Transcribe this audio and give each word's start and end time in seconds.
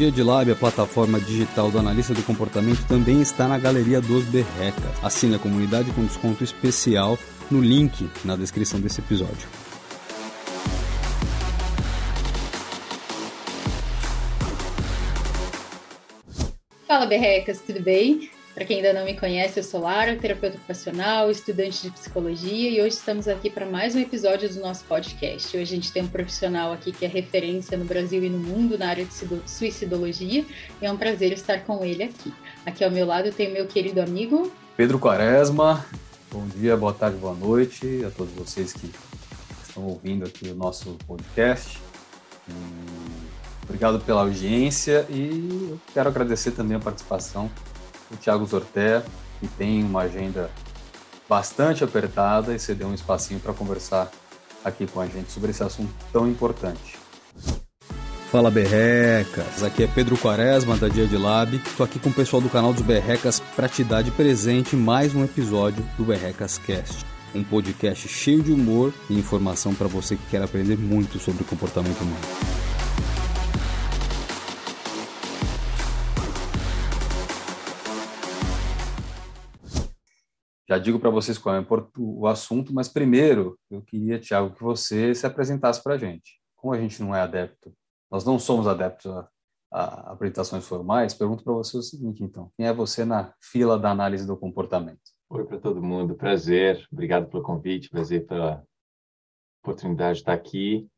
Dia 0.00 0.10
de 0.10 0.22
Lab, 0.22 0.50
a 0.50 0.56
plataforma 0.56 1.20
digital 1.20 1.70
do 1.70 1.78
analista 1.78 2.14
do 2.14 2.22
comportamento, 2.22 2.86
também 2.88 3.20
está 3.20 3.46
na 3.46 3.58
Galeria 3.58 4.00
dos 4.00 4.24
Berrecas. 4.24 4.82
Assine 5.02 5.34
a 5.34 5.38
comunidade 5.38 5.90
com 5.90 6.02
desconto 6.02 6.42
especial 6.42 7.18
no 7.50 7.60
link 7.60 8.08
na 8.24 8.34
descrição 8.34 8.80
desse 8.80 9.02
episódio. 9.02 9.46
Fala, 16.88 17.04
Berrecas, 17.04 17.60
tudo 17.60 17.82
bem? 17.82 18.30
Para 18.60 18.66
quem 18.66 18.76
ainda 18.76 18.92
não 18.92 19.06
me 19.06 19.18
conhece, 19.18 19.58
eu 19.58 19.64
sou 19.64 19.80
Lara, 19.80 20.14
terapeuta 20.16 20.58
ocupacional, 20.58 21.30
estudante 21.30 21.80
de 21.80 21.90
psicologia, 21.92 22.68
e 22.68 22.78
hoje 22.78 22.94
estamos 22.96 23.26
aqui 23.26 23.48
para 23.48 23.64
mais 23.64 23.94
um 23.94 24.00
episódio 24.00 24.52
do 24.52 24.60
nosso 24.60 24.84
podcast. 24.84 25.56
Hoje 25.56 25.62
a 25.62 25.76
gente 25.76 25.90
tem 25.90 26.02
um 26.02 26.06
profissional 26.06 26.70
aqui 26.70 26.92
que 26.92 27.06
é 27.06 27.08
referência 27.08 27.78
no 27.78 27.86
Brasil 27.86 28.22
e 28.22 28.28
no 28.28 28.36
mundo 28.36 28.76
na 28.76 28.88
área 28.88 29.06
de 29.06 29.14
suicidologia, 29.46 30.44
e 30.78 30.84
é 30.84 30.92
um 30.92 30.96
prazer 30.98 31.32
estar 31.32 31.60
com 31.64 31.82
ele 31.82 32.02
aqui. 32.02 32.34
Aqui 32.66 32.84
ao 32.84 32.90
meu 32.90 33.06
lado 33.06 33.32
tenho 33.32 33.50
meu 33.50 33.66
querido 33.66 33.98
amigo 34.02 34.52
Pedro 34.76 34.98
Quaresma. 34.98 35.82
Bom 36.30 36.46
dia, 36.48 36.76
boa 36.76 36.92
tarde, 36.92 37.16
boa 37.16 37.34
noite 37.34 38.04
a 38.04 38.10
todos 38.10 38.34
vocês 38.34 38.74
que 38.74 38.90
estão 39.66 39.84
ouvindo 39.84 40.26
aqui 40.26 40.50
o 40.50 40.54
nosso 40.54 40.98
podcast. 41.06 41.78
E 42.46 42.52
obrigado 43.64 44.00
pela 44.00 44.20
audiência 44.20 45.06
e 45.08 45.70
eu 45.70 45.80
quero 45.94 46.10
agradecer 46.10 46.50
também 46.50 46.76
a 46.76 46.80
participação 46.80 47.50
o 48.10 48.16
Thiago 48.16 48.44
Zorté, 48.44 49.02
que 49.38 49.48
tem 49.48 49.82
uma 49.82 50.02
agenda 50.02 50.50
bastante 51.28 51.84
apertada 51.84 52.54
e 52.54 52.58
você 52.58 52.74
deu 52.74 52.88
um 52.88 52.94
espacinho 52.94 53.38
para 53.40 53.52
conversar 53.52 54.10
aqui 54.64 54.86
com 54.86 55.00
a 55.00 55.06
gente 55.06 55.30
sobre 55.30 55.50
esse 55.50 55.62
assunto 55.62 55.92
tão 56.12 56.28
importante. 56.28 56.98
Fala 58.30 58.50
Berrecas, 58.50 59.64
aqui 59.64 59.82
é 59.82 59.88
Pedro 59.88 60.16
Quaresma 60.16 60.76
da 60.76 60.88
Dia 60.88 61.06
de 61.06 61.16
Lab. 61.16 61.56
Estou 61.56 61.84
aqui 61.84 61.98
com 61.98 62.10
o 62.10 62.12
pessoal 62.12 62.40
do 62.40 62.48
canal 62.48 62.72
dos 62.72 62.82
Berrecas 62.82 63.40
para 63.56 63.68
te 63.68 63.82
dar 63.82 64.02
de 64.02 64.10
presente 64.12 64.76
mais 64.76 65.14
um 65.16 65.24
episódio 65.24 65.84
do 65.96 66.04
Berrecas 66.04 66.56
Cast, 66.58 67.04
um 67.34 67.42
podcast 67.42 68.08
cheio 68.08 68.40
de 68.40 68.52
humor 68.52 68.92
e 69.08 69.18
informação 69.18 69.74
para 69.74 69.88
você 69.88 70.14
que 70.14 70.26
quer 70.30 70.42
aprender 70.42 70.78
muito 70.78 71.18
sobre 71.18 71.42
o 71.42 71.46
comportamento 71.46 72.00
humano. 72.02 72.79
Já 80.70 80.78
digo 80.78 81.00
para 81.00 81.10
vocês 81.10 81.36
qual 81.36 81.56
é 81.56 81.66
o 81.98 82.28
assunto, 82.28 82.72
mas 82.72 82.88
primeiro 82.88 83.58
eu 83.68 83.82
queria, 83.82 84.20
Tiago, 84.20 84.54
que 84.54 84.62
você 84.62 85.12
se 85.12 85.26
apresentasse 85.26 85.82
para 85.82 85.94
a 85.94 85.98
gente. 85.98 86.40
Como 86.54 86.72
a 86.72 86.78
gente 86.78 87.02
não 87.02 87.12
é 87.12 87.20
adepto, 87.20 87.74
nós 88.08 88.24
não 88.24 88.38
somos 88.38 88.68
adeptos 88.68 89.10
a, 89.10 89.28
a 89.72 90.12
apresentações 90.12 90.64
formais, 90.64 91.12
pergunto 91.12 91.42
para 91.42 91.54
você 91.54 91.76
o 91.76 91.82
seguinte, 91.82 92.22
então. 92.22 92.52
Quem 92.56 92.68
é 92.68 92.72
você 92.72 93.04
na 93.04 93.34
fila 93.40 93.76
da 93.76 93.90
análise 93.90 94.24
do 94.24 94.36
comportamento? 94.36 95.00
Oi 95.28 95.44
para 95.44 95.58
todo 95.58 95.82
mundo, 95.82 96.14
prazer. 96.14 96.86
Obrigado 96.92 97.26
pelo 97.28 97.42
convite, 97.42 97.90
prazer 97.90 98.24
pela 98.28 98.62
oportunidade 99.64 100.18
de 100.18 100.20
estar 100.20 100.34
aqui. 100.34 100.88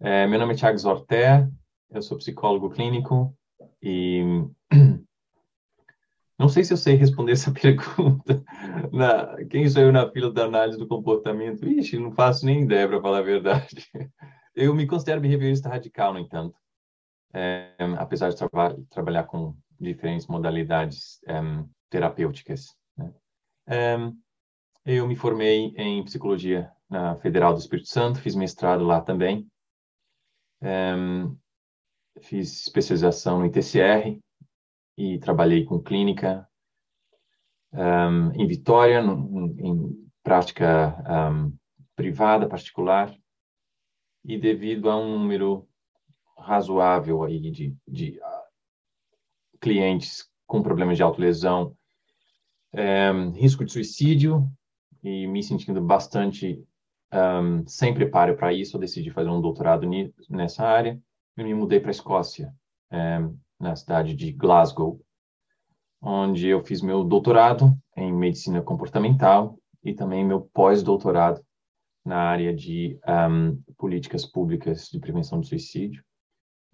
É, 0.00 0.26
meu 0.26 0.38
nome 0.38 0.54
é 0.54 0.56
Tiago 0.56 0.78
Zorté, 0.78 1.46
eu 1.90 2.00
sou 2.00 2.16
psicólogo 2.16 2.70
clínico 2.70 3.36
e 3.82 4.22
Não 6.42 6.48
sei 6.48 6.64
se 6.64 6.72
eu 6.72 6.76
sei 6.76 6.96
responder 6.96 7.32
essa 7.32 7.52
pergunta. 7.54 8.42
Na, 8.92 9.44
quem 9.44 9.68
sou 9.68 9.80
eu 9.80 9.92
na 9.92 10.10
fila 10.10 10.28
da 10.28 10.46
análise 10.46 10.76
do 10.76 10.88
comportamento? 10.88 11.68
Ixi, 11.68 12.00
não 12.00 12.10
faço 12.10 12.44
nem 12.44 12.64
ideia, 12.64 12.88
para 12.88 13.00
falar 13.00 13.18
a 13.18 13.22
verdade. 13.22 13.88
Eu 14.52 14.74
me 14.74 14.86
considero 14.86 15.20
behaviorista 15.20 15.68
radical, 15.68 16.12
no 16.12 16.18
entanto. 16.18 16.54
É, 17.32 17.74
apesar 17.96 18.28
de 18.28 18.36
traba 18.36 18.76
trabalhar 18.90 19.22
com 19.22 19.56
diferentes 19.80 20.26
modalidades 20.26 21.20
é, 21.26 21.40
terapêuticas. 21.88 22.66
Né? 22.98 23.14
É, 23.66 23.96
eu 24.84 25.08
me 25.08 25.16
formei 25.16 25.72
em 25.74 26.04
psicologia 26.04 26.70
na 26.90 27.16
Federal 27.16 27.54
do 27.54 27.60
Espírito 27.60 27.88
Santo, 27.88 28.20
fiz 28.20 28.34
mestrado 28.34 28.84
lá 28.84 29.00
também. 29.00 29.48
É, 30.60 30.94
fiz 32.20 32.60
especialização 32.60 33.38
no 33.38 33.46
ITCR, 33.46 34.20
e 34.96 35.18
trabalhei 35.18 35.64
com 35.64 35.82
clínica 35.82 36.46
um, 37.72 38.32
em 38.32 38.46
Vitória, 38.46 39.02
no, 39.02 39.46
em 39.58 40.10
prática 40.22 40.96
um, 41.08 41.56
privada, 41.96 42.48
particular, 42.48 43.14
e 44.24 44.38
devido 44.38 44.90
a 44.90 44.96
um 44.96 45.18
número 45.18 45.68
razoável 46.38 47.22
aí 47.22 47.40
de, 47.40 47.76
de 47.86 48.18
uh, 48.18 49.58
clientes 49.60 50.28
com 50.46 50.62
problemas 50.62 50.96
de 50.96 51.02
autolesão, 51.02 51.76
um, 52.74 53.30
risco 53.30 53.64
de 53.64 53.72
suicídio, 53.72 54.48
e 55.02 55.26
me 55.26 55.42
sentindo 55.42 55.80
bastante 55.80 56.62
um, 57.12 57.66
sem 57.66 57.92
preparo 57.92 58.36
para 58.36 58.52
isso, 58.52 58.76
eu 58.76 58.80
decidi 58.80 59.10
fazer 59.10 59.28
um 59.28 59.40
doutorado 59.40 59.88
nessa 60.30 60.64
área 60.64 61.00
e 61.36 61.44
me 61.44 61.54
mudei 61.54 61.80
para 61.80 61.90
a 61.90 61.92
Escócia. 61.92 62.54
Um, 62.90 63.38
na 63.62 63.76
cidade 63.76 64.14
de 64.14 64.32
Glasgow, 64.32 65.00
onde 66.02 66.48
eu 66.48 66.64
fiz 66.64 66.82
meu 66.82 67.04
doutorado 67.04 67.72
em 67.96 68.12
medicina 68.12 68.60
comportamental 68.60 69.56
e 69.84 69.94
também 69.94 70.24
meu 70.24 70.40
pós-doutorado 70.52 71.40
na 72.04 72.18
área 72.18 72.52
de 72.52 72.98
um, 73.06 73.62
políticas 73.78 74.26
públicas 74.26 74.88
de 74.88 74.98
prevenção 74.98 75.38
do 75.38 75.46
suicídio. 75.46 76.02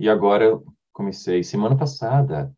E 0.01 0.09
agora 0.09 0.45
eu 0.45 0.65
comecei 0.91 1.45
semana 1.45 1.77
passada 1.77 2.51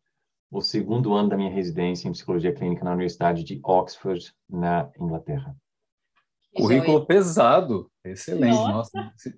o 0.49 0.61
segundo 0.61 1.13
ano 1.13 1.29
da 1.29 1.37
minha 1.37 1.51
residência 1.51 2.07
em 2.07 2.11
psicologia 2.13 2.53
clínica 2.53 2.85
na 2.85 2.91
Universidade 2.91 3.43
de 3.43 3.59
Oxford, 3.63 4.33
na 4.49 4.89
Inglaterra. 4.99 5.55
Currículo 6.55 7.05
pesado, 7.05 7.91
excelente. 8.03 8.55
Nossa. 8.55 8.97
Nossa. 8.97 9.37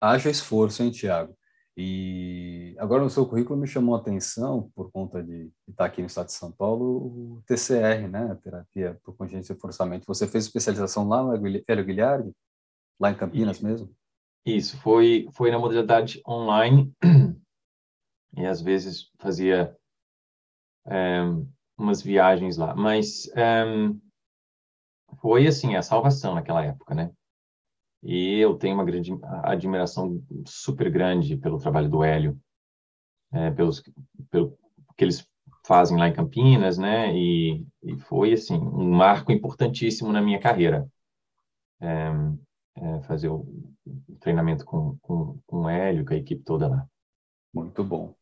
Haja 0.00 0.30
esforço, 0.30 0.82
hein, 0.82 0.90
Tiago? 0.90 1.36
E 1.76 2.74
agora 2.78 3.02
no 3.02 3.10
seu 3.10 3.26
currículo 3.26 3.58
me 3.58 3.66
chamou 3.66 3.94
a 3.94 3.98
atenção, 3.98 4.70
por 4.74 4.90
conta 4.90 5.22
de 5.22 5.52
estar 5.68 5.84
aqui 5.84 6.00
no 6.00 6.06
estado 6.06 6.26
de 6.26 6.32
São 6.32 6.50
Paulo, 6.50 7.36
o 7.36 7.42
TCR, 7.46 8.08
né, 8.08 8.34
terapia 8.42 8.98
por 9.04 9.14
contingência 9.14 9.52
e 9.52 9.58
forçamento. 9.58 10.06
Você 10.06 10.26
fez 10.26 10.44
especialização 10.44 11.06
lá 11.06 11.22
no 11.22 11.34
Hélio 11.34 11.84
Guilherme, 11.84 12.32
lá 12.98 13.10
em 13.10 13.16
Campinas 13.16 13.58
Isso. 13.58 13.66
mesmo? 13.66 13.96
Isso, 14.46 14.78
foi, 14.78 15.28
foi 15.32 15.50
na 15.50 15.58
modalidade 15.58 16.22
online 16.26 16.94
e 18.36 18.46
às 18.46 18.62
vezes 18.62 19.10
fazia 19.18 19.76
é, 20.86 21.20
umas 21.76 22.00
viagens 22.00 22.56
lá, 22.56 22.74
mas 22.74 23.28
é, 23.36 23.64
foi 25.20 25.46
assim, 25.46 25.74
a 25.76 25.82
salvação 25.82 26.34
naquela 26.34 26.64
época, 26.64 26.94
né? 26.94 27.12
E 28.02 28.38
eu 28.38 28.54
tenho 28.56 28.74
uma 28.74 28.84
grande 28.84 29.12
admiração 29.42 30.22
super 30.46 30.90
grande 30.90 31.36
pelo 31.36 31.58
trabalho 31.58 31.88
do 31.88 32.04
Hélio, 32.04 32.38
é, 33.32 33.50
pelos, 33.50 33.82
pelo 34.30 34.56
que 34.96 35.04
eles 35.04 35.26
fazem 35.66 35.98
lá 35.98 36.08
em 36.08 36.12
Campinas, 36.12 36.78
né? 36.78 37.14
E, 37.16 37.66
e 37.82 37.98
foi 37.98 38.32
assim 38.32 38.56
um 38.56 38.90
marco 38.90 39.32
importantíssimo 39.32 40.12
na 40.12 40.22
minha 40.22 40.38
carreira. 40.38 40.88
É, 41.80 42.10
é, 42.76 43.02
fazer 43.02 43.28
o, 43.28 43.40
o, 43.86 44.16
treinamento 44.20 44.64
com, 44.64 44.96
com, 44.98 45.38
com 45.46 45.62
o 45.62 45.68
Hélio, 45.68 46.04
com 46.04 46.12
a 46.12 46.16
equipe 46.16 46.42
toda 46.42 46.68
lá. 46.68 46.86
Muito 47.52 47.82
bom. 47.82 48.14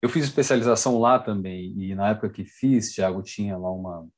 Eu 0.00 0.08
fiz 0.08 0.24
especialização 0.24 0.98
lá 0.98 1.18
também, 1.18 1.72
e 1.78 1.94
na 1.94 2.10
época 2.10 2.28
que 2.28 2.44
fiz, 2.44 2.92
Thiago, 2.92 3.22
tinha 3.22 3.56
lá 3.56 3.70
uma, 3.70 4.08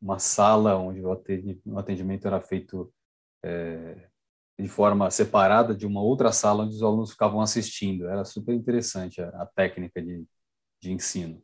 uma 0.00 0.18
sala 0.18 0.76
onde 0.76 1.00
o 1.02 1.78
atendimento 1.78 2.26
era 2.26 2.40
feito 2.40 2.92
é, 3.44 4.08
de 4.58 4.68
forma 4.68 5.10
separada 5.10 5.74
de 5.74 5.86
uma 5.86 6.02
outra 6.02 6.32
sala 6.32 6.64
onde 6.64 6.74
os 6.74 6.82
alunos 6.82 7.12
ficavam 7.12 7.40
assistindo. 7.40 8.06
Era 8.06 8.24
super 8.24 8.54
interessante 8.54 9.20
a, 9.20 9.28
a 9.28 9.46
técnica 9.46 10.00
de, 10.02 10.24
de 10.80 10.92
ensino. 10.92 11.42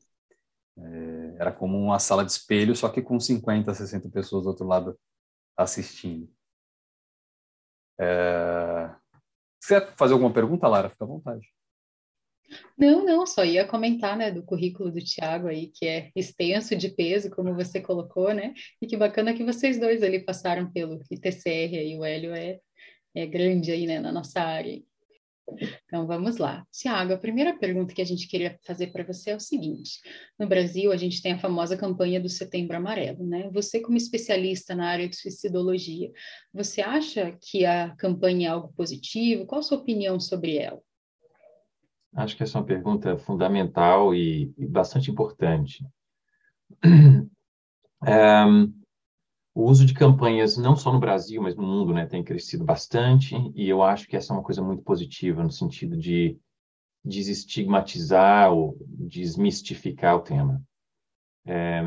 É, 0.76 1.36
era 1.40 1.52
como 1.52 1.76
uma 1.78 1.98
sala 1.98 2.24
de 2.24 2.30
espelho, 2.30 2.76
só 2.76 2.88
que 2.88 3.02
com 3.02 3.18
50, 3.18 3.74
60 3.74 4.08
pessoas 4.10 4.44
do 4.44 4.50
outro 4.50 4.66
lado 4.66 4.98
assistindo. 5.56 6.30
É... 8.00 8.94
Você 9.60 9.80
quer 9.80 9.96
fazer 9.96 10.12
alguma 10.12 10.32
pergunta, 10.32 10.68
Lara? 10.68 10.88
Fica 10.88 11.04
à 11.04 11.08
vontade. 11.08 11.48
Não, 12.78 13.04
não, 13.04 13.26
só 13.26 13.44
ia 13.44 13.66
comentar, 13.66 14.16
né, 14.16 14.30
do 14.30 14.42
currículo 14.42 14.90
do 14.90 15.04
Tiago 15.04 15.48
aí, 15.48 15.66
que 15.66 15.86
é 15.86 16.10
extenso 16.16 16.74
de 16.76 16.88
peso, 16.88 17.30
como 17.30 17.54
você 17.54 17.78
colocou, 17.78 18.32
né, 18.32 18.54
e 18.80 18.86
que 18.86 18.96
bacana 18.96 19.34
que 19.34 19.44
vocês 19.44 19.78
dois 19.78 20.02
ali 20.02 20.24
passaram 20.24 20.70
pelo 20.72 21.02
ITCR 21.10 21.76
aí, 21.76 21.98
o 21.98 22.04
Hélio 22.04 22.34
é 22.34 22.58
é 23.20 23.26
grande 23.26 23.70
aí, 23.70 23.86
né, 23.86 24.00
na 24.00 24.12
nossa 24.12 24.40
área. 24.40 24.82
Então 25.86 26.06
vamos 26.06 26.36
lá. 26.36 26.66
Tiago, 26.70 27.14
a 27.14 27.18
primeira 27.18 27.56
pergunta 27.56 27.94
que 27.94 28.02
a 28.02 28.04
gente 28.04 28.28
queria 28.28 28.58
fazer 28.66 28.88
para 28.88 29.04
você 29.04 29.30
é 29.30 29.36
o 29.36 29.40
seguinte: 29.40 30.00
no 30.38 30.46
Brasil, 30.46 30.92
a 30.92 30.96
gente 30.96 31.22
tem 31.22 31.32
a 31.32 31.38
famosa 31.38 31.76
campanha 31.76 32.20
do 32.20 32.28
Setembro 32.28 32.76
Amarelo, 32.76 33.26
né? 33.26 33.48
Você, 33.52 33.80
como 33.80 33.96
especialista 33.96 34.74
na 34.74 34.88
área 34.88 35.08
de 35.08 35.16
suicidologia, 35.16 36.10
você 36.52 36.82
acha 36.82 37.36
que 37.40 37.64
a 37.64 37.94
campanha 37.96 38.48
é 38.48 38.50
algo 38.50 38.72
positivo? 38.76 39.46
Qual 39.46 39.60
a 39.60 39.62
sua 39.62 39.78
opinião 39.78 40.20
sobre 40.20 40.58
ela? 40.58 40.80
Acho 42.14 42.36
que 42.36 42.42
essa 42.42 42.58
é 42.58 42.60
uma 42.60 42.66
pergunta 42.66 43.16
fundamental 43.16 44.14
e, 44.14 44.52
e 44.56 44.66
bastante 44.66 45.10
importante. 45.10 45.84
Um, 46.84 48.72
o 49.58 49.64
uso 49.64 49.84
de 49.84 49.92
campanhas, 49.92 50.56
não 50.56 50.76
só 50.76 50.92
no 50.92 51.00
Brasil, 51.00 51.42
mas 51.42 51.56
no 51.56 51.64
mundo, 51.64 51.92
né, 51.92 52.06
tem 52.06 52.22
crescido 52.22 52.64
bastante, 52.64 53.34
e 53.56 53.68
eu 53.68 53.82
acho 53.82 54.06
que 54.06 54.16
essa 54.16 54.32
é 54.32 54.36
uma 54.36 54.42
coisa 54.42 54.62
muito 54.62 54.84
positiva, 54.84 55.42
no 55.42 55.50
sentido 55.50 55.96
de 55.96 56.38
desestigmatizar 57.04 58.52
ou 58.52 58.76
desmistificar 58.80 60.14
o 60.14 60.20
tema. 60.20 60.62
É, 61.44 61.82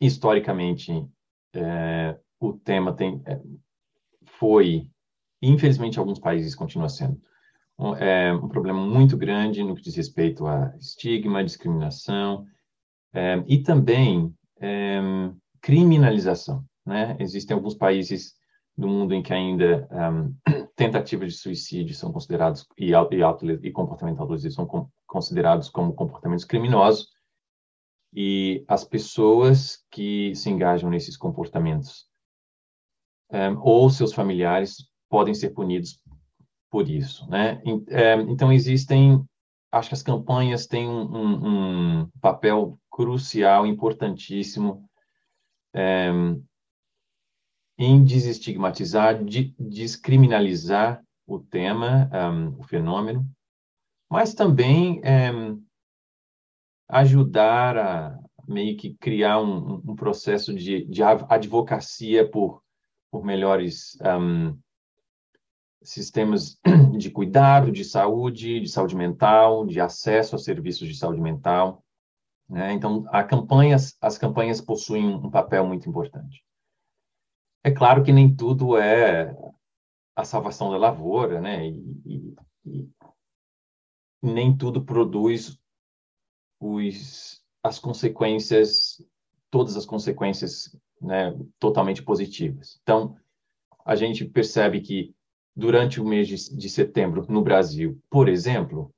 historicamente, 0.00 0.92
é, 1.54 2.16
o 2.38 2.52
tema 2.52 2.94
tem, 2.94 3.20
é, 3.26 3.40
foi, 4.38 4.88
infelizmente, 5.42 5.96
em 5.96 5.98
alguns 5.98 6.20
países 6.20 6.54
continua 6.54 6.88
sendo, 6.88 7.20
é, 7.98 8.32
um 8.32 8.48
problema 8.48 8.86
muito 8.86 9.16
grande 9.16 9.64
no 9.64 9.74
que 9.74 9.82
diz 9.82 9.96
respeito 9.96 10.46
a 10.46 10.72
estigma, 10.78 11.42
discriminação, 11.42 12.46
é, 13.12 13.42
e 13.48 13.60
também 13.60 14.32
criminalização. 15.60 16.64
Né? 16.84 17.16
Existem 17.20 17.54
alguns 17.54 17.74
países 17.74 18.34
do 18.76 18.88
mundo 18.88 19.14
em 19.14 19.22
que 19.22 19.32
ainda 19.32 19.88
um, 19.90 20.34
tentativas 20.74 21.32
de 21.32 21.38
suicídio 21.38 21.94
são 21.94 22.12
considerados 22.12 22.66
e, 22.78 22.90
e, 22.90 23.22
auto, 23.22 23.50
e 23.50 23.70
comportamento 23.70 24.20
autolesivo 24.20 24.54
são 24.54 24.66
com, 24.66 24.88
considerados 25.06 25.68
como 25.68 25.94
comportamentos 25.94 26.44
criminosos 26.44 27.08
e 28.12 28.64
as 28.66 28.84
pessoas 28.84 29.84
que 29.90 30.34
se 30.34 30.50
engajam 30.50 30.90
nesses 30.90 31.16
comportamentos 31.16 32.06
um, 33.32 33.60
ou 33.60 33.90
seus 33.90 34.12
familiares 34.12 34.88
podem 35.08 35.34
ser 35.34 35.50
punidos 35.50 36.00
por 36.70 36.88
isso, 36.88 37.28
né? 37.28 37.60
Então 38.28 38.52
existem, 38.52 39.24
acho 39.72 39.88
que 39.88 39.94
as 39.94 40.02
campanhas 40.02 40.66
têm 40.68 40.88
um, 40.88 41.02
um, 41.02 42.00
um 42.02 42.10
papel 42.20 42.78
crucial, 42.88 43.66
importantíssimo 43.66 44.88
um, 45.74 46.44
em 47.78 48.04
desestigmatizar, 48.04 49.24
de, 49.24 49.54
descriminalizar 49.58 51.02
o 51.26 51.38
tema, 51.38 52.10
um, 52.12 52.60
o 52.60 52.62
fenômeno, 52.62 53.24
mas 54.10 54.34
também 54.34 55.00
um, 55.34 55.64
ajudar 56.88 57.78
a 57.78 58.18
meio 58.46 58.76
que 58.76 58.94
criar 58.94 59.40
um, 59.40 59.76
um 59.76 59.94
processo 59.94 60.52
de, 60.52 60.84
de, 60.86 61.02
advocacia 61.02 62.28
por, 62.28 62.62
por 63.10 63.24
melhores 63.24 63.96
sistemas 65.82 66.58
de 66.98 67.10
cuidado, 67.10 67.70
de 67.70 67.84
saúde, 67.84 68.60
de 68.60 68.68
saúde 68.68 68.96
mental, 68.96 69.64
de 69.64 69.80
acesso 69.80 70.36
a 70.36 70.38
serviços 70.38 70.88
de 70.88 70.94
saúde 70.94 71.20
mental. 71.20 71.82
Né? 72.50 72.72
Então, 72.72 73.04
as 73.12 74.18
campanhas 74.18 74.60
possuem 74.60 75.06
um 75.06 75.30
papel 75.30 75.64
muito 75.64 75.88
importante. 75.88 76.44
É 77.62 77.70
claro 77.70 78.02
que 78.02 78.12
nem 78.12 78.34
tudo 78.34 78.76
é 78.76 79.32
a 80.16 80.24
salvação 80.24 80.70
da 80.72 80.76
lavoura, 80.76 81.40
né? 81.40 81.68
E, 81.68 82.02
e, 82.04 82.34
e 82.66 82.88
nem 84.20 84.56
tudo 84.56 84.84
produz 84.84 85.58
os, 86.58 87.40
as 87.62 87.78
consequências, 87.78 89.00
todas 89.48 89.76
as 89.76 89.86
consequências 89.86 90.76
né, 91.00 91.32
totalmente 91.58 92.02
positivas. 92.02 92.80
Então, 92.82 93.16
a 93.84 93.94
gente 93.94 94.24
percebe 94.24 94.80
que 94.80 95.14
durante 95.54 96.00
o 96.00 96.04
mês 96.04 96.26
de, 96.26 96.56
de 96.56 96.68
setembro 96.68 97.24
no 97.28 97.42
Brasil, 97.42 98.00
por 98.10 98.28
exemplo, 98.28 98.92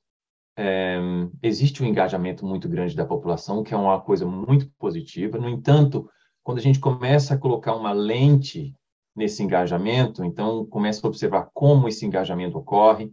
é, 0.55 0.97
existe 1.41 1.83
um 1.83 1.85
engajamento 1.85 2.45
muito 2.45 2.69
grande 2.69 2.95
da 2.95 3.05
população, 3.05 3.63
que 3.63 3.73
é 3.73 3.77
uma 3.77 3.99
coisa 3.99 4.25
muito 4.25 4.69
positiva. 4.77 5.37
No 5.37 5.49
entanto, 5.49 6.09
quando 6.43 6.59
a 6.59 6.61
gente 6.61 6.79
começa 6.79 7.33
a 7.33 7.37
colocar 7.37 7.75
uma 7.75 7.91
lente 7.91 8.75
nesse 9.15 9.43
engajamento, 9.43 10.23
então 10.23 10.65
começa 10.65 11.05
a 11.05 11.09
observar 11.09 11.49
como 11.53 11.87
esse 11.87 12.05
engajamento 12.05 12.57
ocorre, 12.57 13.11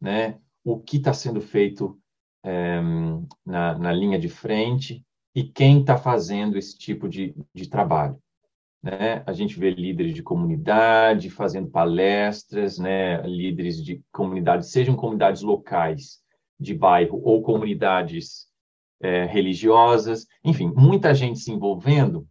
né? 0.00 0.38
o 0.64 0.78
que 0.78 0.96
está 0.96 1.12
sendo 1.12 1.40
feito 1.40 1.98
é, 2.44 2.80
na, 3.44 3.78
na, 3.78 3.92
linha 3.92 4.18
de 4.18 4.28
frente 4.28 5.04
e 5.34 5.44
quem 5.44 5.80
está 5.80 5.96
fazendo 5.96 6.58
esse 6.58 6.76
tipo 6.76 7.08
de, 7.08 7.34
de 7.54 7.68
trabalho. 7.68 8.20
Né? 8.82 9.22
A 9.26 9.32
gente 9.32 9.58
vê 9.58 9.70
líderes 9.70 10.14
de 10.14 10.22
comunidade 10.22 11.30
fazendo 11.30 11.70
palestras, 11.70 12.78
né? 12.78 13.22
líderes 13.22 13.82
de 13.82 14.02
comunidades, 14.12 14.70
sejam 14.70 14.96
comunidades 14.96 15.42
locais 15.42 16.20
de 16.58 16.74
bairro 16.74 17.20
ou 17.22 17.42
comunidades 17.42 18.46
é, 19.00 19.24
religiosas, 19.26 20.26
enfim, 20.44 20.72
muita 20.74 21.14
gente 21.14 21.38
se 21.38 21.52
envolvendo 21.52 22.26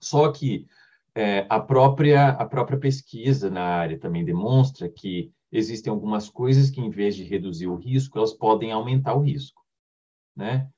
só 0.00 0.30
que 0.30 0.66
é, 1.14 1.46
a, 1.48 1.58
própria, 1.60 2.28
a 2.30 2.46
própria 2.46 2.78
pesquisa 2.78 3.50
na 3.50 3.62
área 3.62 3.98
também 3.98 4.24
demonstra 4.24 4.88
que 4.88 5.32
existem 5.50 5.90
algumas 5.90 6.28
coisas 6.28 6.70
que, 6.70 6.80
em 6.80 6.90
vez 6.90 7.16
de 7.16 7.24
reduzir 7.24 7.66
o 7.66 7.76
risco, 7.76 8.18
elas 8.18 8.32
podem 8.32 8.70
aumentar 8.70 9.14
o 9.14 9.22
risco. 9.22 9.62
Né? 10.36 10.68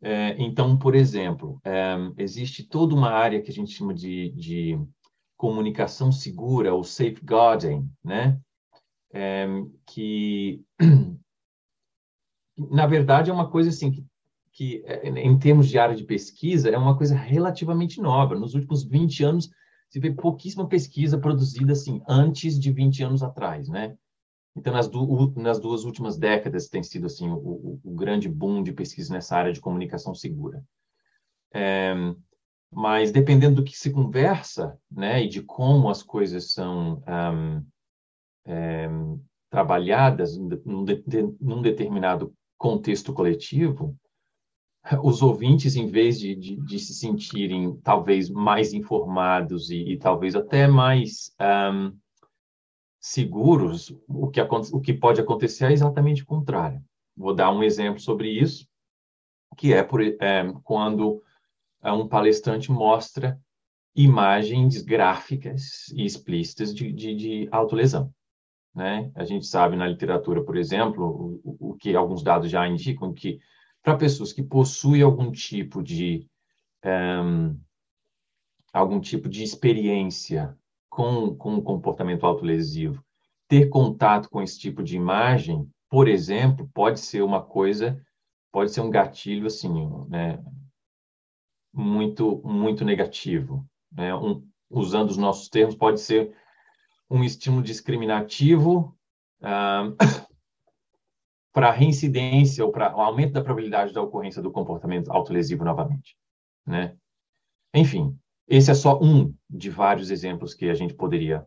É, 0.00 0.36
então, 0.38 0.78
por 0.78 0.94
exemplo, 0.94 1.60
é, 1.64 1.96
existe 2.16 2.62
toda 2.62 2.94
uma 2.94 3.10
área 3.10 3.42
que 3.42 3.50
a 3.50 3.54
gente 3.54 3.72
chama 3.72 3.92
de, 3.92 4.30
de 4.30 4.80
comunicação 5.36 6.12
segura, 6.12 6.72
ou 6.72 6.84
safeguarding, 6.84 7.88
né? 8.04 8.40
É, 9.12 9.46
que, 9.86 10.62
na 12.58 12.86
verdade, 12.86 13.30
é 13.30 13.32
uma 13.32 13.50
coisa 13.50 13.70
assim 13.70 13.90
que 13.90 14.04
que, 14.58 14.82
é, 14.86 15.08
em 15.08 15.38
termos 15.38 15.68
de 15.68 15.78
área 15.78 15.94
de 15.94 16.02
pesquisa, 16.02 16.68
é 16.68 16.76
uma 16.76 16.96
coisa 16.96 17.14
relativamente 17.14 18.00
nova. 18.00 18.34
Nos 18.34 18.54
últimos 18.54 18.82
20 18.82 19.22
anos, 19.22 19.48
se 19.88 20.00
vê 20.00 20.10
pouquíssima 20.10 20.66
pesquisa 20.66 21.16
produzida 21.16 21.74
assim, 21.74 22.02
antes 22.08 22.58
de 22.58 22.72
20 22.72 23.04
anos 23.04 23.22
atrás, 23.22 23.68
né? 23.68 23.96
Então, 24.56 24.72
nas, 24.72 24.88
du 24.88 25.32
nas 25.36 25.60
duas 25.60 25.84
últimas 25.84 26.18
décadas 26.18 26.68
tem 26.68 26.82
sido 26.82 27.06
assim 27.06 27.30
o, 27.30 27.36
o, 27.36 27.80
o, 27.84 27.94
grande 27.94 28.28
boom 28.28 28.64
de 28.64 28.72
pesquisa 28.72 29.14
nessa 29.14 29.36
área 29.36 29.52
de 29.52 29.60
comunicação 29.60 30.12
segura. 30.12 30.60
É, 31.54 31.94
mas 32.68 33.12
dependendo 33.12 33.56
do 33.56 33.64
que 33.64 33.78
se 33.78 33.92
conversa, 33.92 34.76
né, 34.90 35.22
e 35.22 35.28
de 35.28 35.40
como 35.40 35.88
as 35.88 36.02
coisas 36.02 36.52
são 36.52 37.00
um, 37.06 37.64
é, 38.44 38.88
trabalhadas 39.48 40.36
num, 40.36 40.84
de, 40.84 41.04
num 41.40 41.62
determinado 41.62 42.34
contexto 42.58 43.12
coletivo, 43.12 43.96
os 45.02 45.22
ouvintes, 45.22 45.76
em 45.76 45.86
vez 45.86 46.18
de, 46.18 46.34
de, 46.34 46.56
de, 46.56 46.78
se 46.78 46.94
sentirem 46.94 47.76
talvez 47.82 48.30
mais 48.30 48.72
informados 48.72 49.70
e, 49.70 49.92
e 49.92 49.96
talvez 49.98 50.34
até 50.34 50.66
mais 50.66 51.34
um, 51.72 51.96
seguros, 53.00 53.94
o 54.08 54.28
que, 54.28 54.40
o 54.40 54.80
que 54.80 54.94
pode 54.94 55.20
acontecer 55.20 55.66
é 55.66 55.72
exatamente 55.72 56.22
o 56.22 56.26
contrário. 56.26 56.82
Vou 57.16 57.34
dar 57.34 57.50
um 57.50 57.62
exemplo 57.62 58.00
sobre 58.00 58.30
isso, 58.30 58.66
que 59.56 59.72
é, 59.72 59.82
por, 59.82 60.00
é 60.02 60.52
quando 60.62 61.22
é, 61.82 61.92
um 61.92 62.08
palestrante 62.08 62.70
mostra 62.70 63.38
imagens 63.94 64.80
gráficas 64.82 65.88
e 65.88 66.04
explícitas 66.04 66.74
de, 66.74 66.92
de, 66.92 67.14
de 67.14 67.48
autolesão. 67.50 68.12
Né? 68.74 69.10
A 69.14 69.24
gente 69.24 69.46
sabe 69.46 69.76
na 69.76 69.88
literatura, 69.88 70.42
por 70.44 70.56
exemplo, 70.56 71.40
o, 71.42 71.67
o 71.67 71.67
que 71.78 71.94
alguns 71.94 72.22
dados 72.22 72.50
já 72.50 72.66
indicam 72.66 73.12
que 73.12 73.40
para 73.82 73.96
pessoas 73.96 74.32
que 74.32 74.42
possuem 74.42 75.02
algum 75.02 75.30
tipo 75.30 75.82
de 75.82 76.26
um, 76.84 77.58
algum 78.72 79.00
tipo 79.00 79.28
de 79.28 79.42
experiência 79.42 80.56
com, 80.88 81.34
com 81.34 81.56
o 81.56 81.62
comportamento 81.62 82.26
autolesivo, 82.26 83.04
ter 83.48 83.68
contato 83.68 84.28
com 84.28 84.42
esse 84.42 84.58
tipo 84.58 84.82
de 84.82 84.96
imagem, 84.96 85.68
por 85.88 86.06
exemplo, 86.06 86.68
pode 86.74 87.00
ser 87.00 87.22
uma 87.22 87.42
coisa, 87.42 88.00
pode 88.52 88.72
ser 88.72 88.80
um 88.80 88.90
gatilho 88.90 89.46
assim, 89.46 89.72
né, 90.08 90.42
muito 91.72 92.42
muito 92.44 92.84
negativo, 92.84 93.64
né? 93.90 94.14
Um, 94.14 94.46
usando 94.70 95.10
os 95.10 95.16
nossos 95.16 95.48
termos, 95.48 95.74
pode 95.74 96.00
ser 96.00 96.34
um 97.08 97.24
estímulo 97.24 97.62
discriminativo 97.62 98.94
um, 99.40 99.96
para 101.58 101.72
reincidência 101.72 102.64
ou 102.64 102.70
para 102.70 102.96
o 102.96 103.00
aumento 103.00 103.32
da 103.32 103.42
probabilidade 103.42 103.92
da 103.92 104.00
ocorrência 104.00 104.40
do 104.40 104.48
comportamento 104.48 105.10
autolesivo 105.10 105.64
novamente, 105.64 106.16
né? 106.64 106.96
Enfim, 107.74 108.16
esse 108.46 108.70
é 108.70 108.74
só 108.74 108.96
um 109.02 109.34
de 109.50 109.68
vários 109.68 110.08
exemplos 110.08 110.54
que 110.54 110.70
a 110.70 110.74
gente 110.74 110.94
poderia 110.94 111.44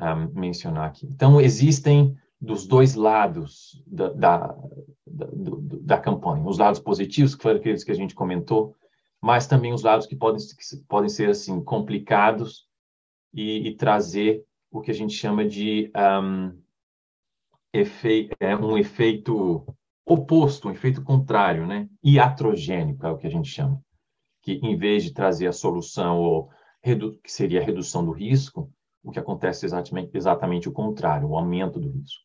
um, 0.00 0.40
mencionar 0.40 0.88
aqui. 0.88 1.06
Então, 1.06 1.38
existem 1.38 2.16
dos 2.40 2.66
dois 2.66 2.94
lados 2.94 3.84
da, 3.86 4.08
da, 4.08 4.38
da, 5.06 5.26
da, 5.82 5.98
campanha, 5.98 6.42
os 6.46 6.56
lados 6.56 6.80
positivos, 6.80 7.34
foram 7.34 7.58
aqueles 7.58 7.84
que 7.84 7.92
a 7.92 7.94
gente 7.94 8.14
comentou, 8.14 8.74
mas 9.20 9.46
também 9.46 9.74
os 9.74 9.82
lados 9.82 10.06
que 10.06 10.16
podem, 10.16 10.40
que 10.40 10.76
podem 10.88 11.10
ser 11.10 11.28
assim 11.28 11.62
complicados 11.62 12.66
e, 13.34 13.68
e 13.68 13.76
trazer 13.76 14.42
o 14.70 14.80
que 14.80 14.90
a 14.90 14.94
gente 14.94 15.12
chama 15.12 15.44
de 15.44 15.92
um, 15.94 16.58
é 18.38 18.56
um 18.56 18.78
efeito 18.78 19.66
oposto, 20.06 20.68
um 20.68 20.70
efeito 20.70 21.02
contrário, 21.02 21.66
né? 21.66 21.88
Iatrogênico 22.04 23.04
é 23.04 23.10
o 23.10 23.16
que 23.16 23.26
a 23.26 23.30
gente 23.30 23.48
chama. 23.48 23.82
Que 24.42 24.52
em 24.62 24.76
vez 24.76 25.02
de 25.02 25.12
trazer 25.12 25.48
a 25.48 25.52
solução 25.52 26.20
ou 26.20 26.50
que 27.22 27.32
seria 27.32 27.60
a 27.60 27.64
redução 27.64 28.04
do 28.04 28.12
risco, 28.12 28.70
o 29.02 29.10
que 29.10 29.18
acontece 29.18 29.64
é 29.64 29.66
exatamente, 29.66 30.16
exatamente 30.16 30.68
o 30.68 30.72
contrário, 30.72 31.28
o 31.28 31.36
aumento 31.36 31.80
do 31.80 31.90
risco. 31.90 32.22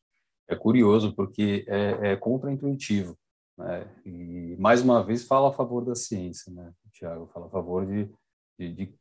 É 0.47 0.55
curioso 0.55 1.15
porque 1.15 1.65
é, 1.67 2.11
é 2.11 2.15
contraintuitivo. 2.15 3.17
Né? 3.57 3.87
E, 4.05 4.55
mais 4.59 4.81
uma 4.81 5.03
vez, 5.03 5.25
fala 5.25 5.49
a 5.49 5.53
favor 5.53 5.83
da 5.85 5.95
ciência, 5.95 6.51
né, 6.51 6.71
Tiago? 6.91 7.27
Fala 7.27 7.47
a 7.47 7.49
favor 7.49 7.85
de, 7.85 8.09
de, 8.57 8.73
de 8.73 8.95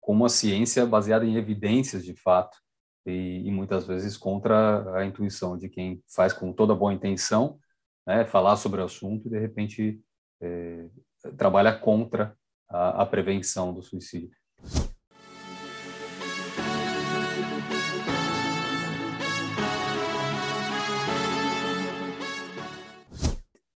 como 0.00 0.24
a 0.24 0.28
ciência 0.28 0.82
é 0.82 0.86
baseada 0.86 1.24
em 1.24 1.36
evidências 1.36 2.04
de 2.04 2.14
fato 2.14 2.58
e, 3.06 3.46
e, 3.46 3.50
muitas 3.50 3.86
vezes 3.86 4.16
contra 4.16 4.96
a 4.96 5.04
intuição 5.04 5.56
de 5.56 5.68
quem 5.68 6.02
faz 6.14 6.32
com 6.32 6.52
toda 6.52 6.74
boa 6.74 6.92
intenção 6.92 7.58
né, 8.06 8.24
falar 8.24 8.56
sobre 8.56 8.80
o 8.80 8.84
assunto 8.84 9.26
e 9.26 9.30
de 9.30 9.38
repente 9.38 10.00
é, 10.40 10.88
trabalha 11.36 11.76
contra 11.76 12.36
a, 12.68 13.02
a 13.02 13.06
prevenção 13.06 13.72
do 13.72 13.82
suicídio. 13.82 14.30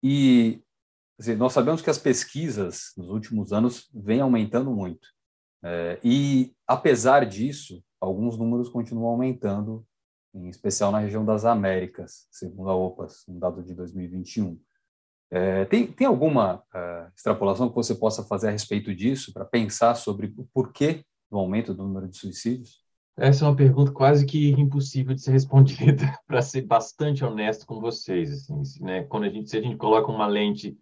E 0.02 0.60
dizer, 1.18 1.36
nós 1.36 1.52
sabemos 1.52 1.80
que 1.80 1.90
as 1.90 1.98
pesquisas 1.98 2.92
nos 2.96 3.08
últimos 3.08 3.52
anos 3.52 3.88
vêm 3.94 4.20
aumentando 4.20 4.72
muito. 4.72 5.06
É, 5.64 6.00
e, 6.02 6.52
apesar 6.66 7.24
disso, 7.24 7.82
alguns 8.02 8.36
números 8.36 8.68
continuam 8.68 9.10
aumentando, 9.10 9.86
em 10.34 10.48
especial 10.48 10.90
na 10.90 10.98
região 10.98 11.24
das 11.24 11.44
Américas, 11.44 12.26
segundo 12.30 12.68
a 12.68 12.74
OPAS, 12.74 13.24
um 13.28 13.38
dado 13.38 13.62
de 13.62 13.74
2021. 13.74 14.60
É, 15.30 15.64
tem, 15.66 15.86
tem 15.86 16.06
alguma 16.06 16.62
é, 16.74 17.08
extrapolação 17.14 17.68
que 17.68 17.74
você 17.74 17.94
possa 17.94 18.24
fazer 18.24 18.48
a 18.48 18.50
respeito 18.50 18.94
disso, 18.94 19.32
para 19.32 19.44
pensar 19.44 19.94
sobre 19.94 20.34
o 20.36 20.44
porquê 20.52 21.04
do 21.30 21.38
aumento 21.38 21.72
do 21.72 21.84
número 21.84 22.08
de 22.08 22.16
suicídios? 22.16 22.82
Essa 23.16 23.44
é 23.44 23.48
uma 23.48 23.56
pergunta 23.56 23.92
quase 23.92 24.26
que 24.26 24.50
impossível 24.50 25.14
de 25.14 25.22
ser 25.22 25.30
respondida, 25.32 26.18
para 26.26 26.42
ser 26.42 26.62
bastante 26.62 27.24
honesto 27.24 27.64
com 27.66 27.80
vocês. 27.80 28.32
Assim, 28.50 28.82
né? 28.84 29.04
Quando 29.04 29.24
a 29.24 29.28
gente, 29.28 29.48
se 29.48 29.56
a 29.56 29.62
gente 29.62 29.76
coloca 29.76 30.10
uma 30.10 30.26
lente 30.26 30.76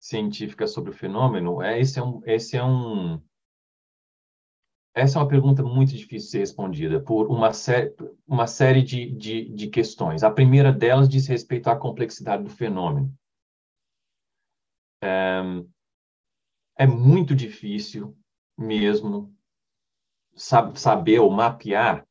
científica 0.00 0.66
sobre 0.66 0.90
o 0.90 0.94
fenômeno, 0.94 1.62
é, 1.62 1.80
esse 1.80 1.98
é 1.98 2.02
um, 2.02 2.20
esse 2.26 2.56
é 2.56 2.64
um 2.64 3.20
essa 4.94 5.18
é 5.18 5.22
uma 5.22 5.28
pergunta 5.28 5.62
muito 5.62 5.92
difícil 5.92 6.26
de 6.26 6.30
ser 6.30 6.38
respondida 6.38 7.00
por 7.00 7.28
uma, 7.28 7.52
sé 7.52 7.94
uma 8.26 8.46
série 8.46 8.82
de, 8.82 9.12
de, 9.12 9.48
de, 9.50 9.68
questões. 9.68 10.22
A 10.22 10.30
primeira 10.30 10.72
delas 10.72 11.08
diz 11.08 11.26
respeito 11.26 11.68
à 11.68 11.76
complexidade 11.76 12.42
do 12.42 12.50
fenômeno. 12.50 13.12
É, 15.02 15.40
é 16.78 16.86
muito 16.86 17.34
difícil 17.34 18.16
mesmo 18.56 19.32
sab 20.34 20.76
saber 20.78 21.20
ou 21.20 21.30
mapear 21.30 22.06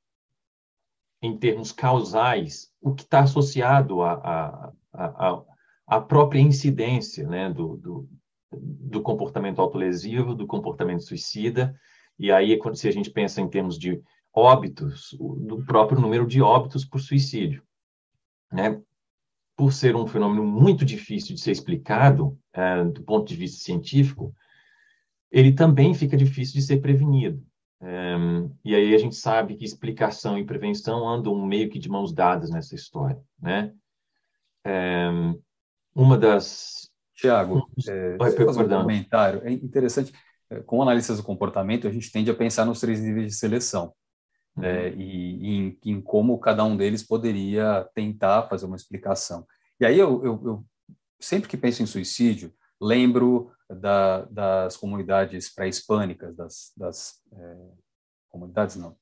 em 1.22 1.38
termos 1.38 1.72
causais 1.72 2.72
o 2.82 2.94
que 2.94 3.04
está 3.04 3.22
associado 3.22 4.02
à, 4.02 4.72
à, 4.94 5.44
à, 5.88 6.02
própria 6.02 6.40
incidência 6.40 7.28
né, 7.28 7.52
do, 7.52 7.78
do, 7.78 8.10
do 8.52 9.02
comportamento 9.02 9.60
autolesivo, 9.60 10.36
do 10.36 10.46
comportamento 10.46 11.04
suicida, 11.04 11.78
e 12.20 12.32
aí, 12.32 12.60
se 12.74 12.88
a 12.88 12.92
gente 12.92 13.10
pensa 13.12 13.42
em 13.42 13.50
termos 13.50 13.78
de 13.78 14.02
óbitos, 14.34 15.16
do 15.20 15.64
próprio 15.66 16.00
número 16.00 16.28
de 16.28 16.42
óbitos 16.42 16.86
por 16.86 17.00
suicídio, 17.00 17.64
né? 18.52 18.82
Por 19.56 19.74
ser 19.74 19.96
um 19.96 20.06
fenômeno 20.06 20.44
muito 20.46 20.86
difícil 20.86 21.34
de 21.34 21.42
ser 21.42 21.52
explicado 21.52 22.38
é, 22.54 22.84
do 22.84 23.02
ponto 23.04 23.28
de 23.28 23.36
vista 23.36 23.64
científico, 23.64 24.34
ele 25.32 25.54
também 25.54 25.94
fica 25.94 26.16
difícil 26.16 26.56
de 26.56 26.62
ser 26.62 26.78
prevenido. 26.78 27.44
É, 27.82 28.16
e 28.66 28.76
aí 28.76 28.96
a 28.96 28.98
gente 28.98 29.16
sabe 29.16 29.56
que 29.56 29.66
explicação 29.66 30.38
e 30.38 30.46
prevenção 30.46 31.08
andam 31.08 31.36
meio 31.46 31.70
que 31.70 31.80
de 31.80 31.90
mãos 31.90 32.14
dadas 32.14 32.50
nessa 32.50 32.76
história, 32.76 33.22
né? 33.40 33.74
É, 34.66 35.10
uma 35.96 36.18
das 36.18 36.92
Tiago, 37.16 37.68
é, 37.88 38.16
fazer 38.18 38.64
um 38.64 38.82
comentário. 38.82 39.42
É 39.44 39.52
interessante. 39.52 40.14
É, 40.50 40.62
com 40.62 40.82
analistas 40.82 41.18
do 41.18 41.24
comportamento, 41.24 41.88
a 41.88 41.92
gente 41.92 42.12
tende 42.12 42.32
a 42.32 42.36
pensar 42.36 42.66
nos 42.66 42.80
três 42.80 43.02
níveis 43.02 43.28
de 43.28 43.38
seleção. 43.38 43.94
Uhum. 44.56 44.64
Né, 44.64 44.90
e, 44.94 45.38
e 45.38 45.56
em, 45.56 45.80
em, 45.86 46.02
como 46.02 46.40
cada 46.40 46.64
um 46.64 46.76
deles 46.76 47.04
poderia 47.04 47.88
tentar 47.94 48.48
fazer 48.48 48.66
uma 48.66 48.76
explicação. 48.76 49.46
E 49.80 49.86
aí 49.86 49.98
eu, 50.00 50.26
eu, 50.26 50.42
eu 50.46 50.66
sempre 51.20 51.50
que 51.50 51.58
penso 51.58 51.84
em 51.84 51.86
suicídio, 51.86 52.54
lembro 52.80 53.52
da, 53.70 54.24
das 54.26 54.78
comunidades 54.78 55.54
pré-hispânicas, 55.54 56.36
das, 56.36 56.72
das 56.76 57.22
é, 57.34 57.58
comunidades 58.30 58.76
não, 58.76 58.96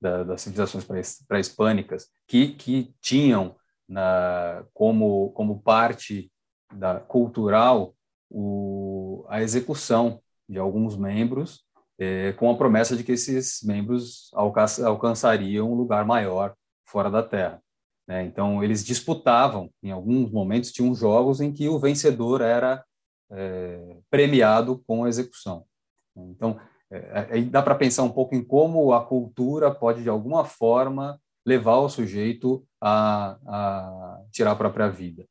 da, 0.00 0.22
das 0.22 0.42
civilizações 0.42 0.84
pré-hispânicas, 1.26 2.08
que, 2.26 2.48
que 2.48 2.94
tinham 3.00 3.56
na, 3.88 4.64
como, 4.72 5.30
como 5.32 5.62
parte 5.62 6.30
da 6.72 7.00
cultural 7.00 7.94
o, 8.30 9.24
a 9.28 9.42
execução 9.42 10.22
de 10.48 10.58
alguns 10.58 10.96
membros, 10.96 11.64
é, 11.98 12.32
com 12.32 12.50
a 12.50 12.56
promessa 12.56 12.96
de 12.96 13.04
que 13.04 13.12
esses 13.12 13.62
membros 13.62 14.30
alcançariam 14.34 15.70
um 15.70 15.74
lugar 15.74 16.04
maior 16.04 16.54
fora 16.86 17.10
da 17.10 17.22
Terra. 17.22 17.62
Né? 18.06 18.24
Então, 18.24 18.62
eles 18.62 18.84
disputavam, 18.84 19.70
em 19.82 19.90
alguns 19.90 20.30
momentos, 20.30 20.72
tinham 20.72 20.94
jogos 20.94 21.40
em 21.40 21.52
que 21.52 21.68
o 21.68 21.78
vencedor 21.78 22.40
era 22.40 22.84
é, 23.30 23.96
premiado 24.10 24.82
com 24.86 25.04
a 25.04 25.08
execução. 25.08 25.64
Então, 26.16 26.58
é, 26.90 27.40
dá 27.42 27.62
para 27.62 27.74
pensar 27.74 28.02
um 28.02 28.10
pouco 28.10 28.34
em 28.34 28.44
como 28.44 28.92
a 28.92 29.04
cultura 29.04 29.74
pode, 29.74 30.02
de 30.02 30.08
alguma 30.08 30.44
forma, 30.44 31.18
levar 31.46 31.78
o 31.78 31.88
sujeito 31.88 32.66
a, 32.80 33.38
a 33.46 34.22
tirar 34.30 34.52
a 34.52 34.56
própria 34.56 34.88
vida. 34.88 35.26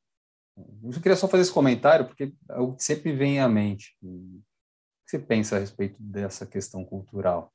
Eu 0.83 0.91
queria 0.93 1.15
só 1.15 1.27
fazer 1.27 1.43
esse 1.43 1.53
comentário, 1.53 2.05
porque 2.05 2.33
é 2.49 2.59
o 2.59 2.73
que 2.73 2.83
sempre 2.83 3.13
vem 3.13 3.39
à 3.39 3.47
mente 3.47 3.95
você 5.11 5.19
pensa 5.19 5.57
a 5.57 5.59
respeito 5.59 6.01
dessa 6.01 6.45
questão 6.45 6.85
cultural? 6.85 7.51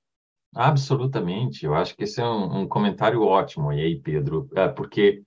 Absolutamente. 0.54 1.64
Eu 1.64 1.74
acho 1.74 1.96
que 1.96 2.04
esse 2.04 2.20
é 2.20 2.24
um, 2.24 2.60
um 2.60 2.68
comentário 2.68 3.22
ótimo 3.22 3.72
e 3.72 3.80
aí, 3.80 3.98
Pedro, 3.98 4.48
é 4.54 4.68
porque, 4.68 5.22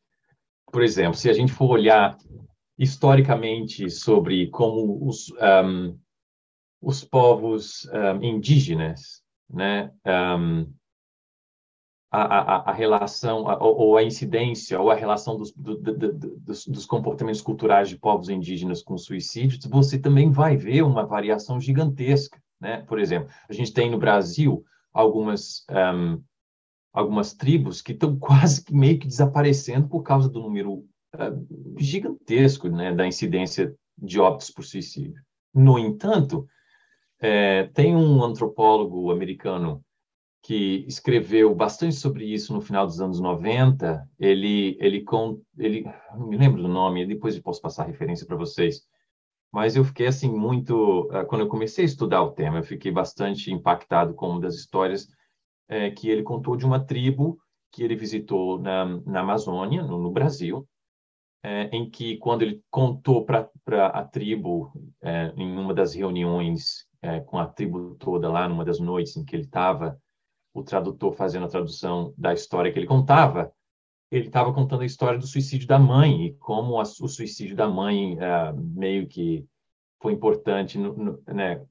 por 0.71 0.83
exemplo, 0.83 1.15
se 1.15 1.29
a 1.29 1.33
gente 1.33 1.51
for 1.51 1.71
olhar 1.71 2.15
historicamente 2.77 3.89
sobre 3.89 4.47
como 4.49 5.07
os, 5.07 5.31
um, 5.31 5.97
os 6.79 7.03
povos 7.03 7.85
um, 7.91 8.23
indígenas, 8.23 9.23
né, 9.49 9.91
um, 10.37 10.71
a, 12.11 12.21
a, 12.21 12.69
a 12.71 12.73
relação, 12.73 13.47
a, 13.47 13.63
ou 13.63 13.95
a 13.95 14.03
incidência, 14.03 14.79
ou 14.79 14.89
a 14.89 14.95
relação 14.95 15.37
dos, 15.37 15.51
do, 15.51 15.77
do, 15.77 16.13
dos, 16.39 16.65
dos, 16.65 16.85
comportamentos 16.85 17.41
culturais 17.41 17.87
de 17.87 17.97
povos 17.97 18.29
indígenas 18.29 18.81
com 18.81 18.97
suicídios, 18.97 19.63
você 19.65 19.99
também 19.99 20.31
vai 20.31 20.57
ver 20.57 20.81
uma 20.81 21.05
variação 21.05 21.59
gigantesca. 21.59 22.41
Né? 22.59 22.81
Por 22.87 22.99
exemplo, 22.99 23.29
a 23.47 23.53
gente 23.53 23.71
tem 23.71 23.91
no 23.91 23.99
Brasil 23.99 24.65
algumas, 24.91 25.65
um, 25.69 26.21
algumas 26.91 27.33
tribos 27.33 27.81
que 27.81 27.91
estão 27.91 28.17
quase 28.17 28.63
que 28.63 28.73
meio 28.73 28.97
que 28.97 29.07
desaparecendo 29.07 29.87
por 29.87 30.01
causa 30.01 30.27
do 30.27 30.41
número 30.41 30.73
uh, 31.15 31.77
gigantesco 31.77 32.69
né, 32.69 32.93
da 32.93 33.05
incidência 33.05 33.75
de 33.95 34.19
óbitos 34.19 34.49
por 34.49 34.63
suicídio. 34.63 35.21
No 35.53 35.77
entanto, 35.77 36.47
é, 37.21 37.65
tem 37.73 37.95
um 37.95 38.23
antropólogo 38.23 39.11
americano 39.11 39.83
que 40.41 40.85
escreveu 40.87 41.53
bastante 41.53 41.95
sobre 41.95 42.25
isso 42.25 42.53
no 42.53 42.61
final 42.61 42.85
dos 42.85 43.01
anos 43.01 43.19
90. 43.19 44.07
Ele, 44.17 44.77
ele, 44.79 45.05
ele 45.57 45.83
não 46.13 46.27
me 46.27 46.37
lembro 46.37 46.61
do 46.61 46.67
nome, 46.67 47.05
depois 47.05 47.35
eu 47.35 47.43
posso 47.43 47.61
passar 47.61 47.83
a 47.83 47.87
referência 47.87 48.25
para 48.25 48.37
vocês. 48.37 48.87
Mas 49.51 49.75
eu 49.75 49.83
fiquei 49.83 50.07
assim 50.07 50.29
muito, 50.29 51.09
ah, 51.11 51.25
quando 51.25 51.41
eu 51.41 51.47
comecei 51.47 51.83
a 51.83 51.87
estudar 51.87 52.21
o 52.21 52.31
tema, 52.31 52.59
eu 52.59 52.63
fiquei 52.63 52.91
bastante 52.91 53.51
impactado 53.51 54.13
com 54.13 54.29
uma 54.29 54.41
das 54.41 54.55
histórias 54.55 55.07
é, 55.67 55.89
que 55.89 56.09
ele 56.09 56.23
contou 56.23 56.55
de 56.55 56.65
uma 56.65 56.83
tribo 56.83 57.39
que 57.71 57.83
ele 57.83 57.95
visitou 57.95 58.59
na, 58.59 58.85
na 58.85 59.21
Amazônia, 59.21 59.83
no, 59.83 59.97
no 59.97 60.11
Brasil, 60.11 60.67
é, 61.43 61.63
em 61.75 61.89
que 61.89 62.17
quando 62.17 62.43
ele 62.43 62.61
contou 62.69 63.25
para 63.25 63.49
a 63.87 64.03
tribo 64.03 64.71
é, 65.01 65.33
em 65.35 65.57
uma 65.57 65.73
das 65.73 65.93
reuniões 65.93 66.87
com 67.27 67.37
a 67.37 67.47
tribo 67.47 67.95
toda 67.95 68.29
lá, 68.29 68.45
numa 68.49 68.65
das 68.65 68.77
noites 68.77 69.15
em 69.15 69.23
que 69.23 69.33
ele 69.33 69.45
estava 69.45 69.97
o 70.53 70.63
tradutor 70.63 71.13
fazendo 71.13 71.45
a 71.45 71.49
tradução 71.49 72.13
da 72.17 72.33
história 72.33 72.71
que 72.71 72.79
ele 72.79 72.87
contava, 72.87 73.51
ele 74.11 74.27
estava 74.27 74.53
contando 74.53 74.81
a 74.81 74.85
história 74.85 75.19
do 75.19 75.27
suicídio 75.27 75.67
da 75.67 75.77
mãe 75.77 76.25
e 76.25 76.33
como 76.35 76.79
a, 76.79 76.83
o 76.83 77.07
suicídio 77.07 77.55
da 77.55 77.67
mãe 77.67 78.15
uh, 78.15 78.55
meio 78.57 79.07
que 79.07 79.45
foi 80.01 80.13
importante 80.13 80.77
no, 80.77 80.95
no, 80.95 81.23
né, 81.27 81.63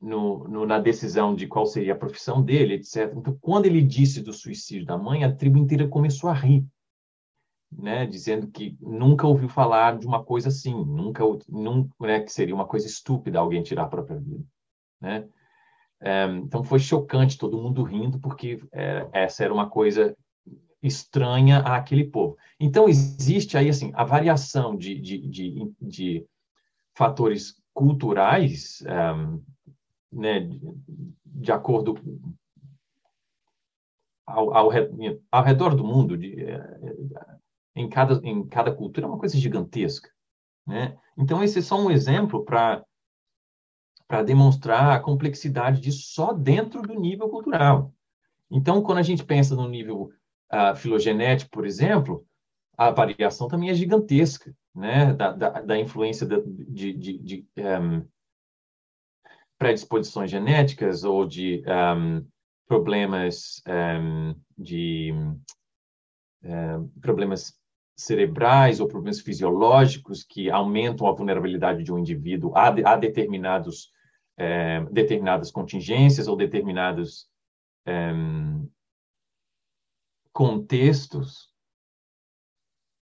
no, 0.00 0.66
na 0.66 0.78
decisão 0.78 1.34
de 1.34 1.46
qual 1.46 1.66
seria 1.66 1.94
a 1.94 1.98
profissão 1.98 2.42
dele, 2.42 2.74
etc. 2.74 3.12
Então, 3.16 3.36
quando 3.40 3.66
ele 3.66 3.82
disse 3.82 4.20
do 4.22 4.32
suicídio 4.32 4.86
da 4.86 4.96
mãe, 4.98 5.24
a 5.24 5.34
tribo 5.34 5.58
inteira 5.58 5.88
começou 5.88 6.30
a 6.30 6.34
rir. 6.34 6.64
né, 7.70 8.06
dizendo 8.06 8.48
que 8.48 8.76
nunca 8.80 9.26
ouviu 9.26 9.48
falar 9.48 9.98
de 9.98 10.06
uma 10.06 10.22
coisa 10.22 10.48
assim, 10.48 10.74
nunca, 10.84 11.24
nunca 11.48 11.94
né, 12.00 12.20
que 12.20 12.30
seria 12.32 12.54
uma 12.54 12.66
coisa 12.66 12.86
estúpida 12.86 13.38
alguém 13.38 13.62
tirar 13.62 13.84
a 13.84 13.88
própria 13.88 14.18
vida, 14.18 14.44
né? 15.00 15.28
É, 16.04 16.26
então 16.26 16.64
foi 16.64 16.80
chocante, 16.80 17.38
todo 17.38 17.60
mundo 17.60 17.82
rindo, 17.84 18.18
porque 18.18 18.60
é, 18.72 19.08
essa 19.12 19.44
era 19.44 19.54
uma 19.54 19.70
coisa 19.70 20.16
estranha 20.82 21.58
àquele 21.58 22.04
povo. 22.04 22.36
Então 22.58 22.88
existe 22.88 23.56
aí 23.56 23.68
assim 23.68 23.92
a 23.94 24.02
variação 24.02 24.76
de, 24.76 24.98
de, 25.00 25.18
de, 25.28 25.72
de 25.80 26.26
fatores 26.96 27.54
culturais, 27.72 28.82
um, 29.16 29.42
né, 30.12 30.40
de, 31.24 31.52
acordo 31.52 31.94
ao, 34.26 34.52
ao, 34.54 34.70
ao, 35.30 35.44
redor 35.44 35.74
do 35.74 35.84
mundo, 35.84 36.18
de, 36.18 36.36
em 37.74 37.88
cada, 37.88 38.20
em 38.26 38.46
cada 38.46 38.74
cultura, 38.74 39.06
é 39.06 39.08
uma 39.08 39.18
coisa 39.18 39.38
gigantesca. 39.38 40.10
Né? 40.66 40.96
Então, 41.16 41.42
esse 41.42 41.60
é 41.60 41.62
só 41.62 41.80
um 41.80 41.90
exemplo 41.90 42.44
para 42.44 42.84
para 44.12 44.22
demonstrar 44.22 44.92
a 44.92 45.00
complexidade 45.00 45.80
disso 45.80 46.12
só 46.12 46.34
dentro 46.34 46.82
do 46.82 46.92
nível 46.92 47.30
cultural. 47.30 47.94
Então, 48.50 48.82
quando 48.82 48.98
a 48.98 49.02
gente 49.02 49.24
pensa 49.24 49.56
no 49.56 49.66
nível 49.66 50.12
uh, 50.52 50.76
filogenético, 50.76 51.50
por 51.50 51.64
exemplo, 51.64 52.22
a 52.76 52.90
variação 52.90 53.48
também 53.48 53.70
é 53.70 53.74
gigantesca, 53.74 54.54
né? 54.74 55.14
Da, 55.14 55.32
da, 55.32 55.48
da 55.62 55.78
influência 55.78 56.26
de, 56.26 56.92
de, 56.92 57.18
de 57.20 57.46
um, 57.56 58.06
predisposições 59.58 60.30
genéticas 60.30 61.04
ou 61.04 61.26
de 61.26 61.64
um, 61.66 62.22
problemas 62.68 63.62
um, 63.66 64.34
de 64.58 65.14
problemas 67.00 67.54
cerebrais 67.96 68.78
ou 68.78 68.88
problemas 68.88 69.20
fisiológicos 69.20 70.22
que 70.22 70.50
aumentam 70.50 71.06
a 71.06 71.14
vulnerabilidade 71.14 71.82
de 71.82 71.90
um 71.90 71.98
indivíduo 71.98 72.54
a, 72.54 72.66
a 72.66 72.96
determinados 72.96 73.90
é, 74.42 74.80
determinadas 74.90 75.52
contingências 75.52 76.26
ou 76.26 76.34
determinados 76.34 77.28
é, 77.86 78.12
contextos. 80.32 81.52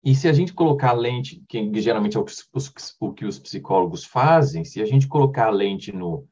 E 0.03 0.15
se 0.15 0.27
a 0.27 0.33
gente 0.33 0.55
colocar 0.55 0.91
a 0.91 0.95
lente, 0.95 1.45
que 1.47 1.81
geralmente 1.81 2.17
é 2.17 2.21
o 2.21 2.25
que 2.25 2.33
os, 2.55 2.97
o 2.99 3.13
que 3.13 3.27
os 3.27 3.39
psicólogos 3.39 4.05
fazem, 4.05 4.65
se 4.65 4.81
a 4.81 4.87
gente 4.87 5.07
colocar 5.07 5.49
a 5.49 5.51
lente 5.51 5.93
no 5.93 6.27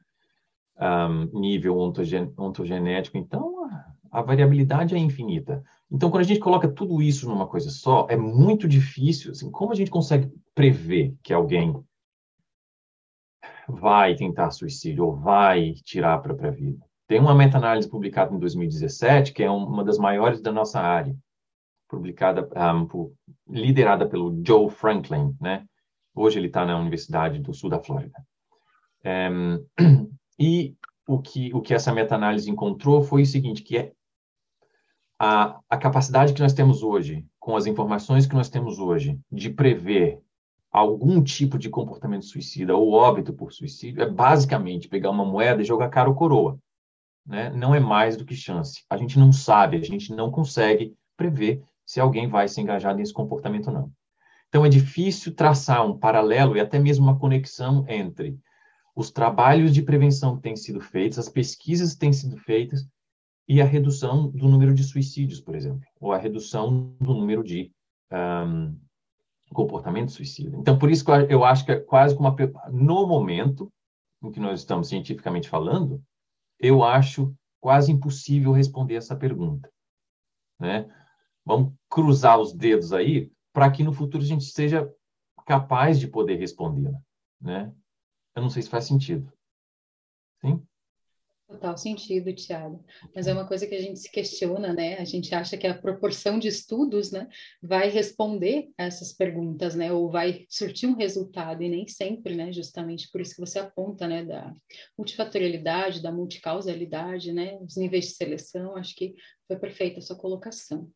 um, 0.79 1.39
nível 1.39 1.77
ontogen, 1.77 2.33
ontogenético, 2.35 3.17
então 3.17 3.65
a, 3.65 4.19
a 4.19 4.21
variabilidade 4.23 4.95
é 4.95 4.97
infinita. 4.97 5.63
Então, 5.91 6.09
quando 6.09 6.21
a 6.21 6.27
gente 6.27 6.39
coloca 6.39 6.67
tudo 6.67 7.03
isso 7.03 7.29
numa 7.29 7.45
coisa 7.45 7.69
só, 7.69 8.07
é 8.09 8.17
muito 8.17 8.67
difícil. 8.67 9.31
Assim, 9.31 9.51
como 9.51 9.71
a 9.71 9.75
gente 9.75 9.91
consegue 9.91 10.31
prever 10.55 11.15
que 11.21 11.33
alguém 11.33 11.75
vai 13.67 14.15
tentar 14.15 14.51
suicídio 14.51 15.05
ou 15.05 15.15
vai 15.15 15.73
tirar 15.83 16.15
a 16.15 16.19
própria 16.19 16.51
vida? 16.51 16.85
Tem 17.07 17.19
uma 17.19 17.35
meta-análise 17.35 17.89
publicada 17.89 18.33
em 18.33 18.39
2017, 18.39 19.33
que 19.33 19.43
é 19.43 19.49
uma 19.49 19.83
das 19.83 19.97
maiores 19.97 20.41
da 20.41 20.51
nossa 20.51 20.79
área, 20.79 21.15
publicada, 21.87 22.47
um, 22.73 22.85
por, 22.85 23.13
liderada 23.47 24.07
pelo 24.07 24.41
Joe 24.45 24.69
Franklin, 24.69 25.35
né? 25.39 25.65
Hoje 26.13 26.39
ele 26.39 26.47
está 26.47 26.65
na 26.65 26.77
Universidade 26.77 27.39
do 27.39 27.53
Sul 27.53 27.69
da 27.69 27.79
Flórida. 27.79 28.19
Um, 29.05 29.65
e 30.39 30.75
o 31.07 31.19
que, 31.19 31.53
o 31.53 31.61
que 31.61 31.73
essa 31.73 31.93
meta-análise 31.93 32.49
encontrou 32.49 33.01
foi 33.01 33.21
o 33.21 33.25
seguinte, 33.25 33.63
que 33.63 33.77
é 33.77 33.91
a, 35.17 35.59
a 35.69 35.77
capacidade 35.77 36.33
que 36.33 36.41
nós 36.41 36.53
temos 36.53 36.83
hoje, 36.83 37.25
com 37.39 37.55
as 37.55 37.65
informações 37.65 38.27
que 38.27 38.35
nós 38.35 38.49
temos 38.49 38.79
hoje, 38.79 39.19
de 39.31 39.49
prever 39.49 40.21
algum 40.77 41.21
tipo 41.23 41.57
de 41.57 41.69
comportamento 41.69 42.25
suicida 42.25 42.75
ou 42.75 42.91
óbito 42.91 43.33
por 43.33 43.51
suicídio, 43.51 44.01
é 44.01 44.09
basicamente 44.09 44.87
pegar 44.87 45.09
uma 45.09 45.25
moeda 45.25 45.61
e 45.61 45.65
jogar 45.65 45.89
cara 45.89 46.09
ou 46.09 46.15
coroa. 46.15 46.57
Né? 47.25 47.49
Não 47.49 47.75
é 47.75 47.79
mais 47.79 48.15
do 48.15 48.25
que 48.25 48.35
chance. 48.35 48.83
A 48.89 48.97
gente 48.97 49.19
não 49.19 49.31
sabe, 49.31 49.77
a 49.77 49.81
gente 49.81 50.13
não 50.13 50.31
consegue 50.31 50.95
prever 51.15 51.63
se 51.85 51.99
alguém 51.99 52.27
vai 52.27 52.47
se 52.47 52.61
engajar 52.61 52.95
nesse 52.95 53.13
comportamento 53.13 53.67
ou 53.67 53.73
não. 53.73 53.91
Então, 54.49 54.65
é 54.65 54.69
difícil 54.69 55.33
traçar 55.35 55.85
um 55.85 55.97
paralelo 55.97 56.55
e 56.55 56.59
até 56.59 56.79
mesmo 56.79 57.05
uma 57.05 57.19
conexão 57.19 57.85
entre 57.87 58.39
os 58.95 59.11
trabalhos 59.11 59.73
de 59.73 59.81
prevenção 59.81 60.35
que 60.35 60.41
têm 60.41 60.55
sido 60.55 60.79
feitos, 60.79 61.19
as 61.19 61.29
pesquisas 61.29 61.93
que 61.93 61.99
têm 61.99 62.13
sido 62.13 62.37
feitas 62.37 62.87
e 63.47 63.61
a 63.61 63.65
redução 63.65 64.29
do 64.29 64.47
número 64.47 64.73
de 64.73 64.83
suicídios, 64.83 65.39
por 65.39 65.55
exemplo, 65.55 65.81
ou 65.99 66.11
a 66.11 66.17
redução 66.17 66.95
do 66.99 67.13
número 67.13 67.43
de 67.43 67.71
um, 68.11 68.75
comportamento 69.53 70.11
suicida. 70.11 70.57
Então, 70.57 70.77
por 70.77 70.91
isso 70.91 71.05
que 71.05 71.11
eu 71.11 71.43
acho 71.43 71.65
que 71.65 71.71
é 71.71 71.79
quase 71.79 72.15
como 72.15 72.29
uma... 72.29 72.69
No 72.69 73.07
momento 73.07 73.71
em 74.21 74.31
que 74.31 74.39
nós 74.39 74.59
estamos 74.59 74.89
cientificamente 74.89 75.47
falando, 75.47 76.03
eu 76.59 76.83
acho 76.83 77.33
quase 77.61 77.91
impossível 77.91 78.51
responder 78.51 78.95
essa 78.95 79.15
pergunta. 79.15 79.71
Né? 80.59 80.89
Vamos 81.45 81.73
cruzar 81.89 82.39
os 82.39 82.53
dedos 82.53 82.91
aí 82.91 83.31
para 83.53 83.71
que 83.71 83.83
no 83.83 83.93
futuro 83.93 84.23
a 84.23 84.27
gente 84.27 84.45
seja 84.45 84.91
capaz 85.45 85.99
de 85.99 86.07
poder 86.07 86.35
respondê-la. 86.35 86.99
Né? 87.39 87.73
Eu 88.35 88.41
não 88.41 88.49
sei 88.49 88.61
se 88.61 88.69
faz 88.69 88.85
sentido. 88.85 89.31
Sim? 90.41 90.66
Total 91.47 91.77
sentido, 91.77 92.33
Tiago. 92.35 92.83
Mas 93.15 93.25
é 93.25 93.33
uma 93.33 93.47
coisa 93.47 93.65
que 93.65 93.73
a 93.73 93.81
gente 93.81 93.99
se 93.99 94.11
questiona, 94.11 94.73
né? 94.73 94.97
A 94.97 95.05
gente 95.05 95.33
acha 95.33 95.55
que 95.55 95.65
a 95.65 95.73
proporção 95.73 96.37
de 96.37 96.49
estudos, 96.49 97.09
né, 97.09 97.25
vai 97.63 97.89
responder 97.89 98.69
a 98.77 98.83
essas 98.83 99.13
perguntas, 99.13 99.73
né? 99.73 99.91
Ou 99.91 100.11
vai 100.11 100.45
surtir 100.49 100.89
um 100.89 100.95
resultado, 100.95 101.63
e 101.63 101.69
nem 101.69 101.87
sempre, 101.87 102.35
né? 102.35 102.51
Justamente 102.51 103.09
por 103.09 103.21
isso 103.21 103.35
que 103.35 103.39
você 103.39 103.59
aponta, 103.59 104.07
né? 104.09 104.25
Da 104.25 104.53
multifatorialidade, 104.97 106.01
da 106.01 106.11
multicausalidade, 106.11 107.31
né? 107.31 107.57
Os 107.61 107.77
níveis 107.77 108.07
de 108.07 108.11
seleção, 108.11 108.75
acho 108.75 108.93
que 108.93 109.15
foi 109.47 109.57
perfeita 109.57 109.99
a 109.99 110.01
sua 110.01 110.17
colocação. 110.17 110.91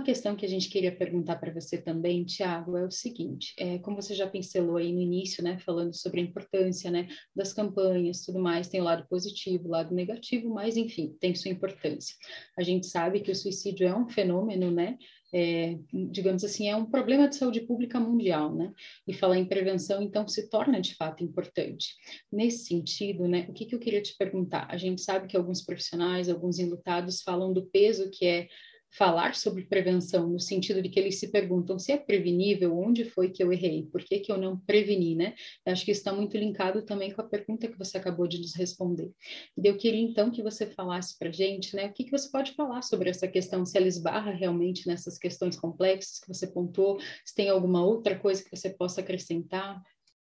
Uma 0.00 0.06
questão 0.06 0.34
que 0.34 0.46
a 0.46 0.48
gente 0.48 0.70
queria 0.70 0.96
perguntar 0.96 1.36
para 1.36 1.52
você 1.52 1.76
também, 1.76 2.24
Tiago, 2.24 2.74
é 2.74 2.86
o 2.86 2.90
seguinte: 2.90 3.52
é, 3.58 3.78
como 3.80 4.00
você 4.00 4.14
já 4.14 4.26
pincelou 4.26 4.78
aí 4.78 4.90
no 4.90 4.98
início, 5.02 5.44
né, 5.44 5.58
falando 5.58 5.94
sobre 5.94 6.22
a 6.22 6.24
importância, 6.24 6.90
né, 6.90 7.06
das 7.36 7.52
campanhas, 7.52 8.24
tudo 8.24 8.38
mais, 8.38 8.66
tem 8.66 8.80
o 8.80 8.84
lado 8.84 9.06
positivo, 9.10 9.68
o 9.68 9.70
lado 9.70 9.94
negativo, 9.94 10.48
mas 10.48 10.78
enfim, 10.78 11.14
tem 11.20 11.34
sua 11.34 11.50
importância. 11.50 12.16
A 12.58 12.62
gente 12.62 12.86
sabe 12.86 13.20
que 13.20 13.30
o 13.30 13.36
suicídio 13.36 13.86
é 13.86 13.94
um 13.94 14.08
fenômeno, 14.08 14.70
né, 14.70 14.96
é, 15.34 15.78
digamos 15.92 16.44
assim, 16.44 16.66
é 16.66 16.74
um 16.74 16.86
problema 16.86 17.28
de 17.28 17.36
saúde 17.36 17.60
pública 17.60 18.00
mundial, 18.00 18.56
né? 18.56 18.72
E 19.06 19.12
falar 19.12 19.36
em 19.36 19.44
prevenção, 19.44 20.02
então, 20.02 20.26
se 20.26 20.48
torna 20.48 20.80
de 20.80 20.94
fato 20.94 21.22
importante. 21.22 21.94
Nesse 22.32 22.64
sentido, 22.64 23.28
né, 23.28 23.46
o 23.50 23.52
que, 23.52 23.66
que 23.66 23.74
eu 23.74 23.78
queria 23.78 24.00
te 24.00 24.16
perguntar? 24.16 24.66
A 24.70 24.78
gente 24.78 25.02
sabe 25.02 25.28
que 25.28 25.36
alguns 25.36 25.62
profissionais, 25.62 26.30
alguns 26.30 26.58
enlutados 26.58 27.20
falam 27.20 27.52
do 27.52 27.66
peso 27.66 28.10
que 28.10 28.24
é 28.24 28.48
falar 28.90 29.34
sobre 29.34 29.64
prevenção, 29.64 30.28
no 30.28 30.40
sentido 30.40 30.82
de 30.82 30.88
que 30.88 30.98
eles 30.98 31.18
se 31.18 31.30
perguntam 31.30 31.78
se 31.78 31.92
é 31.92 31.96
prevenível, 31.96 32.76
onde 32.76 33.04
foi 33.04 33.30
que 33.30 33.42
eu 33.42 33.52
errei, 33.52 33.86
por 33.90 34.02
que, 34.02 34.18
que 34.18 34.32
eu 34.32 34.36
não 34.36 34.58
preveni, 34.58 35.14
né? 35.14 35.34
Eu 35.64 35.72
acho 35.72 35.84
que 35.84 35.92
está 35.92 36.12
muito 36.12 36.36
linkado 36.36 36.82
também 36.82 37.12
com 37.12 37.20
a 37.20 37.24
pergunta 37.24 37.68
que 37.68 37.78
você 37.78 37.96
acabou 37.96 38.26
de 38.26 38.38
nos 38.38 38.54
responder. 38.54 39.12
E 39.56 39.66
eu 39.66 39.76
queria 39.76 40.00
então 40.00 40.30
que 40.30 40.42
você 40.42 40.66
falasse 40.66 41.16
para 41.18 41.30
gente, 41.30 41.76
né, 41.76 41.86
o 41.86 41.92
que, 41.92 42.04
que 42.04 42.10
você 42.10 42.28
pode 42.30 42.52
falar 42.52 42.82
sobre 42.82 43.10
essa 43.10 43.28
questão, 43.28 43.64
se 43.64 43.76
ela 43.76 43.86
esbarra 43.86 44.32
realmente 44.32 44.86
nessas 44.86 45.18
questões 45.18 45.56
complexas 45.56 46.18
que 46.18 46.28
você 46.28 46.46
pontuou, 46.46 46.98
se 47.24 47.34
tem 47.34 47.48
alguma 47.48 47.84
outra 47.84 48.18
coisa 48.18 48.42
que 48.42 48.54
você 48.54 48.70
possa 48.70 49.00
acrescentar? 49.00 49.80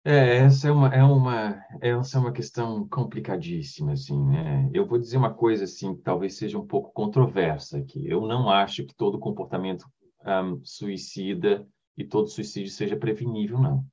É, 0.06 0.38
essa 0.38 0.68
é 0.68 0.72
uma, 0.72 0.88
é 0.90 1.02
uma, 1.02 1.64
essa 1.80 2.18
é 2.18 2.20
uma 2.20 2.34
questão 2.34 2.86
complicadíssima, 2.90 3.94
assim, 3.94 4.22
né? 4.26 4.70
Eu 4.74 4.86
vou 4.86 5.00
dizer 5.00 5.16
uma 5.16 5.34
coisa, 5.34 5.64
assim, 5.64 5.96
que 5.96 6.02
talvez 6.02 6.36
seja 6.36 6.60
um 6.60 6.68
pouco 6.68 6.92
controversa 6.92 7.78
aqui. 7.78 8.06
Eu 8.06 8.28
não 8.28 8.50
acho 8.50 8.86
que 8.86 8.94
todo 8.94 9.18
comportamento 9.18 9.86
um, 10.26 10.60
suicida 10.64 11.66
e 11.98 12.04
todo 12.04 12.28
suicídio 12.28 12.70
seja 12.70 12.98
prevenível, 12.98 13.58
não. 13.60 13.86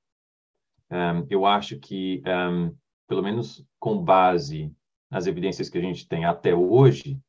Um, 0.91 1.27
eu 1.31 1.47
acho 1.47 1.79
que, 1.79 2.21
um, 2.27 2.75
pelo 3.07 3.23
menos 3.23 3.65
com 3.79 4.03
base 4.03 4.75
nas 5.09 5.29
evidências 5.29 5.69
que 5.69 5.79
a 5.79 5.83
gente 5.83 6.09
tem 6.09 6.25
até 6.25 6.53
hoje, 6.53 7.21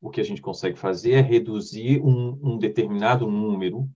o 0.00 0.08
que 0.08 0.20
a 0.20 0.24
gente 0.24 0.40
consegue 0.40 0.78
fazer 0.78 1.12
é 1.12 1.20
reduzir 1.20 2.00
um, 2.00 2.38
um 2.42 2.58
determinado 2.58 3.26
número 3.26 3.86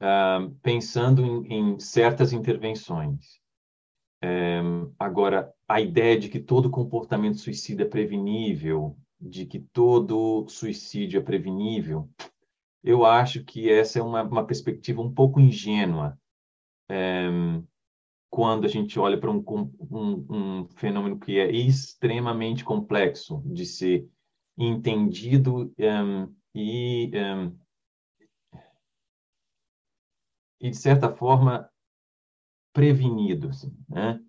uh, 0.00 0.50
pensando 0.62 1.22
em, 1.46 1.74
em, 1.74 1.78
certas 1.78 2.32
intervenções. 2.32 3.40
Um, 4.22 4.92
agora, 4.98 5.52
a 5.68 5.80
ideia 5.80 6.18
de 6.18 6.28
que 6.28 6.40
todo 6.40 6.70
comportamento 6.70 7.38
suicida 7.38 7.82
é 7.82 7.88
prevenível, 7.88 8.96
de 9.20 9.46
que 9.46 9.60
todo 9.60 10.46
suicídio 10.48 11.18
é 11.18 11.22
prevenível, 11.22 12.08
eu 12.82 13.04
acho 13.04 13.44
que 13.44 13.70
essa 13.70 13.98
é 13.98 14.02
uma, 14.02 14.22
uma 14.22 14.46
perspectiva 14.46 15.02
um 15.02 15.12
pouco 15.12 15.40
ingênua. 15.40 16.18
Um, 16.88 17.64
quando 18.30 18.64
a 18.64 18.68
gente 18.68 18.98
olha 18.98 19.18
para 19.18 19.30
um, 19.30 19.42
um, 19.48 20.26
um, 20.30 20.68
fenômeno 20.76 21.18
que 21.18 21.38
é 21.38 21.50
extremamente 21.50 22.64
complexo 22.64 23.42
de 23.46 23.64
ser 23.64 24.08
entendido 24.58 25.72
um, 25.78 26.32
e, 26.54 27.10
e, 30.60 30.70
de 30.70 30.76
certa 30.76 31.14
forma, 31.14 31.70
prevenido. 32.72 33.48
Assim, 33.48 33.76
né? 33.88 34.20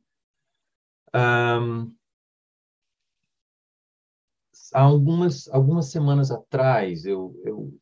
Um, 1.13 1.95
há 4.73 4.81
algumas, 4.81 5.47
algumas 5.49 5.91
semanas 5.91 6.31
atrás, 6.31 7.05
eu, 7.05 7.39
eu 7.45 7.73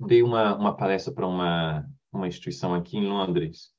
dei 0.00 0.22
uma, 0.22 0.56
uma 0.56 0.76
palestra 0.76 1.12
para 1.12 1.26
uma, 1.26 1.88
uma 2.12 2.28
instituição 2.28 2.74
aqui 2.74 2.96
em 2.96 3.06
Londres 3.06 3.72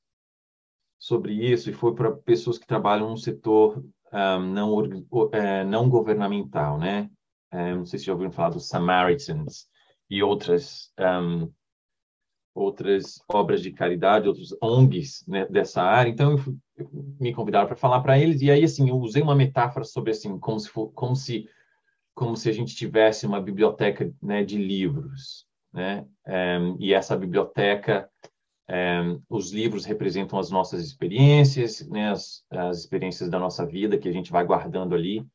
sobre 0.98 1.32
isso 1.32 1.70
e 1.70 1.72
foi 1.72 1.94
para 1.94 2.12
pessoas 2.12 2.58
que 2.58 2.66
trabalham 2.66 3.10
no 3.10 3.16
setor 3.16 3.82
um, 4.12 4.40
não, 4.40 5.30
é, 5.32 5.64
não 5.64 5.88
governamental, 5.88 6.78
né? 6.78 7.10
Um, 7.52 7.76
não 7.76 7.86
sei 7.86 7.98
se 7.98 8.04
já 8.04 8.12
ouviram 8.12 8.30
falar 8.30 8.50
dos 8.50 8.68
Samaritans 8.68 9.68
e 10.08 10.22
outras 10.22 10.92
um, 10.98 11.52
outras 12.54 13.22
obras 13.28 13.62
de 13.62 13.72
caridade, 13.72 14.28
outros 14.28 14.56
ONGs 14.60 15.24
né, 15.26 15.46
dessa 15.46 15.82
área. 15.82 16.10
Então, 16.10 16.32
eu, 16.32 16.38
fui, 16.38 16.56
eu 16.76 16.90
me 17.18 17.32
convidaram 17.32 17.66
para 17.66 17.76
falar 17.76 18.00
para 18.00 18.18
eles 18.18 18.42
e 18.42 18.50
aí 18.50 18.64
assim 18.64 18.88
eu 18.88 18.96
usei 18.96 19.22
uma 19.22 19.34
metáfora 19.34 19.84
sobre 19.84 20.10
assim 20.10 20.38
como 20.38 20.58
se 20.58 20.68
for, 20.68 20.88
como 20.92 21.14
se 21.14 21.48
como 22.14 22.36
se 22.36 22.50
a 22.50 22.52
gente 22.52 22.74
tivesse 22.74 23.26
uma 23.26 23.40
biblioteca 23.40 24.12
né, 24.20 24.44
de 24.44 24.58
livros, 24.58 25.46
né? 25.72 26.04
Um, 26.26 26.76
e 26.78 26.92
essa 26.92 27.16
biblioteca 27.16 28.10
os 29.28 29.52
livros 29.52 29.84
representam 29.84 30.38
as 30.38 30.50
nossas 30.50 30.84
experiências, 30.84 31.86
né, 31.88 32.10
as, 32.10 32.44
as, 32.50 32.78
experiências 32.78 33.28
da 33.28 33.38
nossa 33.38 33.66
vida 33.66 33.98
que 33.98 34.08
a 34.08 34.12
gente 34.12 34.30
vai 34.30 34.44
guardando 34.44 34.94
ali, 34.94 35.26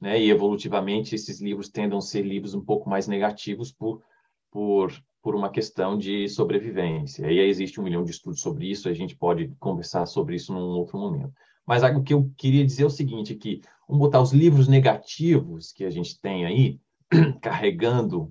né, 0.00 0.20
e 0.20 0.30
evolutivamente 0.30 1.14
esses 1.14 1.40
livros 1.40 1.70
tendem 1.70 1.96
a 1.96 2.00
ser 2.00 2.22
livros 2.22 2.54
um 2.54 2.62
pouco 2.62 2.88
mais 2.90 3.08
negativos 3.08 3.72
por, 3.72 4.02
por, 4.50 4.92
por 5.24 5.34
uma 5.34 5.48
questão 5.48 5.96
de 5.96 6.28
sobrevivência. 6.28 7.22
E 7.32 7.40
aí 7.40 7.48
existe 7.48 7.80
um 7.80 7.82
milhão 7.82 8.04
de 8.04 8.10
estudos 8.10 8.42
sobre 8.42 8.70
isso, 8.70 8.90
a 8.90 8.92
gente 8.92 9.16
pode 9.16 9.48
conversar 9.58 10.04
sobre 10.04 10.36
isso 10.36 10.52
num 10.52 10.60
outro 10.60 10.98
momento. 10.98 11.32
Mas 11.66 11.82
o 11.82 12.02
que 12.02 12.12
eu 12.12 12.30
queria 12.36 12.62
dizer 12.62 12.82
é 12.82 12.86
o 12.86 12.90
seguinte, 12.90 13.34
que 13.34 13.62
vamos 13.88 14.04
botar 14.04 14.20
os 14.20 14.34
livros 14.34 14.68
negativos 14.68 15.72
que 15.72 15.82
a 15.82 15.88
gente 15.88 16.20
tem 16.20 16.44
aí, 16.44 16.78
carregando 17.40 18.30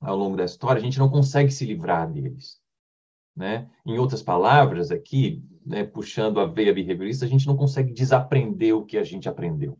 ao 0.00 0.16
longo 0.16 0.34
da 0.34 0.46
história, 0.46 0.80
a 0.80 0.82
gente 0.82 0.98
não 0.98 1.10
consegue 1.10 1.50
se 1.50 1.66
livrar 1.66 2.10
deles. 2.10 2.58
Né? 3.36 3.68
Em 3.84 3.98
outras 3.98 4.22
palavras, 4.22 4.90
aqui, 4.90 5.44
né, 5.62 5.84
puxando 5.84 6.40
a 6.40 6.46
veia 6.46 6.72
behaviorista, 6.72 7.26
a 7.26 7.28
gente 7.28 7.46
não 7.46 7.54
consegue 7.54 7.92
desaprender 7.92 8.74
o 8.74 8.86
que 8.86 8.96
a 8.96 9.04
gente 9.04 9.28
aprendeu. 9.28 9.78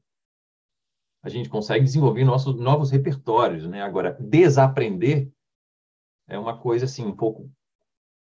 A 1.22 1.30
gente 1.30 1.48
consegue 1.48 1.86
desenvolver 1.86 2.22
nossos 2.22 2.54
novos 2.60 2.90
repertórios. 2.90 3.66
Né? 3.66 3.80
Agora, 3.80 4.14
desaprender 4.20 5.32
é 6.28 6.38
uma 6.38 6.58
coisa 6.58 6.84
assim 6.84 7.04
um 7.04 7.14
pouco 7.14 7.50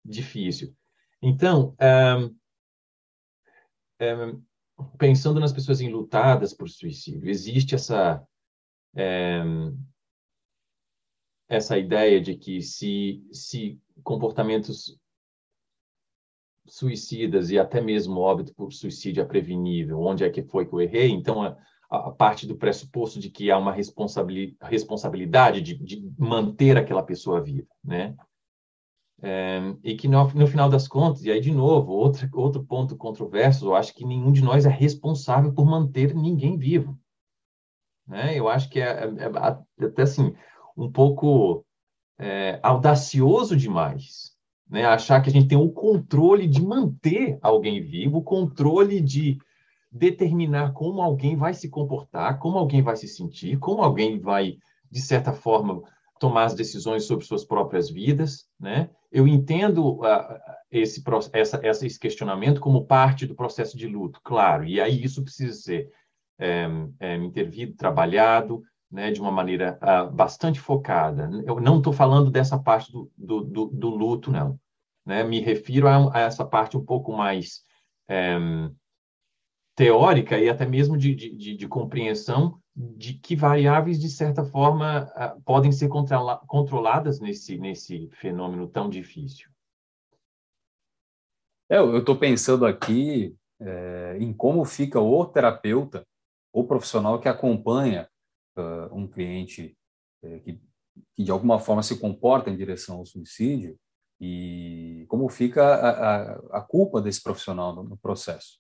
difícil. 0.05 0.75
Então, 1.21 1.77
um, 4.01 4.45
um, 4.79 4.97
pensando 4.99 5.41
nas 5.41 5.53
pessoas 5.53 5.81
enlutadas 5.81 6.53
por 6.53 6.69
suicídio, 6.69 7.29
existe 7.29 7.75
essa 7.75 8.25
um, 8.97 9.77
essa 11.49 11.79
ideia 11.79 12.21
de 12.21 12.37
que 12.37 12.61
se, 12.61 13.25
se 13.33 13.81
comportamentos 14.03 14.99
suicidas 16.67 17.51
e 17.51 17.59
até 17.59 17.81
mesmo 17.81 18.21
óbito 18.21 18.53
por 18.55 18.73
suicídio 18.73 19.23
é 19.23 19.27
prevenível, 19.27 20.01
onde 20.01 20.25
é 20.25 20.31
que 20.31 20.43
foi 20.43 20.67
que 20.67 20.73
eu 20.73 20.81
errei? 20.81 21.11
Então, 21.11 21.43
a, 21.43 21.57
a 21.89 22.11
parte 22.11 22.47
do 22.47 22.57
pressuposto 22.57 23.21
de 23.21 23.31
que 23.31 23.51
há 23.51 23.59
uma 23.59 23.73
responsabilidade 23.73 25.61
de, 25.61 25.77
de 25.77 26.13
manter 26.19 26.77
aquela 26.77 27.03
pessoa 27.03 27.41
viva, 27.41 27.69
né? 27.85 28.15
É, 29.23 29.61
e 29.83 29.97
que 29.97 30.09
no, 30.09 30.29
no, 30.35 30.47
final 30.47 30.69
das 30.69 30.87
contas, 30.87 31.25
e 31.25 31.31
aí 31.31 31.41
de 31.41 31.51
novo, 31.51 31.93
outro, 31.93 32.29
outro 32.35 32.63
ponto 32.65 32.97
controverso, 32.97 33.67
eu 33.67 33.75
acho 33.75 33.95
que 33.95 34.05
nenhum 34.05 34.31
de 34.31 34.43
nós 34.43 34.67
é 34.67 34.69
responsável 34.69 35.55
por 35.55 35.65
manter 35.65 36.15
ninguém 36.15 36.59
vivo. 36.59 36.99
Né? 38.07 38.39
Eu 38.39 38.47
acho 38.47 38.69
que 38.69 38.79
é, 38.79 39.05
é, 39.05 39.07
é 39.81 39.87
até 39.87 40.03
assim, 40.03 40.35
um 40.77 40.93
pouco 40.93 41.65
é, 42.19 42.61
audacioso 42.63 43.57
demais 43.57 44.37
né? 44.69 44.85
Achar 44.85 45.21
que 45.21 45.31
a 45.31 45.33
gente 45.33 45.49
tem 45.49 45.59
o 45.59 45.71
controle 45.71 46.47
de 46.47 46.61
manter 46.61 47.39
alguém 47.41 47.81
vivo, 47.81 48.19
o 48.19 48.25
controle 48.25 49.01
de 49.01 49.39
determinar 49.97 50.73
como 50.73 51.01
alguém 51.01 51.37
vai 51.37 51.55
se 51.55 51.69
comportar, 51.69 52.39
como 52.39 52.59
alguém 52.59 52.83
vai 52.83 52.97
se 52.97 53.09
sentir, 53.09 53.59
como 53.59 53.83
alguém 53.83 54.21
vai, 54.21 54.59
de 54.91 55.01
certa 55.01 55.33
forma, 55.33 55.83
tomar 56.19 56.45
as 56.45 56.55
decisões 56.55 57.05
sobre 57.05 57.25
suas 57.25 57.45
próprias 57.45 57.91
vidas, 57.91 58.47
né? 58.59 58.91
Eu 59.11 59.27
entendo 59.27 60.01
uh, 60.01 60.39
esse, 60.71 61.03
essa, 61.33 61.61
esse 61.63 61.99
questionamento 61.99 62.61
como 62.61 62.87
parte 62.87 63.27
do 63.27 63.35
processo 63.35 63.77
de 63.77 63.87
luto, 63.87 64.21
claro, 64.23 64.65
e 64.65 64.81
aí 64.81 65.03
isso 65.03 65.23
precisa 65.23 65.53
ser 65.55 65.91
é, 66.39 66.67
é, 67.01 67.17
intervido, 67.17 67.75
trabalhado, 67.77 68.63
né, 68.91 69.11
de 69.11 69.21
uma 69.21 69.31
maneira 69.31 69.79
uh, 69.83 70.11
bastante 70.11 70.61
focada. 70.61 71.31
Eu 71.45 71.61
não 71.61 71.79
estou 71.79 71.93
falando 71.93 72.31
dessa 72.31 72.59
parte 72.59 72.93
do, 72.93 73.11
do, 73.17 73.45
do, 73.45 73.67
do 73.67 73.89
luto, 73.89 74.31
não. 74.31 74.59
Né? 75.05 75.23
Me 75.25 75.41
refiro 75.41 75.89
a, 75.89 76.17
a, 76.17 76.21
essa 76.21 76.45
parte 76.45 76.77
um 76.77 76.85
pouco 76.85 77.13
mais 77.13 77.63
é, 78.09 78.39
teórica 79.77 80.39
e 80.39 80.49
até 80.49 80.67
mesmo 80.67 80.97
de, 80.97 81.15
de, 81.15 81.31
de, 81.37 81.57
de, 81.57 81.69
compreensão 81.69 82.59
de 82.75 83.15
que 83.15 83.37
variáveis, 83.37 84.01
de 84.01 84.09
certa 84.09 84.45
forma, 84.45 85.05
uh, 85.05 85.41
podem 85.43 85.71
ser 85.71 85.89
controla 85.89 86.39
controladas 86.47 87.21
nesse, 87.21 87.59
nesse 87.59 88.09
fenômeno 88.15 88.67
tão 88.67 88.89
difícil. 88.89 89.51
É, 91.71 91.79
eu 91.79 91.99
estou 91.99 92.17
pensando 92.17 92.65
aqui 92.65 93.37
é, 93.61 94.17
em 94.21 94.33
como 94.33 94.65
fica 94.65 95.01
o 95.01 95.27
terapeuta 95.27 96.07
ou 96.53 96.67
profissional 96.67 97.21
que 97.21 97.29
acompanha 97.29 98.09
uh, 98.57 98.95
um 98.95 99.07
cliente 99.07 99.77
é, 100.23 100.39
que, 100.39 100.61
que, 101.15 101.25
de 101.25 101.31
alguma 101.31 101.59
forma, 101.59 101.83
se 101.83 101.99
comporta 101.99 102.51
em 102.51 102.57
direção 102.57 102.99
ao 102.99 103.07
suicídio 103.07 103.77
e 104.21 105.05
como 105.09 105.29
fica 105.29 105.63
a, 105.63 105.91
a, 105.91 106.59
a 106.59 106.61
culpa 106.63 107.03
desse 107.03 107.23
profissional 107.23 107.75
no, 107.75 107.83
no, 107.83 107.97
processo. 107.99 108.59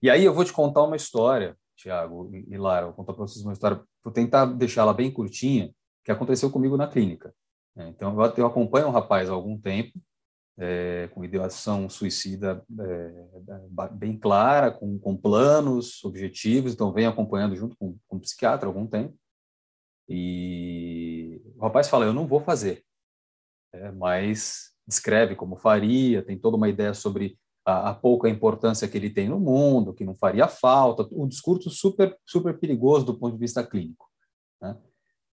E 0.00 0.08
aí 0.08 0.24
eu 0.24 0.32
vou 0.32 0.44
te 0.44 0.52
contar 0.52 0.82
uma 0.84 0.96
história, 0.96 1.56
Tiago 1.76 2.30
e 2.32 2.56
Lara, 2.56 2.86
vou 2.86 2.94
contar 2.94 3.14
para 3.14 3.26
vocês 3.26 3.44
uma 3.44 3.52
história, 3.52 3.82
vou 4.02 4.12
tentar 4.12 4.46
deixá-la 4.46 4.92
bem 4.92 5.10
curtinha, 5.10 5.72
que 6.04 6.12
aconteceu 6.12 6.50
comigo 6.50 6.76
na 6.76 6.86
clínica. 6.86 7.34
Né? 7.74 7.88
Então, 7.88 8.16
eu, 8.36 8.46
acompanho 8.46 8.88
um 8.88 8.92
rapaz 8.92 9.28
há 9.28 9.32
algum 9.32 9.58
tempo, 9.58 9.92
é, 10.56 11.08
com 11.08 11.24
ideação 11.24 11.88
suicida 11.88 12.64
é, 12.80 13.88
bem 13.92 14.18
clara, 14.18 14.72
com, 14.72 14.98
com, 14.98 15.16
planos, 15.16 16.02
objetivos, 16.04 16.72
então 16.72 16.92
venho 16.92 17.10
acompanhando 17.10 17.54
junto 17.54 17.76
com, 17.76 17.96
com 18.08 18.16
um 18.16 18.20
psiquiatra 18.20 18.66
há 18.66 18.70
algum 18.70 18.86
tempo. 18.86 19.16
E 20.08 21.40
o 21.56 21.62
rapaz 21.62 21.88
fala: 21.88 22.06
Eu 22.06 22.12
não 22.12 22.26
vou 22.26 22.40
fazer, 22.40 22.82
é, 23.72 23.92
mas 23.92 24.72
descreve 24.86 25.36
como 25.36 25.56
faria, 25.56 26.24
tem 26.24 26.36
toda 26.36 26.56
uma 26.56 26.68
ideia 26.68 26.94
sobre 26.94 27.38
a, 27.68 27.90
a, 27.90 27.94
pouca 27.94 28.30
importância 28.30 28.88
que 28.88 28.96
ele 28.96 29.10
tem 29.10 29.28
no 29.28 29.38
mundo, 29.38 29.92
que 29.92 30.02
não 30.02 30.14
faria 30.14 30.48
falta, 30.48 31.06
um 31.12 31.28
discurso 31.28 31.68
super, 31.68 32.16
super 32.24 32.58
perigoso 32.58 33.04
do 33.04 33.18
ponto 33.18 33.34
de 33.34 33.38
vista 33.38 33.62
clínico. 33.62 34.08
Né? 34.58 34.74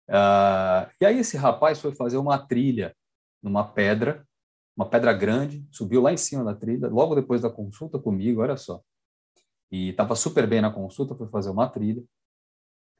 Ah, 0.08 0.90
e 0.98 1.04
aí 1.04 1.18
esse 1.18 1.36
rapaz 1.36 1.78
foi 1.78 1.94
fazer 1.94 2.16
uma 2.16 2.38
trilha 2.38 2.96
numa 3.42 3.62
pedra, 3.68 4.26
uma 4.74 4.88
pedra 4.88 5.12
grande, 5.12 5.66
subiu 5.70 6.00
lá 6.00 6.10
em 6.10 6.16
cima 6.16 6.42
da 6.42 6.54
trilha, 6.54 6.88
logo 6.88 7.14
depois 7.14 7.42
da 7.42 7.50
consulta 7.50 7.98
comigo, 7.98 8.40
olha 8.40 8.56
só. 8.56 8.80
E 9.70 9.90
estava 9.90 10.16
super 10.16 10.46
bem 10.46 10.62
na 10.62 10.72
consulta, 10.72 11.14
foi 11.14 11.28
fazer 11.28 11.50
uma 11.50 11.68
trilha. 11.68 12.02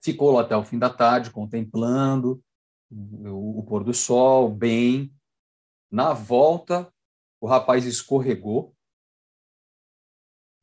Ficou 0.05 0.33
lá 0.33 0.43
até 0.43 0.55
o 0.55 0.65
fim 0.65 0.79
da 0.79 0.91
tarde, 0.91 1.31
contemplando 1.31 2.43
o, 2.91 3.61
o 3.61 3.63
pôr 3.63 3.83
do 3.83 3.95
sol, 3.95 4.51
bem, 4.51 5.11
na 5.91 6.13
volta, 6.13 6.93
o 7.41 7.47
rapaz 7.47 7.87
escorregou, 7.87 8.75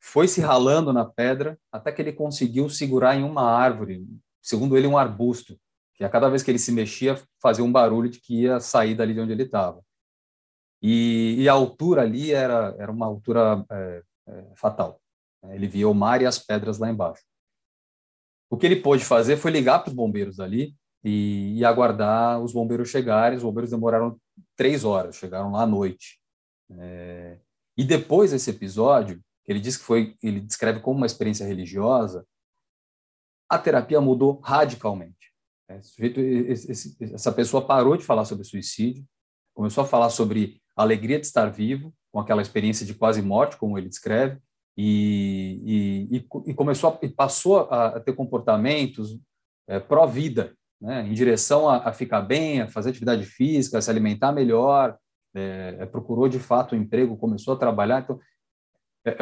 foi 0.00 0.26
se 0.26 0.40
ralando 0.40 0.92
na 0.92 1.04
pedra 1.04 1.58
até 1.70 1.92
que 1.92 2.00
ele 2.00 2.12
conseguiu 2.12 2.68
segurar 2.70 3.14
em 3.14 3.22
uma 3.22 3.42
árvore, 3.42 4.06
segundo 4.40 4.76
ele, 4.76 4.86
um 4.86 4.96
arbusto, 4.96 5.58
que 5.94 6.02
a 6.02 6.08
cada 6.08 6.30
vez 6.30 6.42
que 6.42 6.50
ele 6.50 6.58
se 6.58 6.72
mexia 6.72 7.20
fazia 7.40 7.62
um 7.62 7.70
barulho 7.70 8.08
de 8.08 8.18
que 8.18 8.42
ia 8.42 8.58
sair 8.58 8.94
dali 8.94 9.12
de 9.12 9.20
onde 9.20 9.32
ele 9.32 9.42
estava. 9.42 9.84
E, 10.82 11.34
e, 11.38 11.48
a 11.48 11.52
altura 11.52 12.00
ali 12.02 12.32
era, 12.32 12.74
era 12.78 12.90
uma 12.90 13.04
altura 13.04 13.62
é, 13.70 14.02
é, 14.28 14.44
fatal. 14.56 14.98
Ele 15.50 15.68
via 15.68 15.86
o 15.86 15.94
mar 15.94 16.22
e 16.22 16.26
as 16.26 16.38
pedras 16.38 16.78
lá 16.78 16.90
embaixo. 16.90 17.22
O 18.48 18.56
que 18.56 18.64
ele 18.64 18.76
pôde 18.76 19.04
fazer 19.04 19.36
foi 19.36 19.50
ligar 19.50 19.80
para 19.80 19.90
os 19.90 19.94
bombeiros 19.94 20.40
ali 20.40 20.74
e, 21.04 21.58
e, 21.58 21.64
aguardar 21.66 22.40
os 22.42 22.54
bombeiros 22.54 22.88
chegarem. 22.88 23.36
Os 23.36 23.42
bombeiros 23.42 23.70
demoraram 23.70 24.18
três 24.56 24.82
horas, 24.82 25.16
chegaram 25.16 25.52
lá 25.52 25.62
à 25.62 25.66
noite. 25.66 26.18
É, 26.78 27.38
e 27.76 27.84
depois 27.84 28.30
desse 28.30 28.48
episódio, 28.48 29.22
ele 29.46 29.60
diz 29.60 29.76
que 29.76 29.84
foi, 29.84 30.16
ele 30.22 30.40
descreve 30.40 30.80
como 30.80 30.98
uma 30.98 31.06
experiência 31.06 31.46
religiosa, 31.46 32.26
a 33.48 33.58
terapia 33.58 34.00
mudou 34.00 34.40
radicalmente. 34.40 35.34
É, 35.68 35.80
sujeito, 35.82 36.20
esse, 36.20 36.96
essa 37.12 37.32
pessoa 37.32 37.66
parou 37.66 37.96
de 37.96 38.04
falar 38.04 38.24
sobre 38.24 38.44
suicídio, 38.44 39.04
começou 39.54 39.84
a 39.84 39.86
falar 39.86 40.10
sobre 40.10 40.60
a 40.76 40.82
alegria 40.82 41.18
de 41.18 41.26
estar 41.26 41.46
vivo, 41.46 41.92
com 42.12 42.20
aquela 42.20 42.42
experiência 42.42 42.84
de 42.84 42.94
quase 42.94 43.22
morte, 43.22 43.56
como 43.56 43.78
ele 43.78 43.88
descreve, 43.88 44.40
e, 44.76 46.08
e, 46.10 46.26
e 46.46 46.54
começou 46.54 46.90
a, 46.90 47.06
e 47.06 47.08
passou 47.08 47.60
a, 47.70 48.00
ter 48.00 48.14
comportamentos 48.14 49.18
é, 49.68 49.78
pró-vida, 49.78 50.54
né, 50.80 51.06
em 51.06 51.12
direção 51.12 51.68
a, 51.68 51.88
a, 51.88 51.92
ficar 51.92 52.22
bem, 52.22 52.62
a 52.62 52.68
fazer 52.68 52.90
atividade 52.90 53.24
física, 53.24 53.78
a 53.78 53.82
se 53.82 53.90
alimentar 53.90 54.32
melhor, 54.32 54.96
é, 55.34 55.76
é 55.80 55.86
procurou 55.86 56.28
de 56.28 56.38
fato 56.38 56.74
um 56.74 56.78
emprego, 56.78 57.16
começou 57.16 57.54
a 57.54 57.58
trabalhar. 57.58 58.00
Então, 58.00 58.18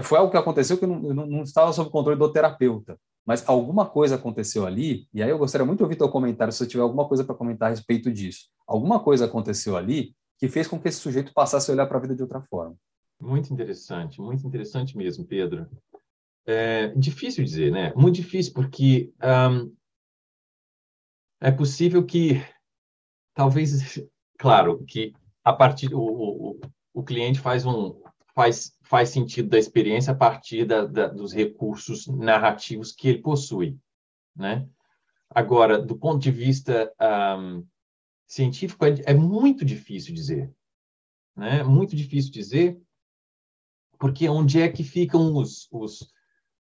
foi 0.02 0.18
algo 0.18 0.30
que 0.30 0.36
aconteceu 0.36 0.76
que 0.76 0.86
não, 0.86 1.00
não, 1.00 1.42
estava 1.42 1.72
sob 1.72 1.90
controle 1.90 2.18
do 2.18 2.32
terapeuta, 2.32 2.98
mas 3.24 3.48
alguma 3.48 3.86
coisa 3.86 4.16
aconteceu 4.16 4.66
ali, 4.66 5.06
e 5.12 5.22
aí 5.22 5.30
eu 5.30 5.38
gostaria 5.38 5.64
muito 5.64 5.78
de 5.78 5.84
ouvir 5.84 5.96
teu 5.96 6.08
comentário, 6.08 6.52
se 6.52 6.58
você 6.58 6.66
tiver 6.66 6.82
alguma 6.82 7.06
coisa 7.06 7.24
para 7.24 7.34
comentar 7.34 7.68
a 7.68 7.70
respeito 7.70 8.10
disso. 8.10 8.48
Alguma 8.66 8.98
coisa 9.00 9.26
aconteceu 9.26 9.76
ali 9.76 10.14
que 10.38 10.48
fez 10.48 10.66
com 10.66 10.78
que 10.80 10.88
esse 10.88 10.98
sujeito 10.98 11.32
passasse 11.32 11.70
a 11.70 11.74
olhar 11.74 11.86
para 11.86 11.98
a 11.98 12.00
vida 12.00 12.14
de 12.14 12.22
outra 12.22 12.40
forma. 12.40 12.76
Muito 13.20 13.52
interessante, 13.52 14.20
muito 14.20 14.46
interessante 14.46 14.96
mesmo, 14.96 15.24
Pedro. 15.24 15.66
É 16.46 16.88
difícil 16.88 17.44
dizer, 17.44 17.70
né? 17.70 17.92
Muito 17.94 18.16
difícil, 18.16 18.54
porque 18.54 19.12
é 21.40 21.50
possível 21.50 22.04
que, 22.04 22.42
talvez, 23.34 24.00
claro, 24.38 24.84
que 24.84 25.12
a 25.44 25.52
partir 25.52 25.94
o, 25.94 26.00
o, 26.00 26.60
o 26.94 27.02
cliente 27.02 27.40
faz 27.40 27.66
um 27.66 28.00
faz 28.34 28.72
faz 28.88 29.10
sentido 29.10 29.50
da 29.50 29.58
experiência 29.58 30.14
a 30.14 30.16
partir 30.16 30.64
da, 30.64 30.86
da, 30.86 31.08
dos 31.08 31.34
recursos 31.34 32.06
narrativos 32.06 32.90
que 32.90 33.08
ele 33.08 33.18
possui, 33.20 33.78
né? 34.34 34.66
Agora, 35.28 35.78
do 35.78 35.94
ponto 35.94 36.22
de 36.22 36.30
vista 36.30 36.90
um, 37.38 37.66
científico, 38.26 38.86
é, 38.86 38.94
é, 39.04 39.14
muito 39.14 39.62
difícil 39.62 40.14
dizer, 40.14 40.50
né? 41.36 41.62
Muito 41.62 41.94
difícil 41.94 42.32
dizer, 42.32 42.80
porque 43.98 44.26
onde 44.26 44.58
é 44.58 44.70
que 44.70 44.82
ficam 44.82 45.36
os, 45.36 45.68
os 45.70 46.10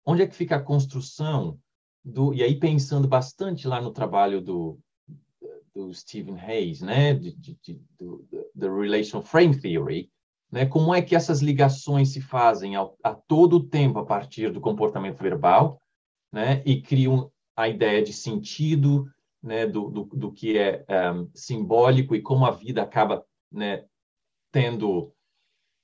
onde 0.05 0.21
é 0.21 0.27
que 0.27 0.35
fica 0.35 0.55
a 0.55 0.63
construção 0.63 1.59
do 2.05 2.33
e 2.33 2.41
aí 2.41 2.57
pensando 2.57 3.05
bastante 3.05 3.67
lá 3.67 3.81
no 3.81 3.91
trabalho 3.91 4.39
do 4.39 4.79
do 5.75 5.91
Stephen 5.93 6.39
Hayes, 6.39 6.81
né, 6.81 7.15
de, 7.15 7.33
de, 7.33 7.57
de, 7.59 7.81
do 7.97 8.23
the 8.55 8.69
relational 8.69 9.25
frame 9.25 9.59
theory, 9.59 10.12
né, 10.53 10.67
como 10.67 10.93
é 10.93 11.01
que 11.01 11.15
essas 11.15 11.41
ligações 11.41 12.09
se 12.09 12.21
fazem 12.21 12.75
ao, 12.75 12.95
a 13.03 13.15
todo 13.15 13.55
o 13.55 13.63
tempo 13.67 13.97
a 13.97 14.05
partir 14.05 14.51
do 14.51 14.61
comportamento 14.61 15.17
verbal, 15.17 15.81
né, 16.31 16.61
e 16.63 16.79
criam 16.79 17.31
a 17.57 17.67
ideia 17.67 18.03
de 18.03 18.13
sentido, 18.13 19.09
né, 19.41 19.65
do, 19.65 19.89
do, 19.89 20.03
do 20.03 20.31
que 20.31 20.55
é 20.55 20.85
um, 21.11 21.27
simbólico 21.33 22.15
e 22.15 22.21
como 22.21 22.45
a 22.45 22.51
vida 22.51 22.83
acaba, 22.83 23.25
né, 23.51 23.83
tendo 24.51 25.11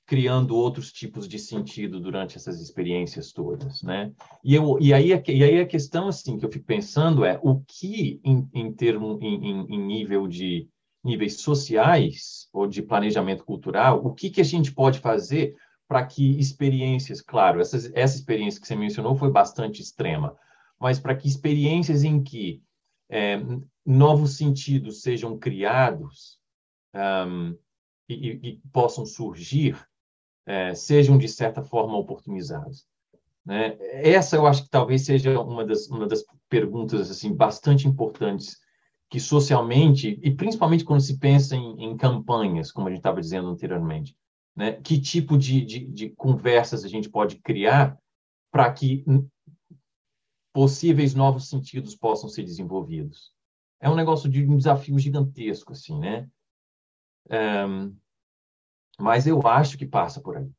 criando 0.06 0.56
outros 0.56 0.92
tipos 0.92 1.28
de 1.28 1.40
sentido 1.40 2.00
durante 2.00 2.38
essas 2.38 2.62
experiências 2.62 3.32
todas, 3.32 3.82
né? 3.84 4.12
E, 4.44 4.56
eu, 4.56 4.78
e, 4.80 4.92
aí, 4.92 5.10
e 5.10 5.44
aí 5.44 5.60
a 5.60 5.68
questão, 5.68 6.08
assim, 6.08 6.38
que 6.38 6.46
eu 6.46 6.52
fico 6.52 6.66
pensando 6.66 7.24
é 7.26 7.40
o 7.44 7.60
que, 7.62 8.20
em, 8.24 8.48
em 8.54 8.74
termo, 8.74 9.20
em, 9.22 9.68
em 9.68 9.80
nível 9.80 10.28
de 10.28 10.68
níveis 11.04 11.42
sociais 11.42 12.48
ou 12.52 12.68
de 12.68 12.82
planejamento 12.82 13.44
cultural, 13.46 14.06
o 14.06 14.14
que, 14.14 14.30
que 14.30 14.42
a 14.42 14.46
gente 14.46 14.72
pode 14.72 15.00
fazer 15.00 15.56
para 15.88 16.06
que 16.06 16.40
experiências, 16.40 17.22
claro, 17.22 17.60
essa, 17.60 17.78
essa 17.96 18.16
experiência 18.16 18.62
que 18.62 18.68
você 18.68 18.76
mencionou 18.76 19.16
foi 19.16 19.32
bastante 19.32 19.82
extrema, 19.82 20.38
mas 20.80 21.00
para 21.00 21.16
que 21.16 21.28
experiências 21.28 22.04
em 22.04 22.22
que 22.22 22.62
é, 23.10 23.40
novos 23.86 24.38
sentidos 24.38 25.02
sejam 25.02 25.38
criados 25.38 26.38
um, 26.94 27.58
e, 28.08 28.40
e, 28.50 28.62
possam 28.72 29.06
surgir, 29.06 29.80
é, 30.46 30.74
sejam, 30.76 31.18
de 31.18 31.28
certa 31.28 31.64
forma, 31.64 31.98
oportunizados. 31.98 32.86
Né? 33.46 33.78
Essa 33.80 34.36
eu 34.36 34.46
acho 34.46 34.64
que 34.64 34.70
talvez 34.70 35.06
seja 35.06 35.40
uma 35.40 35.66
das, 35.66 35.88
uma 35.88 36.08
das 36.08 36.24
perguntas 36.48 37.10
assim 37.10 37.34
bastante 37.34 37.88
importantes 37.88 38.58
que 39.10 39.20
socialmente, 39.20 40.20
e 40.22 40.32
principalmente 40.32 40.86
quando 40.86 41.02
se 41.02 41.18
pensa 41.18 41.56
em, 41.56 41.84
em 41.84 41.98
campanhas, 41.98 42.72
como 42.72 42.88
a 42.88 42.92
gente 42.92 43.00
estava 43.00 43.20
dizendo 43.20 43.50
anteriormente, 43.50 44.16
né? 44.56 44.74
que 44.74 45.02
tipo 45.02 45.38
de, 45.38 45.66
de, 45.66 45.80
de 45.86 46.10
conversas 46.12 46.86
a 46.86 46.88
gente 46.88 47.10
pode 47.10 47.38
criar 47.38 47.98
para 48.52 48.72
que 48.72 49.04
possíveis 50.54 51.16
novos 51.16 51.50
sentidos 51.50 51.96
possam 51.96 52.30
ser 52.30 52.44
desenvolvidos. 52.44 53.34
É 53.80 53.90
um 53.90 53.96
negócio 53.96 54.30
de 54.30 54.46
um 54.46 54.58
desafio 54.58 55.00
gigantesco, 55.00 55.72
assim, 55.72 55.98
né? 55.98 56.30
Um, 57.32 57.96
mas 59.00 59.26
eu 59.26 59.40
acho 59.48 59.78
que 59.78 59.86
passa 59.86 60.20
por 60.20 60.38
aí. 60.38 60.52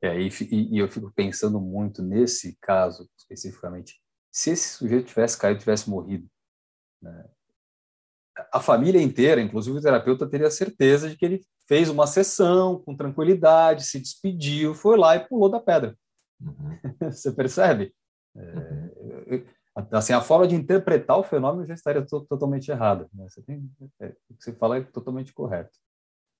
É, 0.00 0.20
e, 0.20 0.28
e, 0.50 0.78
eu 0.78 0.88
fico 0.88 1.12
pensando 1.12 1.60
muito 1.60 2.02
nesse 2.02 2.56
caso 2.60 3.08
especificamente. 3.18 4.00
Se 4.30 4.50
esse 4.50 4.76
sujeito 4.76 5.08
tivesse 5.08 5.38
caído, 5.38 5.60
tivesse 5.60 5.88
morrido, 5.88 6.28
né, 7.00 7.28
a 8.52 8.60
família 8.60 9.00
inteira, 9.00 9.40
inclusive 9.40 9.78
o 9.78 9.80
terapeuta, 9.80 10.28
teria 10.28 10.50
certeza 10.50 11.08
de 11.08 11.16
que 11.16 11.24
ele 11.24 11.44
fez 11.68 11.88
uma 11.88 12.06
sessão 12.06 12.80
com 12.80 12.96
tranquilidade, 12.96 13.84
se 13.84 14.00
despediu, 14.00 14.74
foi 14.74 14.98
lá 14.98 15.16
e 15.16 15.26
pulou 15.26 15.48
da 15.48 15.60
pedra. 15.60 15.96
Uhum. 16.40 16.78
Você 17.10 17.32
percebe? 17.32 17.94
É, 18.36 19.42
assim, 19.92 20.12
a 20.12 20.20
forma 20.20 20.46
de 20.46 20.54
interpretar 20.54 21.18
o 21.18 21.24
fenômeno 21.24 21.66
já 21.66 21.74
estaria 21.74 22.04
totalmente 22.04 22.70
errada. 22.70 23.08
Né? 23.12 23.26
Você 23.28 23.42
tem, 23.42 23.70
é, 24.00 24.08
o 24.28 24.34
que 24.34 24.44
você 24.44 24.52
fala 24.52 24.78
é 24.78 24.82
totalmente 24.82 25.32
correto. 25.32 25.78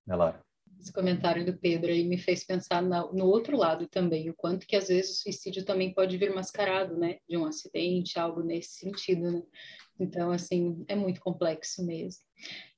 Né, 0.06 0.16
Lara? 0.16 0.42
esse 0.84 0.92
comentário 0.92 1.46
do 1.46 1.56
Pedro 1.56 1.90
aí 1.90 2.04
me 2.04 2.18
fez 2.18 2.44
pensar 2.44 2.82
na, 2.82 3.10
no 3.12 3.24
outro 3.24 3.56
lado 3.56 3.88
também, 3.88 4.28
o 4.28 4.34
quanto 4.34 4.66
que 4.66 4.76
às 4.76 4.88
vezes 4.88 5.12
o 5.12 5.22
suicídio 5.22 5.64
também 5.64 5.94
pode 5.94 6.16
vir 6.18 6.34
mascarado, 6.34 6.96
né, 6.96 7.16
de 7.28 7.36
um 7.36 7.46
acidente, 7.46 8.18
algo 8.18 8.42
nesse 8.42 8.80
sentido, 8.80 9.30
né? 9.30 9.42
Então, 9.98 10.30
assim, 10.30 10.84
é 10.88 10.94
muito 10.94 11.20
complexo 11.20 11.84
mesmo. 11.84 12.22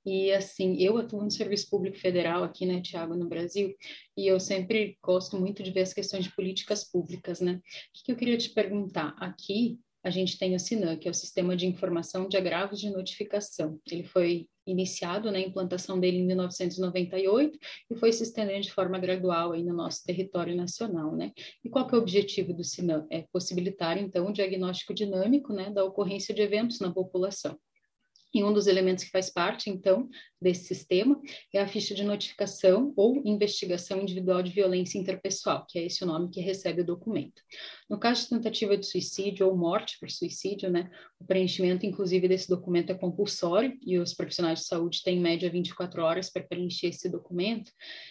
E, 0.05 0.31
assim, 0.33 0.77
eu 0.81 0.97
atuo 0.99 1.23
no 1.23 1.31
Serviço 1.31 1.69
Público 1.69 1.99
Federal 1.99 2.45
aqui, 2.45 2.65
né, 2.65 2.81
Tiago, 2.81 3.15
no 3.15 3.29
Brasil, 3.29 3.75
e 4.17 4.27
eu 4.27 4.39
sempre 4.39 4.97
gosto 5.03 5.37
muito 5.39 5.63
de 5.63 5.71
ver 5.71 5.81
as 5.81 5.93
questões 5.93 6.25
de 6.25 6.35
políticas 6.35 6.85
públicas, 6.85 7.41
né? 7.41 7.55
O 7.55 8.05
que 8.05 8.13
eu 8.13 8.17
queria 8.17 8.39
te 8.39 8.51
perguntar? 8.51 9.17
Aqui, 9.19 9.81
a 10.05 10.11
gente 10.11 10.39
tem 10.39 10.55
o 10.55 10.61
SINAM, 10.61 10.97
que 10.97 11.09
é 11.09 11.11
o 11.11 11.15
Sistema 11.15 11.57
de 11.57 11.67
Informação 11.67 12.29
de 12.29 12.37
Agravos 12.37 12.81
de 12.81 12.91
Notificação. 12.91 13.81
Ele 13.91 14.05
foi 14.05 14.49
iniciado, 14.67 15.31
né, 15.31 15.41
implantação 15.41 15.99
dele 16.01 16.19
em 16.19 16.27
1998 16.27 17.59
e 17.91 17.97
foi 17.97 18.13
se 18.13 18.25
estendendo 18.25 18.63
de 18.63 18.73
forma 18.73 18.99
gradual 18.99 19.53
aí 19.53 19.63
no 19.63 19.75
nosso 19.75 20.05
território 20.05 20.57
nacional, 20.57 21.15
né? 21.15 21.33
E 21.65 21.69
qual 21.69 21.87
que 21.87 21.95
é 21.95 21.99
o 21.99 22.01
objetivo 22.01 22.53
do 22.53 22.65
SINAM? 22.65 23.07
É 23.11 23.25
possibilitar, 23.33 23.97
então, 23.97 24.27
o 24.27 24.33
diagnóstico 24.33 24.93
dinâmico, 24.93 25.53
né, 25.53 25.71
da 25.71 25.85
ocorrência 25.85 26.35
de 26.35 26.43
eventos 26.43 26.81
na 26.81 26.93
população. 26.93 27.59
E 28.35 28.45
um 28.45 28.53
dos 28.53 28.67
elementos 28.67 29.05
que 29.05 29.11
faz 29.11 29.31
parte, 29.31 29.71
então, 29.71 30.11
desse 30.39 30.67
sistema 30.67 31.19
é 31.55 31.61
a 31.61 31.67
ficha 31.67 31.95
de 31.95 32.05
notificação 32.05 32.93
ou 32.95 33.23
investigação 33.25 34.03
individual 34.03 34.43
de 34.43 34.51
violência 34.51 34.99
interpessoal, 34.99 35.65
que 35.67 35.79
é 35.79 35.87
esse 35.87 36.05
o 36.05 36.07
nome 36.07 36.29
que 36.29 36.43
recebe 36.43 36.83
o 36.83 36.85
documento. 36.85 37.41
No 37.89 37.99
caso 37.99 38.23
de 38.23 38.31
tentativa 38.31 38.77
de 38.77 38.85
suicídio 38.85 39.47
ou 39.47 39.57
morte 39.57 39.97
por 40.01 40.11
suicídio, 40.11 40.69
né, 40.71 40.91
o 41.21 41.25
preenchimento, 41.25 41.87
inclusive, 41.87 42.27
desse 42.27 42.49
documento 42.49 42.91
é 42.91 42.95
compulsório 42.95 43.79
e 43.81 43.97
os 43.99 44.13
profissionais 44.13 44.61
de 44.61 44.67
saúde 44.67 45.03
têm, 45.05 45.19
em 45.19 45.21
média, 45.21 45.49
24 45.49 46.03
horas 46.03 46.29
para 46.29 46.43
preencher 46.43 46.89
esse 46.89 47.09
documento. 47.09 47.71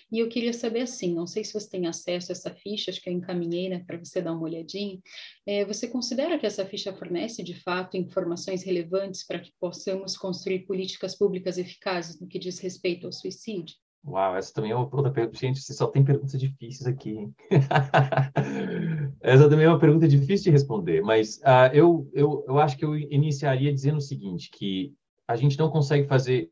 E 0.10 0.20
eu 0.20 0.30
queria 0.30 0.54
saber, 0.54 0.82
assim, 0.82 1.14
não 1.14 1.28
sei 1.28 1.44
se 1.44 1.54
você 1.54 1.70
tem 1.70 1.88
acesso 1.88 2.32
a 2.32 2.34
essa 2.34 2.56
ficha, 2.56 2.90
acho 2.90 3.02
que 3.02 3.10
eu 3.10 3.14
encaminhei, 3.14 3.68
né, 3.68 3.84
para 3.86 3.98
você 3.98 4.22
dar 4.22 4.32
uma 4.32 4.44
olhadinha. 4.44 5.00
É, 5.46 5.66
você 5.66 5.88
considera 5.88 6.40
que 6.40 6.46
essa 6.46 6.66
ficha 6.66 6.94
fornece, 6.94 7.44
de 7.44 7.54
fato, 7.62 7.98
informações 7.98 8.64
relevantes 8.64 9.26
para 9.26 9.40
que 9.40 9.52
possamos 9.60 10.18
construir 10.18 10.66
políticas 10.66 11.18
públicas 11.18 11.58
eficazes 11.58 12.20
no 12.20 12.28
que 12.28 12.40
diz 12.40 12.60
respeito 12.60 13.06
ao 13.06 13.12
suicídio? 13.12 13.76
Uau, 14.08 14.36
essa 14.38 14.54
também 14.54 14.70
é 14.72 14.76
outra 14.76 15.12
pergunta. 15.12 15.38
Gente, 15.38 15.60
você 15.60 15.74
só 15.74 15.88
tem 15.88 16.04
perguntas 16.04 16.40
difíceis 16.40 16.86
aqui, 16.86 17.10
hein? 17.10 17.36
essa 19.20 19.50
também 19.50 19.66
é 19.66 19.70
uma 19.70 19.80
pergunta 19.80 20.08
difícil 20.08 20.46
de 20.46 20.52
responder, 20.52 21.02
mas 21.02 21.38
uh, 21.38 21.74
eu, 21.74 22.08
eu, 22.14 22.46
eu 22.48 22.60
acho 22.60 22.78
que 22.78 22.86
eu 22.86 22.96
iniciaria 22.96 23.74
dizendo 23.74 23.98
o 23.98 24.02
seguinte, 24.02 24.52
que 24.52 24.94
a 25.28 25.36
gente 25.36 25.58
não 25.58 25.72
consegue 25.72 26.08
fazer, 26.08 26.52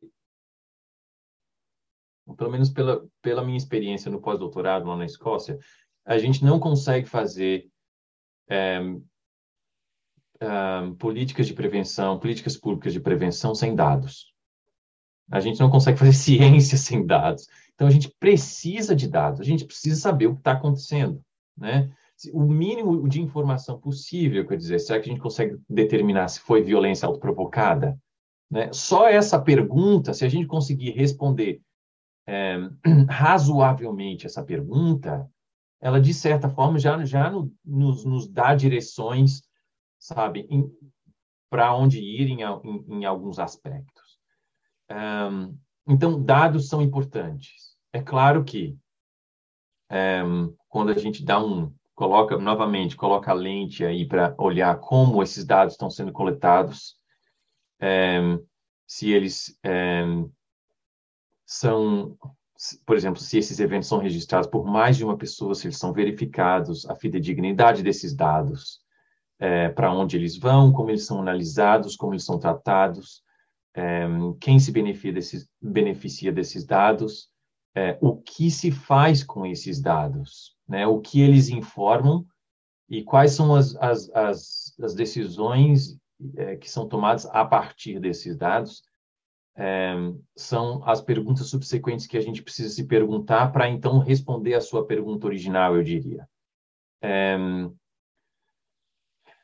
pelo 2.35 2.51
menos 2.51 2.71
pela, 2.71 3.05
pela 3.21 3.45
minha 3.45 3.57
experiência 3.57 4.09
no 4.09 4.19
pós-doutorado 4.19 4.87
lá 4.87 4.97
na 4.97 5.05
Escócia, 5.05 5.59
a 6.03 6.17
gente 6.17 6.43
não 6.43 6.59
consegue 6.59 7.07
fazer 7.07 7.69
é, 8.49 8.79
é, 10.39 10.91
políticas 10.97 11.45
de 11.45 11.53
prevenção, 11.53 12.19
políticas 12.19 12.57
públicas 12.57 12.93
de 12.93 12.99
prevenção 12.99 13.53
sem 13.53 13.75
dados. 13.75 14.32
A 15.31 15.39
gente 15.39 15.59
não 15.59 15.69
consegue 15.69 15.97
fazer 15.97 16.13
ciência 16.13 16.77
sem 16.77 17.05
dados. 17.05 17.47
Então, 17.73 17.87
a 17.87 17.91
gente 17.91 18.09
precisa 18.19 18.95
de 18.95 19.07
dados, 19.07 19.39
a 19.39 19.43
gente 19.43 19.65
precisa 19.65 19.99
saber 19.99 20.27
o 20.27 20.33
que 20.33 20.41
está 20.41 20.51
acontecendo, 20.51 21.21
né? 21.57 21.91
o 22.31 22.43
mínimo 22.43 23.07
de 23.09 23.21
informação 23.21 23.79
possível, 23.79 24.47
quer 24.47 24.55
dizer, 24.55 24.79
será 24.79 24.99
que 24.99 25.09
a 25.09 25.11
gente 25.11 25.21
consegue 25.21 25.57
determinar 25.67 26.27
se 26.27 26.39
foi 26.39 26.61
violência 26.61 27.07
autoprovocada? 27.07 27.97
Né? 28.49 28.71
Só 28.71 29.09
essa 29.09 29.41
pergunta, 29.41 30.13
se 30.13 30.23
a 30.23 30.29
gente 30.29 30.45
conseguir 30.45 30.91
responder 30.91 31.61
é, 32.27 32.57
razoavelmente 33.09 34.25
essa 34.25 34.43
pergunta, 34.43 35.27
ela, 35.81 35.99
de 35.99 36.13
certa 36.13 36.49
forma, 36.49 36.79
já, 36.79 37.03
já 37.03 37.29
no, 37.29 37.51
nos, 37.65 38.05
nos 38.05 38.27
dá 38.27 38.55
direções, 38.55 39.41
sabe, 39.99 40.47
para 41.49 41.75
onde 41.75 41.99
ir 41.99 42.29
em, 42.29 42.41
em, 42.41 42.99
em, 42.99 43.05
alguns 43.05 43.37
aspectos. 43.37 44.12
Um, 44.93 45.57
então, 45.87 46.23
dados 46.23 46.69
são 46.69 46.81
importantes. 46.81 47.75
É 47.91 48.01
claro 48.01 48.43
que 48.43 48.77
um, 49.91 50.55
quando 50.69 50.91
a 50.91 50.97
gente 50.97 51.25
dá 51.25 51.43
um, 51.43 51.73
coloca 51.95 52.37
novamente, 52.37 52.95
coloca 52.95 53.31
a 53.31 53.33
lente 53.33 53.83
aí 53.83 54.07
para 54.07 54.35
olhar 54.37 54.79
como 54.79 55.21
esses 55.21 55.43
dados 55.45 55.73
estão 55.73 55.89
sendo 55.89 56.11
coletados, 56.11 56.95
um, 57.81 58.45
se 58.85 59.11
eles 59.11 59.59
são 61.45 62.17
por 62.85 62.95
exemplo, 62.95 63.19
se 63.19 63.37
esses 63.37 63.59
eventos 63.59 63.89
são 63.89 63.97
registrados 63.97 64.49
por 64.49 64.65
mais 64.65 64.95
de 64.95 65.03
uma 65.03 65.17
pessoa, 65.17 65.55
se 65.55 65.67
eles 65.67 65.77
são 65.77 65.91
verificados, 65.91 66.85
a 66.89 66.95
fidedignidade 66.95 67.83
desses 67.83 68.15
dados, 68.15 68.79
é, 69.39 69.69
para 69.69 69.91
onde 69.91 70.15
eles 70.15 70.37
vão, 70.37 70.71
como 70.71 70.89
eles 70.89 71.05
são 71.05 71.19
analisados, 71.19 71.95
como 71.95 72.13
eles 72.13 72.23
são 72.23 72.39
tratados, 72.39 73.21
quem 74.39 74.59
se 74.59 74.71
beneficia 74.71 75.13
desses, 75.13 75.49
beneficia 75.61 76.31
desses 76.31 76.65
dados, 76.65 77.29
é, 77.75 77.97
o 78.01 78.15
que 78.15 78.51
se 78.51 78.71
faz 78.71 79.23
com 79.23 79.45
esses 79.45 79.81
dados, 79.81 80.55
né? 80.67 80.85
o 80.85 80.99
que 80.99 81.21
eles 81.21 81.49
informam 81.49 82.25
e 82.87 83.03
quais 83.03 83.31
são 83.31 83.55
as, 83.55 83.75
as, 83.77 84.09
as, 84.11 84.75
as 84.79 84.93
decisões 84.93 85.97
é, 86.37 86.55
que 86.55 86.69
são 86.69 86.87
tomadas 86.87 87.25
a 87.25 87.43
partir 87.43 87.99
desses 87.99 88.37
dados 88.37 88.83
é, 89.55 89.93
são 90.35 90.87
as 90.87 91.01
perguntas 91.01 91.47
subsequentes 91.47 92.07
que 92.07 92.17
a 92.17 92.21
gente 92.21 92.41
precisa 92.41 92.69
se 92.69 92.85
perguntar 92.85 93.51
para 93.51 93.69
então 93.69 93.99
responder 93.99 94.55
a 94.55 94.61
sua 94.61 94.85
pergunta 94.85 95.27
original, 95.27 95.75
eu 95.75 95.83
diria. 95.83 96.27
É, 97.01 97.37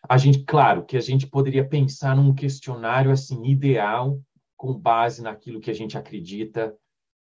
a 0.10 0.18
gente, 0.18 0.44
claro, 0.44 0.84
que 0.84 0.98
a 0.98 1.02
gente 1.02 1.28
poderia 1.28 1.64
pensar 1.64 2.16
num 2.16 2.34
questionário 2.34 3.12
assim 3.12 3.46
ideal, 3.46 4.20
com 4.58 4.74
base 4.74 5.22
naquilo 5.22 5.60
que 5.60 5.70
a 5.70 5.74
gente 5.74 5.96
acredita 5.96 6.76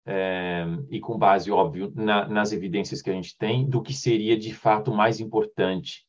é, 0.05 0.65
e 0.91 0.99
com 0.99 1.17
base, 1.17 1.49
óbvio, 1.49 1.91
na, 1.95 2.27
nas 2.27 2.51
evidências 2.51 3.01
que 3.01 3.09
a 3.09 3.13
gente 3.13 3.38
tem 3.38 3.67
do 3.67 3.81
que 3.81 3.93
seria 3.93 4.38
de 4.38 4.53
fato 4.53 4.93
mais 4.93 5.21
importante 5.21 6.05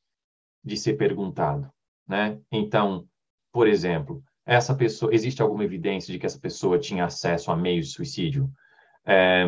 de 0.62 0.76
ser 0.76 0.94
perguntado, 0.94 1.70
né? 2.06 2.38
Então, 2.50 3.06
por 3.52 3.68
exemplo, 3.68 4.20
essa 4.44 4.74
pessoa, 4.74 5.14
existe 5.14 5.40
alguma 5.40 5.64
evidência 5.64 6.12
de 6.12 6.18
que 6.18 6.26
essa 6.26 6.38
pessoa 6.38 6.80
tinha 6.80 7.04
acesso 7.04 7.52
a 7.52 7.56
meios 7.56 7.86
de 7.86 7.92
suicídio? 7.92 8.50
É, 9.06 9.44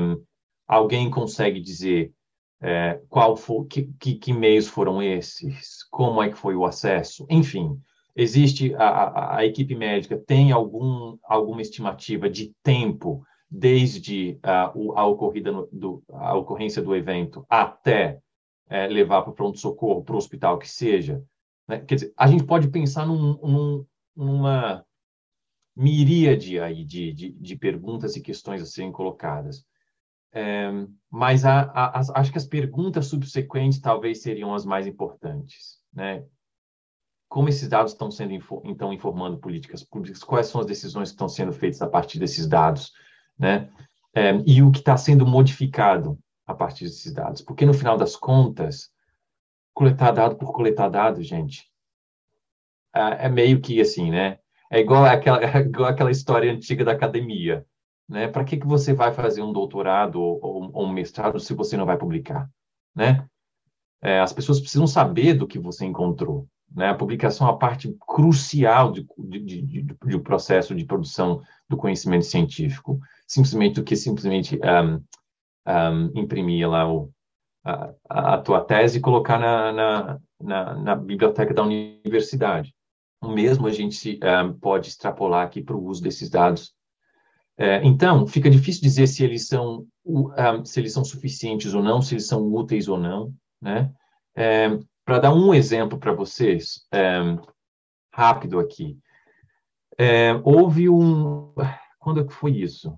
alguém 0.68 1.11
consegue 1.11 1.61
dizer 1.61 2.12
é, 2.61 3.01
qual 3.09 3.37
for, 3.37 3.64
que, 3.66 3.85
que, 4.01 4.14
que, 4.16 4.33
meios 4.33 4.66
foram 4.66 5.03
esses? 5.03 5.85
Como 5.90 6.23
é 6.23 6.29
que 6.29 6.37
foi 6.37 6.57
o 6.57 6.64
acesso? 6.64 7.27
Enfim, 7.31 7.81
existe 8.16 8.75
a, 8.75 8.88
a, 8.88 9.37
a 9.38 9.47
equipe 9.47 9.75
médica 9.77 10.18
tem 10.18 10.51
algum, 10.51 11.16
alguma 11.25 11.62
estimativa 11.62 12.29
de 12.29 12.53
tempo 12.62 13.23
desde 13.51 14.38
a, 14.42 14.73
a 14.97 15.07
ocorrida 15.07 15.53
no, 15.53 15.68
do, 15.73 16.03
a 16.11 16.37
ocorrência 16.37 16.83
do 16.83 16.94
evento 16.94 17.47
até 17.49 18.21
é, 18.68 18.87
levar 18.87 19.23
para 19.23 19.31
o 19.31 19.35
pronto 19.35 19.59
socorro, 19.59 20.03
para 20.03 20.14
o 20.14 20.18
hospital 20.18 20.59
que 20.59 20.68
seja? 20.68 21.23
Né? 21.66 21.79
Quer 21.81 21.94
dizer, 21.94 22.12
a 22.16 22.27
gente 22.27 22.44
pode 22.44 22.68
pensar 22.68 23.07
num, 23.07 23.38
num, 23.40 23.87
numa 24.14 24.85
miríade 25.77 26.59
aí 26.59 26.85
de, 26.85 27.12
de, 27.12 27.33
de 27.33 27.57
perguntas 27.57 28.16
e 28.16 28.21
questões 28.21 28.61
a 28.61 28.66
serem 28.66 28.90
colocadas. 28.90 29.64
É, 30.33 30.71
mas 31.11 31.45
a, 31.45 31.62
a, 31.62 31.99
as, 31.99 32.11
acho 32.11 32.31
que 32.31 32.38
as 32.38 32.45
perguntas 32.45 33.07
subsequentes 33.07 33.81
talvez 33.81 34.23
seriam 34.23 34.55
as 34.55 34.64
mais 34.64 34.87
importantes, 34.87 35.79
né? 35.93 36.25
Como 37.29 37.49
esses 37.49 37.69
dados 37.69 37.93
estão 37.93 38.11
sendo 38.11 38.33
então 38.64 38.93
informando 38.93 39.38
políticas 39.38 39.83
públicas? 39.83 40.23
Quais 40.23 40.47
são 40.47 40.61
as 40.61 40.67
decisões 40.67 41.11
que 41.11 41.14
estão 41.14 41.29
sendo 41.29 41.53
feitas 41.53 41.83
a 41.83 41.88
partir 41.88 42.19
desses 42.19 42.47
dados, 42.47 42.93
né? 43.38 43.71
É, 44.14 44.33
e 44.47 44.62
o 44.62 44.71
que 44.71 44.79
está 44.79 44.97
sendo 44.97 45.27
modificado 45.27 46.19
a 46.47 46.55
partir 46.55 46.85
desses 46.85 47.12
dados? 47.12 47.43
Porque 47.43 47.67
no 47.67 47.75
final 47.75 47.97
das 47.97 48.17
contas, 48.17 48.91
coletar 49.75 50.12
dado 50.12 50.37
por 50.37 50.53
coletar 50.53 50.88
dado, 50.88 51.23
gente, 51.23 51.71
é, 52.95 53.27
é 53.27 53.29
meio 53.29 53.61
que 53.61 53.81
assim, 53.81 54.11
né? 54.11 54.38
É 54.71 54.81
igual 54.81 55.05
aquela, 55.05 55.41
igual 55.61 55.88
aquela 55.88 56.11
história 56.11 56.53
antiga 56.53 56.85
da 56.85 56.93
academia. 56.93 57.64
Né? 58.09 58.29
Para 58.29 58.44
que, 58.44 58.57
que 58.57 58.66
você 58.66 58.92
vai 58.92 59.12
fazer 59.12 59.42
um 59.42 59.53
doutorado 59.53 60.21
ou, 60.21 60.40
ou, 60.73 60.85
um 60.85 60.92
mestrado 60.92 61.38
se 61.38 61.53
você 61.53 61.77
não 61.77 61.85
vai 61.85 61.99
publicar? 61.99 62.49
Né? 62.94 63.27
É, 64.01 64.21
as 64.21 64.33
pessoas 64.33 64.61
precisam 64.61 64.87
saber 64.87 65.35
do 65.35 65.47
que 65.47 65.59
você 65.59 65.85
encontrou. 65.85 66.47
Né? 66.75 66.88
A 66.88 66.94
publicação 66.94 67.47
é 67.47 67.51
a 67.51 67.57
parte 67.57 67.94
crucial 68.07 68.92
de, 68.92 69.07
de, 69.18 69.62
de, 69.62 69.83
do 69.83 70.21
processo 70.21 70.75
de 70.75 70.85
produção 70.85 71.42
do 71.68 71.77
conhecimento 71.77 72.25
científico, 72.25 72.99
simplesmente 73.27 73.75
do 73.77 73.85
que 73.85 73.97
simplesmente 73.97 74.59
um, 74.59 75.03
um, 75.71 76.11
imprimir 76.14 76.68
lá 76.68 76.90
o, 76.90 77.11
a, 77.64 77.94
a, 78.09 78.38
tua 78.38 78.64
tese 78.64 78.99
e 78.99 79.03
colocar 79.03 79.38
na, 79.38 79.73
na, 79.73 80.21
na, 80.40 80.75
na 80.75 80.97
biblioteca 80.97 81.53
da 81.53 81.62
universidade. 81.62 82.75
O 83.21 83.29
mesmo 83.29 83.66
a 83.66 83.71
gente 83.71 84.18
um, 84.23 84.53
pode 84.53 84.88
extrapolar 84.88 85.44
aqui 85.44 85.62
para 85.62 85.77
o 85.77 85.85
uso 85.85 86.03
desses 86.03 86.31
dados. 86.31 86.73
É, 87.59 87.85
então, 87.85 88.25
fica 88.25 88.49
difícil 88.49 88.81
dizer 88.83 89.09
se 89.09 89.25
eles 89.25 89.49
são 89.49 89.85
um, 90.07 90.64
se 90.64 90.79
eles 90.79 90.92
são 90.92 91.05
suficientes 91.05 91.75
ou 91.75 91.83
não, 91.83 92.01
se 92.01 92.14
eles 92.14 92.27
são 92.27 92.47
úteis 92.55 92.87
ou 92.87 92.97
não, 92.97 93.35
né? 93.61 93.92
É, 94.37 94.79
para 95.05 95.18
dar 95.18 95.35
um 95.35 95.53
exemplo 95.53 95.99
para 95.99 96.12
vocês, 96.12 96.87
é, 96.92 97.18
rápido 98.12 98.61
aqui, 98.61 98.97
houve 100.44 100.88
um, 100.88 101.53
quando 101.99 102.21
é 102.21 102.25
que 102.25 102.33
foi 102.33 102.53
isso? 102.53 102.97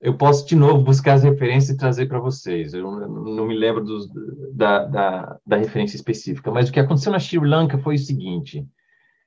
Eu 0.00 0.16
posso 0.16 0.46
de 0.46 0.54
novo 0.54 0.84
buscar 0.84 1.14
as 1.14 1.24
referências 1.24 1.70
e 1.70 1.76
trazer 1.76 2.06
para 2.06 2.20
vocês. 2.20 2.74
Eu 2.74 2.90
não 3.08 3.46
me 3.46 3.56
lembro 3.56 3.82
dos, 3.82 4.08
da, 4.54 4.84
da, 4.84 5.40
da 5.44 5.56
referência 5.56 5.96
específica, 5.96 6.50
mas 6.50 6.68
o 6.68 6.72
que 6.72 6.78
aconteceu 6.78 7.10
na 7.10 7.18
Sri 7.18 7.38
Lanka 7.38 7.78
foi 7.78 7.96
o 7.96 7.98
seguinte: 7.98 8.64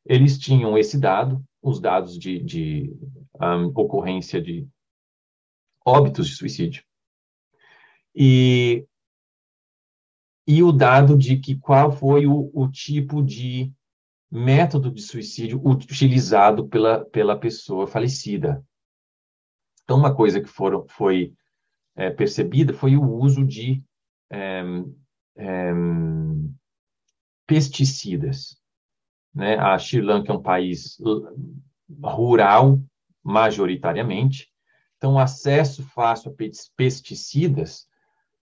eles 0.05 0.37
tinham 0.37 0.77
esse 0.77 0.97
dado, 0.97 1.43
os 1.61 1.81
dados 1.81 2.17
de, 2.17 2.41
de 2.41 2.93
um, 3.41 3.67
ocorrência 3.67 4.41
de 4.41 4.67
óbitos 5.85 6.27
de 6.27 6.35
suicídio, 6.35 6.83
e, 8.15 8.85
e 10.47 10.61
o 10.61 10.71
dado 10.71 11.17
de 11.17 11.37
que 11.37 11.55
qual 11.55 11.91
foi 11.91 12.27
o, 12.27 12.51
o 12.53 12.69
tipo 12.69 13.23
de 13.23 13.71
método 14.31 14.91
de 14.91 15.01
suicídio 15.01 15.61
utilizado 15.65 16.67
pela, 16.67 17.05
pela 17.05 17.39
pessoa 17.39 17.87
falecida. 17.87 18.63
Então, 19.83 19.97
uma 19.97 20.15
coisa 20.15 20.39
que 20.39 20.47
foram, 20.47 20.87
foi 20.87 21.33
é, 21.95 22.09
percebida 22.09 22.73
foi 22.73 22.95
o 22.95 23.03
uso 23.03 23.45
de 23.45 23.83
é, 24.29 24.61
é, 25.35 25.71
pesticidas. 27.47 28.61
Né? 29.33 29.57
A 29.57 29.77
Sri 29.79 30.01
Lanka 30.01 30.31
é 30.31 30.35
um 30.35 30.41
país 30.41 31.01
rural, 32.03 32.79
majoritariamente, 33.23 34.49
então 34.97 35.17
acesso 35.17 35.83
fácil 35.83 36.31
a 36.31 36.35
pesticidas, 36.75 37.87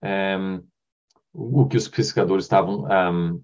é, 0.03 0.37
o 1.33 1.67
que 1.67 1.77
os 1.77 1.89
pesquisadores 1.89 2.45
estavam 2.45 2.85
um, 2.85 3.43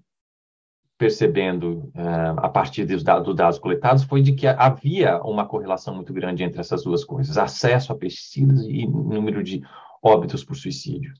percebendo 0.97 1.91
uh, 1.95 2.37
a 2.37 2.49
partir 2.49 2.85
dos 2.85 3.03
dados, 3.03 3.25
dos 3.25 3.35
dados 3.35 3.59
coletados 3.59 4.03
foi 4.03 4.21
de 4.21 4.33
que 4.33 4.47
havia 4.47 5.21
uma 5.21 5.45
correlação 5.45 5.93
muito 5.93 6.13
grande 6.13 6.43
entre 6.43 6.59
essas 6.59 6.83
duas 6.83 7.03
coisas, 7.03 7.37
acesso 7.37 7.91
a 7.91 7.95
pesticidas 7.97 8.61
e 8.61 8.87
número 8.87 9.43
de 9.43 9.61
óbitos 10.01 10.43
por 10.43 10.55
suicídio. 10.55 11.13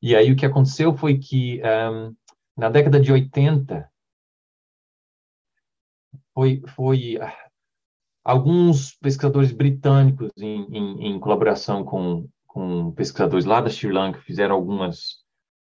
E 0.00 0.16
aí 0.16 0.32
o 0.32 0.36
que 0.36 0.46
aconteceu 0.46 0.96
foi 0.96 1.18
que 1.18 1.60
na 2.56 2.70
década 2.70 2.98
de 2.98 3.12
80 3.12 3.90
foi, 6.32 6.62
foi 6.68 7.18
ah, 7.20 7.47
alguns 8.28 8.94
pesquisadores 8.96 9.52
britânicos, 9.52 10.30
em, 10.36 10.66
em, 10.70 11.06
em, 11.06 11.18
colaboração 11.18 11.82
com, 11.82 12.28
com 12.46 12.92
pesquisadores 12.92 13.46
lá 13.46 13.58
da 13.58 13.70
Sri 13.70 13.90
Lanka, 13.90 14.20
fizeram 14.20 14.54
algumas, 14.54 15.24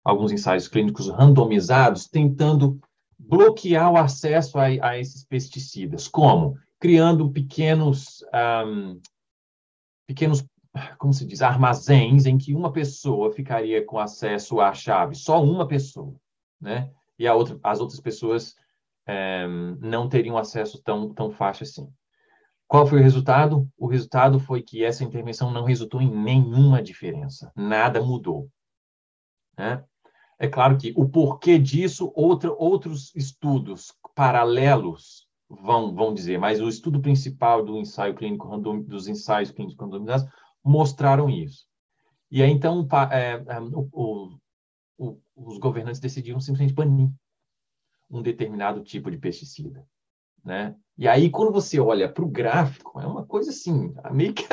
alguns 0.03 0.33
ensaios 0.33 0.67
clínicos 0.67 1.07
randomizados, 1.07 2.09
tentando 2.09 2.77
bloquear 3.17 3.89
o 3.93 3.95
acesso 3.95 4.59
a, 4.59 4.65
a 4.65 4.99
esses 4.99 5.23
pesticidas. 5.23 6.09
Como? 6.09 6.57
Criando 6.77 7.31
pequenos, 7.31 8.21
um, 8.67 8.99
pequenos, 10.05 10.43
como 10.97 11.13
se 11.13 11.25
diz, 11.25 11.41
armazéns 11.41 12.25
em 12.25 12.37
que 12.37 12.53
uma 12.53 12.73
pessoa 12.73 13.31
ficaria 13.31 13.85
com 13.85 13.97
acesso 13.97 14.59
à 14.59 14.73
chave, 14.73 15.15
só 15.15 15.41
uma 15.41 15.65
pessoa. 15.65 16.13
né? 16.59 16.91
E 17.17 17.29
outra, 17.29 17.57
as 17.63 17.79
outras 17.79 18.01
pessoas 18.01 18.57
é, 19.07 19.47
não 19.79 20.09
teriam 20.09 20.37
acesso 20.37 20.81
tão, 20.83 21.13
tão 21.13 21.31
fácil 21.31 21.63
assim. 21.63 21.89
Qual 22.71 22.87
foi 22.87 23.01
o 23.01 23.03
resultado? 23.03 23.69
O 23.77 23.85
resultado 23.85 24.39
foi 24.39 24.61
que 24.61 24.81
essa 24.81 25.03
intervenção 25.03 25.51
não 25.51 25.65
resultou 25.65 26.01
em 26.01 26.09
nenhuma 26.09 26.81
diferença, 26.81 27.51
nada 27.53 28.01
mudou. 28.01 28.49
Né? 29.57 29.83
É 30.39 30.47
claro 30.47 30.77
que 30.77 30.93
o 30.95 31.09
porquê 31.09 31.59
disso, 31.59 32.13
outra, 32.15 32.49
outros 32.53 33.13
estudos 33.13 33.93
paralelos 34.15 35.27
vão, 35.49 35.93
vão 35.93 36.13
dizer, 36.13 36.39
mas 36.39 36.61
o 36.61 36.69
estudo 36.69 37.01
principal 37.01 37.61
do 37.61 37.77
ensaio 37.77 38.15
clínico 38.15 38.47
random, 38.47 38.83
dos 38.83 39.09
ensaios 39.09 39.51
clínicos 39.51 39.77
randomizados 39.77 40.25
mostraram 40.63 41.29
isso. 41.29 41.67
E 42.31 42.41
aí, 42.41 42.49
então, 42.49 42.87
é, 43.11 43.33
é, 43.33 43.59
o, 43.59 44.39
o, 44.97 45.19
os 45.35 45.57
governantes 45.57 45.99
decidiram 45.99 46.39
simplesmente 46.39 46.73
banir 46.73 47.11
um 48.09 48.21
determinado 48.21 48.81
tipo 48.81 49.11
de 49.11 49.17
pesticida. 49.17 49.85
Né? 50.43 50.75
E 50.97 51.07
aí, 51.07 51.29
quando 51.29 51.51
você 51.51 51.79
olha 51.79 52.11
para 52.11 52.23
o 52.23 52.29
gráfico, 52.29 52.99
é 52.99 53.05
uma 53.05 53.25
coisa 53.25 53.51
assim, 53.51 53.93
meio 54.11 54.33
que 54.33 54.45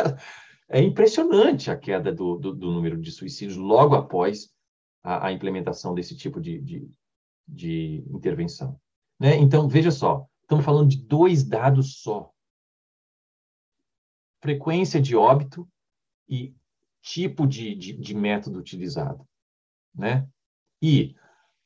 é 0.69 0.83
impressionante 0.83 1.71
a 1.71 1.77
queda 1.77 2.13
do, 2.13 2.37
do, 2.37 2.55
do 2.55 2.71
número 2.71 3.01
de 3.01 3.11
suicídios 3.11 3.57
logo 3.57 3.95
após 3.95 4.53
a, 5.03 5.29
a 5.29 5.33
implementação 5.33 5.95
desse 5.95 6.17
tipo 6.17 6.41
de, 6.41 6.61
de, 6.61 6.91
de 7.47 8.05
intervenção. 8.11 8.79
Né? 9.19 9.37
Então, 9.37 9.69
veja 9.69 9.91
só, 9.91 10.27
estamos 10.43 10.65
falando 10.65 10.91
de 10.91 10.99
dois 10.99 11.43
dados 11.43 12.01
só. 12.01 12.31
Frequência 14.41 15.01
de 15.01 15.17
óbito 15.17 15.69
e 16.29 16.55
tipo 17.03 17.47
de, 17.47 17.75
de, 17.75 17.93
de 17.95 18.15
método 18.15 18.59
utilizado. 18.59 19.27
Né? 19.95 20.29
E 20.81 21.17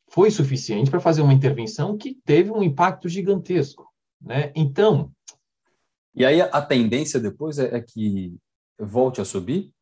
foi 0.08 0.30
suficiente 0.30 0.90
para 0.90 1.00
fazer 1.00 1.22
uma 1.22 1.34
intervenção 1.34 1.96
que 1.96 2.14
teve 2.24 2.50
um 2.50 2.62
impacto 2.62 3.08
gigantesco. 3.08 3.91
Né? 4.22 4.52
Então. 4.54 5.12
E 6.14 6.24
aí 6.24 6.40
a 6.40 6.62
tendência 6.62 7.18
depois 7.18 7.58
é, 7.58 7.76
é 7.76 7.80
que 7.80 8.36
volte 8.78 9.20
a 9.20 9.24
subir 9.24 9.72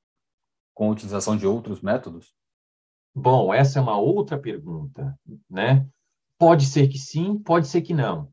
com 0.75 0.89
a 0.89 0.93
utilização 0.93 1.37
de 1.37 1.47
outros 1.47 1.81
métodos? 1.81 2.35
Bom, 3.15 3.53
essa 3.53 3.79
é 3.79 3.83
uma 3.83 3.99
outra 3.99 4.39
pergunta, 4.39 5.19
né? 5.49 5.87
Pode 6.39 6.65
ser 6.65 6.89
que 6.89 6.99
sim, 6.99 7.39
pode 7.39 7.67
ser 7.67 7.83
que 7.83 7.93
não, 7.93 8.33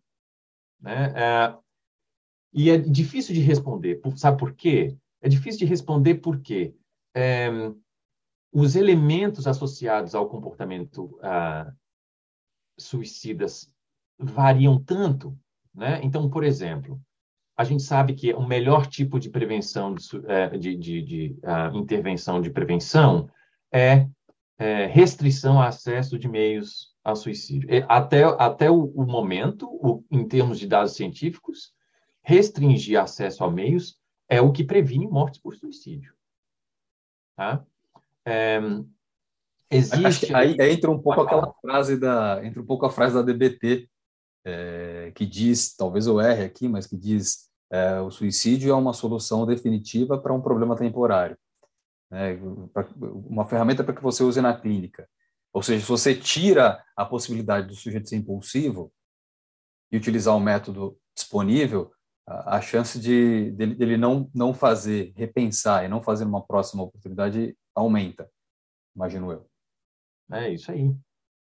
né? 0.79 1.13
É, 1.15 1.57
e 2.53 2.69
é 2.69 2.77
difícil 2.77 3.33
de 3.33 3.41
responder, 3.41 3.99
sabe 4.15 4.37
por 4.37 4.53
quê? 4.53 4.95
É 5.19 5.27
difícil 5.27 5.59
de 5.59 5.65
responder 5.65 6.15
porque 6.15 6.75
é, 7.15 7.49
os 8.51 8.75
elementos 8.75 9.47
associados 9.47 10.15
ao 10.15 10.29
comportamento 10.29 11.19
ah, 11.21 11.71
suicidas 12.77 13.71
variam 14.17 14.81
tanto 14.81 15.37
né? 15.77 15.99
Então, 16.01 16.27
por 16.27 16.43
exemplo, 16.43 16.99
a 17.55 17.63
gente 17.63 17.83
sabe 17.83 18.13
que 18.13 18.33
o 18.33 18.45
melhor 18.45 18.87
tipo 18.87 19.19
de 19.19 19.29
prevenção, 19.29 19.93
de, 19.93 20.05
é, 20.25 20.57
de, 20.57 20.75
de, 20.75 21.01
de 21.03 21.39
uh, 21.43 21.77
intervenção 21.77 22.41
de 22.41 22.49
prevenção 22.49 23.29
é, 23.71 24.07
é, 24.57 24.87
restrição 24.87 25.61
a 25.61 25.67
acesso 25.67 26.17
de 26.17 26.27
meios 26.27 26.95
ao 27.03 27.15
suicídio. 27.15 27.69
Até, 27.87 28.23
até 28.23 28.71
o, 28.71 28.85
o 28.85 29.05
momento, 29.05 29.67
o, 29.69 30.03
em 30.11 30.27
termos 30.27 30.59
de 30.59 30.67
dados 30.67 30.95
científicos, 30.95 31.73
restringir 32.23 32.99
acesso 32.99 33.43
a 33.43 33.51
meios 33.51 33.99
é 34.27 34.41
o 34.41 34.51
que 34.51 34.63
previne 34.63 35.07
mortes 35.07 35.39
por 35.39 35.55
suicídio. 35.55 36.13
Tá? 37.35 37.63
É, 38.25 38.59
existe 39.69 40.33
aí, 40.35 40.59
aí, 40.59 40.73
entra 40.73 40.89
um 40.89 40.99
pouco 40.99 41.21
aquela 41.21 41.53
frase 41.61 41.97
da 41.97 42.43
entra 42.43 42.61
um 42.61 42.65
pouco 42.65 42.85
a 42.85 42.89
frase 42.89 43.13
da 43.13 43.21
DBT 43.21 43.87
é, 44.47 45.11
que 45.13 45.25
diz, 45.25 45.75
talvez 45.75 46.07
eu 46.07 46.21
erre 46.21 46.45
aqui, 46.45 46.69
mas 46.69 46.87
que 46.87 46.95
diz 46.95 47.49
é, 47.69 47.99
o 47.99 48.09
suicídio 48.09 48.71
é 48.71 48.75
uma 48.75 48.93
solução 48.93 49.45
definitiva 49.45 50.17
para 50.17 50.33
um 50.33 50.41
problema 50.41 50.77
temporário. 50.77 51.37
Né? 52.09 52.39
Uma 53.29 53.45
ferramenta 53.45 53.83
para 53.83 53.93
que 53.93 54.01
você 54.01 54.23
use 54.23 54.39
na 54.39 54.57
clínica. 54.57 55.07
Ou 55.51 55.61
seja, 55.61 55.83
se 55.83 55.89
você 55.89 56.15
tira 56.15 56.81
a 56.95 57.05
possibilidade 57.05 57.67
do 57.67 57.75
sujeito 57.75 58.07
ser 58.07 58.15
impulsivo 58.15 58.93
e 59.91 59.97
utilizar 59.97 60.33
o 60.33 60.37
um 60.37 60.41
método 60.41 60.97
disponível, 61.13 61.91
a, 62.25 62.61
chance 62.61 62.99
de 62.99 63.51
dele, 63.51 63.75
dele, 63.75 63.97
não 63.97 64.29
não 64.33 64.53
fazer, 64.53 65.13
repensar 65.15 65.85
e 65.85 65.87
não 65.87 66.01
fazer 66.01 66.25
uma 66.25 66.45
próxima 66.45 66.83
oportunidade 66.83 67.57
aumenta, 67.73 68.29
imagino 68.95 69.31
eu. 69.31 69.49
É 70.31 70.49
isso 70.49 70.71
aí. 70.71 70.93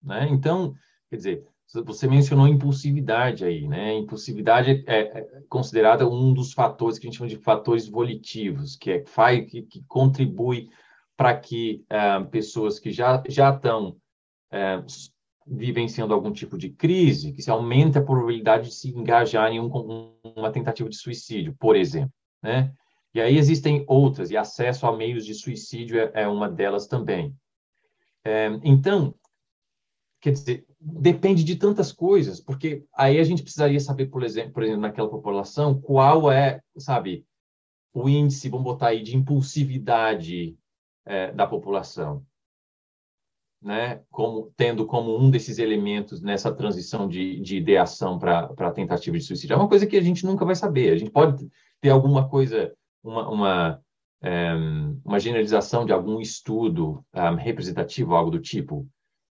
Né? 0.02 0.28
Então, 0.30 0.74
quer 1.10 1.18
dizer, 1.18 1.47
você 1.74 2.07
mencionou 2.07 2.47
impulsividade 2.47 3.45
aí, 3.45 3.67
né? 3.67 3.93
Impulsividade 3.93 4.84
é, 4.88 4.99
é 4.99 5.41
considerada 5.47 6.07
um 6.07 6.34
dos 6.34 6.51
fatores 6.51 6.99
que 6.99 7.07
a 7.07 7.09
gente 7.09 7.17
chama 7.17 7.30
de 7.30 7.38
fatores 7.38 7.88
volitivos, 7.88 8.76
que 8.76 8.91
é 8.91 9.05
faz, 9.05 9.49
que, 9.49 9.61
que 9.61 9.84
contribui 9.88 10.69
para 11.15 11.38
que 11.38 11.84
é, 11.89 12.19
pessoas 12.26 12.80
que 12.80 12.91
já 12.91 13.24
já 13.28 13.53
estão 13.53 13.95
é, 14.51 14.84
vivenciando 15.47 16.13
algum 16.13 16.32
tipo 16.32 16.57
de 16.57 16.69
crise, 16.69 17.32
que 17.32 17.41
se 17.41 17.49
aumenta 17.49 17.99
a 17.99 18.03
probabilidade 18.03 18.69
de 18.69 18.76
se 18.76 18.89
engajar 18.89 19.51
em 19.51 19.59
um, 19.59 20.13
uma 20.36 20.51
tentativa 20.51 20.89
de 20.89 20.97
suicídio, 20.97 21.55
por 21.59 21.76
exemplo, 21.76 22.13
né? 22.41 22.74
E 23.13 23.19
aí 23.19 23.38
existem 23.38 23.84
outras, 23.88 24.32
e 24.32 24.38
acesso 24.38 24.88
a 24.88 24.95
meios 24.95 25.26
de 25.26 25.34
suicídio 25.34 25.99
é, 25.99 26.11
é 26.13 26.28
uma 26.28 26.49
delas 26.49 26.88
também. 26.88 27.36
É, 28.24 28.47
então, 28.63 29.13
quer 30.22 30.32
dizer, 30.32 30.65
depende 30.80 31.43
de 31.43 31.55
tantas 31.55 31.91
coisas, 31.91 32.39
porque 32.39 32.86
aí 32.93 33.19
a 33.19 33.24
gente 33.24 33.41
precisaria 33.41 33.80
saber, 33.80 34.05
por 34.05 34.24
exemplo, 34.24 34.53
por 34.53 34.63
exemplo, 34.63 34.82
naquela 34.82 35.09
população, 35.09 35.82
qual 35.82 36.32
é, 36.32 36.61
sabe, 36.78 37.26
o 37.93 38.07
índice, 38.07 38.47
vamos 38.47 38.63
botar 38.63 38.88
aí, 38.88 39.01
de 39.01 39.17
impulsividade 39.17 40.55
é, 41.05 41.32
da 41.32 41.47
população, 41.47 42.24
né? 43.61 44.01
Como 44.09 44.51
tendo 44.55 44.86
como 44.86 45.17
um 45.17 45.30
desses 45.30 45.59
elementos 45.59 46.22
nessa 46.22 46.53
transição 46.53 47.07
de, 47.07 47.39
de 47.41 47.57
ideação 47.57 48.17
para 48.17 48.72
tentativa 48.72 49.17
de 49.17 49.24
suicídio. 49.24 49.53
É 49.53 49.57
uma 49.57 49.67
coisa 49.67 49.86
que 49.86 49.97
a 49.97 50.01
gente 50.01 50.26
nunca 50.26 50.45
vai 50.45 50.55
saber. 50.55 50.93
A 50.93 50.97
gente 50.97 51.11
pode 51.11 51.49
ter 51.80 51.89
alguma 51.89 52.30
coisa, 52.30 52.74
uma, 53.03 53.30
uma, 53.30 53.82
é, 54.22 54.53
uma 55.03 55.19
generalização 55.19 55.86
de 55.86 55.91
algum 55.91 56.19
estudo 56.22 57.03
ah, 57.11 57.36
representativo, 57.36 58.15
algo 58.15 58.32
do 58.32 58.39
tipo. 58.39 58.88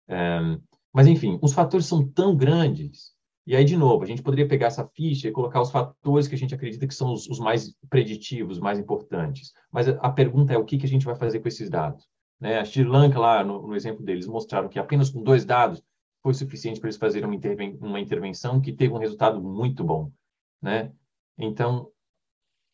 Um, 0.09 0.59
mas, 0.93 1.07
enfim, 1.07 1.39
os 1.41 1.53
fatores 1.53 1.85
são 1.85 2.07
tão 2.07 2.35
grandes. 2.35 3.13
E 3.45 3.55
aí, 3.55 3.63
de 3.63 3.75
novo, 3.75 4.03
a 4.03 4.05
gente 4.05 4.21
poderia 4.21 4.47
pegar 4.47 4.67
essa 4.67 4.87
ficha 4.87 5.27
e 5.27 5.31
colocar 5.31 5.61
os 5.61 5.71
fatores 5.71 6.27
que 6.27 6.35
a 6.35 6.37
gente 6.37 6.53
acredita 6.53 6.85
que 6.87 6.93
são 6.93 7.13
os, 7.13 7.27
os 7.27 7.39
mais 7.39 7.73
preditivos, 7.89 8.59
mais 8.59 8.77
importantes. 8.77 9.53
Mas 9.71 9.87
a, 9.87 9.93
a 9.93 10.11
pergunta 10.11 10.53
é 10.53 10.57
o 10.57 10.65
que, 10.65 10.77
que 10.77 10.85
a 10.85 10.89
gente 10.89 11.05
vai 11.05 11.15
fazer 11.15 11.39
com 11.39 11.47
esses 11.47 11.69
dados. 11.69 12.07
Né? 12.39 12.59
A 12.59 12.65
Sri 12.65 12.83
Lanka, 12.83 13.19
lá 13.19 13.43
no, 13.43 13.67
no, 13.67 13.75
exemplo 13.75 14.03
deles, 14.03 14.27
mostraram 14.27 14.69
que 14.69 14.79
apenas 14.79 15.09
com 15.09 15.23
dois 15.23 15.45
dados 15.45 15.81
foi 16.21 16.33
suficiente 16.33 16.79
para 16.79 16.89
eles 16.89 16.97
fazerem 16.97 17.27
uma, 17.27 17.35
interven 17.35 17.77
uma 17.81 17.99
intervenção 17.99 18.61
que 18.61 18.73
teve 18.73 18.93
um 18.93 18.99
resultado 18.99 19.41
muito 19.41 19.83
bom. 19.83 20.11
Né? 20.61 20.91
Então, 21.37 21.89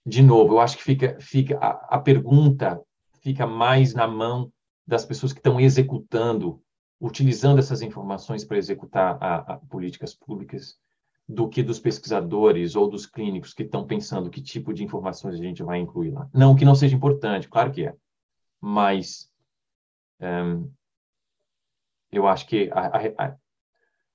de 0.06 0.22
novo, 0.22 0.56
eu 0.56 0.60
acho 0.60 0.78
que 0.78 0.84
fica, 0.84 1.18
fica 1.20 1.58
a, 1.58 1.96
a 1.96 2.00
pergunta 2.00 2.82
fica 3.22 3.48
mais 3.48 3.94
na 3.96 4.08
mão 4.08 4.52
das 4.86 5.04
pessoas 5.04 5.34
que 5.34 5.40
estão 5.40 5.60
executando 5.60 6.62
utilizando 7.06 7.60
essas 7.60 7.84
informações 7.84 8.44
para 8.44 8.58
executar 8.58 9.18
a, 9.22 9.36
a 9.36 9.58
políticas 9.58 10.16
públicas 10.16 10.76
do 11.30 11.48
que 11.48 11.62
dos 11.62 11.80
pesquisadores 11.80 12.76
ou 12.76 12.90
dos 12.90 13.06
clínicos 13.06 13.54
que 13.54 13.62
estão 13.62 13.86
pensando 13.86 14.30
que 14.30 14.42
tipo 14.42 14.74
de 14.74 14.84
informações 14.84 15.36
a 15.36 15.38
gente 15.38 15.62
vai 15.62 15.78
incluir 15.80 16.12
lá. 16.12 16.28
Não 16.34 16.56
que 16.56 16.66
não 16.66 16.74
seja 16.74 16.96
importante, 16.96 17.48
claro 17.48 17.72
que 17.72 17.86
é, 17.86 17.96
mas 18.60 19.30
um, 20.20 20.72
eu 22.12 22.28
acho 22.28 22.48
que 22.48 22.72
a, 22.74 22.88
a, 22.88 23.36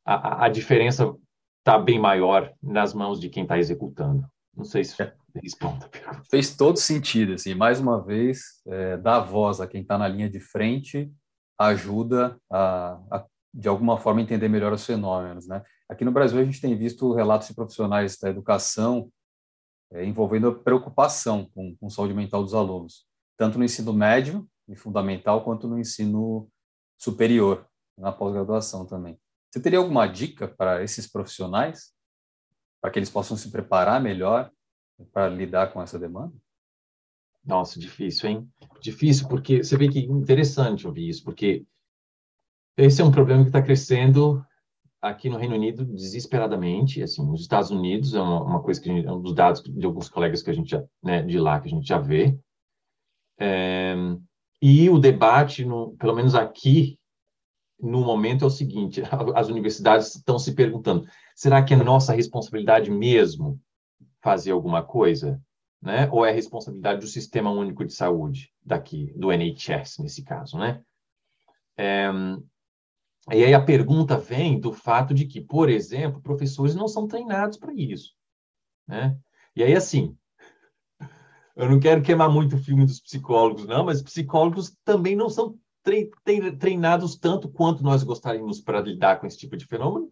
a, 0.05 0.45
a 0.47 0.49
diferença 0.49 1.15
está 1.61 1.79
bem 1.79 1.99
maior 1.99 2.53
nas 2.61 2.93
mãos 2.93 3.21
de 3.21 3.29
quem 3.29 3.45
está 3.45 3.57
executando. 3.57 4.27
Não 4.57 4.65
sei 4.65 4.83
se 4.83 5.01
é. 5.01 5.15
responda. 5.41 5.89
Fez 6.29 6.57
todo 6.57 6.77
sentido, 6.77 7.35
assim, 7.35 7.55
mais 7.55 7.79
uma 7.79 8.03
vez, 8.03 8.61
é, 8.67 8.97
dar 8.97 9.21
voz 9.21 9.61
a 9.61 9.67
quem 9.67 9.83
está 9.83 9.97
na 9.97 10.09
linha 10.09 10.29
de 10.29 10.41
frente 10.41 11.13
ajuda 11.61 12.41
a, 12.51 12.99
a, 13.11 13.27
de 13.53 13.69
alguma 13.69 13.99
forma, 13.99 14.23
entender 14.23 14.49
melhor 14.49 14.73
os 14.73 14.87
fenômenos. 14.87 15.47
Né? 15.47 15.63
Aqui 15.89 16.05
no 16.05 16.13
Brasil, 16.13 16.41
a 16.41 16.45
gente 16.45 16.61
tem 16.61 16.77
visto 16.77 17.13
relatos 17.13 17.49
de 17.49 17.55
profissionais 17.55 18.17
da 18.19 18.31
educação 18.31 19.11
é, 19.93 20.05
envolvendo 20.05 20.49
a 20.49 20.55
preocupação 20.55 21.51
com, 21.55 21.77
com 21.77 21.91
saúde 21.91 22.15
mental 22.15 22.43
dos 22.43 22.55
alunos, 22.55 23.07
tanto 23.37 23.59
no 23.59 23.65
ensino 23.65 23.93
médio 23.93 24.49
e 24.69 24.77
fundamental, 24.77 25.45
quanto 25.45 25.69
no 25.69 25.79
ensino 25.79 26.49
superior, 26.97 27.67
na 27.99 28.13
pós-graduação 28.13 28.87
também. 28.87 29.19
Você 29.51 29.61
teria 29.61 29.81
alguma 29.81 30.07
dica 30.07 30.49
para 30.49 30.83
esses 30.83 31.11
profissionais, 31.11 31.93
para 32.81 32.91
que 32.91 32.99
eles 32.99 33.11
possam 33.11 33.37
se 33.37 33.51
preparar 33.51 34.01
melhor 34.01 34.51
para 35.13 35.29
lidar 35.29 35.73
com 35.73 35.83
essa 35.83 35.99
demanda? 35.99 36.35
Nossa, 37.45 37.79
difícil, 37.79 38.29
hein? 38.29 38.49
Difícil, 38.81 39.29
porque 39.29 39.63
você 39.63 39.77
vê 39.77 39.89
que 39.89 40.01
interessante 40.01 40.87
ouvir 40.87 41.09
isso, 41.09 41.25
porque 41.25 41.65
esse 42.77 43.01
é 43.01 43.05
um 43.05 43.11
problema 43.11 43.43
que 43.43 43.49
está 43.49 43.63
crescendo 43.63 44.45
aqui 45.01 45.31
no 45.31 45.39
Reino 45.39 45.55
Unido 45.55 45.85
desesperadamente, 45.85 47.03
assim, 47.03 47.25
nos 47.25 47.41
Estados 47.41 47.71
Unidos 47.71 48.15
é 48.15 48.21
uma, 48.21 48.43
uma 48.43 48.63
coisa 48.63 48.81
que 48.81 48.89
gente, 48.89 49.07
é 49.07 49.13
um 49.13 49.21
dos 49.21 49.35
dados 49.35 49.63
de 49.63 49.87
alguns 49.87 50.09
colegas 50.09 50.43
que 50.43 50.51
a 50.51 50.53
gente 50.53 50.71
já, 50.71 50.85
né, 51.03 51.23
de 51.23 51.39
lá 51.39 51.59
que 51.61 51.69
a 51.69 51.71
gente 51.71 51.87
já 51.87 51.99
vê. 51.99 52.39
É, 53.39 53.95
e 54.61 54.91
o 54.91 54.99
debate, 54.99 55.65
no, 55.65 55.97
pelo 55.97 56.15
menos 56.15 56.35
aqui, 56.35 56.99
no 57.81 58.01
momento 58.03 58.45
é 58.45 58.47
o 58.47 58.51
seguinte: 58.51 59.03
as 59.35 59.49
universidades 59.49 60.15
estão 60.15 60.39
se 60.39 60.55
perguntando, 60.55 61.07
será 61.35 61.65
que 61.65 61.73
é 61.73 61.77
nossa 61.77 62.13
responsabilidade 62.13 62.91
mesmo 62.91 63.59
fazer 64.23 64.51
alguma 64.51 64.83
coisa? 64.83 65.41
Né? 65.81 66.09
Ou 66.13 66.25
é 66.25 66.31
responsabilidade 66.31 67.01
do 67.01 67.07
Sistema 67.07 67.51
Único 67.51 67.85
de 67.85 67.93
Saúde, 67.93 68.53
daqui, 68.63 69.13
do 69.17 69.33
NHS, 69.33 69.99
nesse 70.01 70.23
caso, 70.23 70.59
né? 70.59 70.83
É, 71.77 72.11
e 73.33 73.45
aí 73.45 73.55
a 73.55 73.65
pergunta 73.65 74.19
vem 74.19 74.59
do 74.59 74.73
fato 74.73 75.15
de 75.15 75.27
que, 75.27 75.41
por 75.41 75.69
exemplo, 75.69 76.21
professores 76.21 76.75
não 76.75 76.89
são 76.89 77.07
treinados 77.07 77.59
para 77.59 77.73
isso, 77.73 78.13
né? 78.87 79.17
E 79.57 79.63
aí, 79.63 79.75
assim, 79.75 80.17
eu 81.57 81.69
não 81.69 81.81
quero 81.81 82.03
queimar 82.03 82.31
muito 82.31 82.57
o 82.57 82.59
filme 82.59 82.85
dos 82.85 83.01
psicólogos, 83.01 83.67
não, 83.67 83.85
mas 83.85 84.03
psicólogos 84.03 84.77
também 84.85 85.17
não 85.17 85.29
são 85.29 85.59
treinados 86.59 87.17
tanto 87.17 87.49
quanto 87.49 87.83
nós 87.83 88.03
gostaríamos 88.03 88.61
para 88.61 88.81
lidar 88.81 89.19
com 89.19 89.27
esse 89.27 89.39
tipo 89.39 89.57
de 89.57 89.67
fenômeno, 89.67 90.11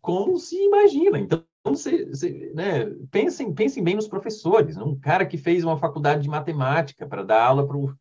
como 0.00 0.38
se 0.38 0.56
imagina. 0.56 1.18
Então, 1.18 1.44
você, 1.70 2.06
você, 2.06 2.52
né, 2.54 2.86
pensem, 3.10 3.52
pensem 3.52 3.82
bem 3.82 3.94
nos 3.94 4.08
professores. 4.08 4.76
Um 4.76 4.98
cara 4.98 5.26
que 5.26 5.36
fez 5.36 5.64
uma 5.64 5.76
faculdade 5.76 6.22
de 6.22 6.28
matemática 6.28 7.06
para 7.06 7.22
dar 7.22 7.42
aula 7.42 7.66
pro, 7.66 7.96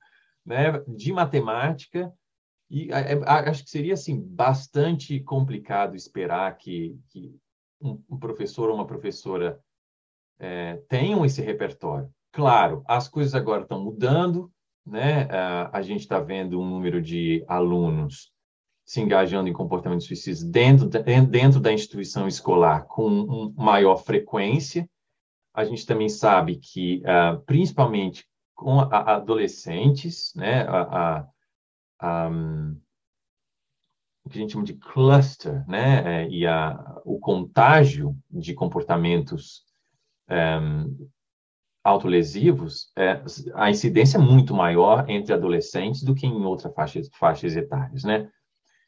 né, 0.45 0.83
de 0.87 1.11
matemática 1.11 2.13
e 2.69 2.91
é, 2.91 3.13
acho 3.25 3.63
que 3.63 3.69
seria 3.69 3.93
assim 3.93 4.19
bastante 4.19 5.19
complicado 5.19 5.95
esperar 5.95 6.57
que, 6.57 6.99
que 7.09 7.35
um, 7.79 8.01
um, 8.09 8.17
professor 8.17 8.69
ou 8.69 8.75
uma 8.75 8.87
professora 8.87 9.59
é, 10.39 10.77
tenham 10.89 11.23
esse 11.23 11.41
repertório. 11.41 12.09
Claro, 12.31 12.83
as 12.87 13.07
coisas 13.07 13.35
agora 13.35 13.61
estão 13.61 13.81
mudando, 13.83 14.51
né? 14.85 15.23
A, 15.31 15.77
a 15.77 15.81
gente 15.81 16.01
está 16.01 16.19
vendo 16.19 16.59
um 16.59 16.67
número 16.67 17.01
de 17.01 17.45
alunos 17.47 18.33
se 18.85 19.01
engajando 19.01 19.49
em 19.49 19.53
comportamentos 19.53 20.05
suicidas 20.05 20.43
dentro, 20.43 20.87
dentro 20.87 21.59
da 21.59 21.73
instituição 21.73 22.27
escolar 22.27 22.85
com 22.85 23.09
um, 23.09 23.53
maior 23.57 23.97
frequência. 23.97 24.87
A 25.53 25.65
gente 25.65 25.85
também 25.85 26.07
sabe 26.07 26.57
que, 26.57 27.01
uh, 27.01 27.41
principalmente 27.45 28.25
com 28.53 28.79
a, 28.79 28.85
a 28.85 29.15
adolescentes, 29.15 30.31
né, 30.35 30.65
a, 30.67 31.25
um, 32.29 32.79
o 34.25 34.29
que 34.29 34.39
a 34.39 34.41
gente 34.41 34.53
chama 34.53 34.65
de 34.65 34.73
cluster, 34.73 35.67
né? 35.67 36.23
É, 36.23 36.29
e 36.29 36.47
a, 36.47 36.99
o 37.05 37.19
contágio 37.19 38.17
de 38.29 38.53
comportamentos 38.55 39.63
um, 40.29 41.07
autolesivos, 41.83 42.91
é, 42.97 43.21
a 43.53 43.69
incidência 43.69 44.17
é 44.17 44.21
muito 44.21 44.53
maior 44.53 45.07
entre 45.07 45.31
adolescentes 45.31 46.01
do 46.01 46.15
que 46.15 46.25
em 46.25 46.43
outras 46.43 46.73
faixas, 46.73 47.07
faixas 47.13 47.55
etárias, 47.55 48.03
né? 48.03 48.27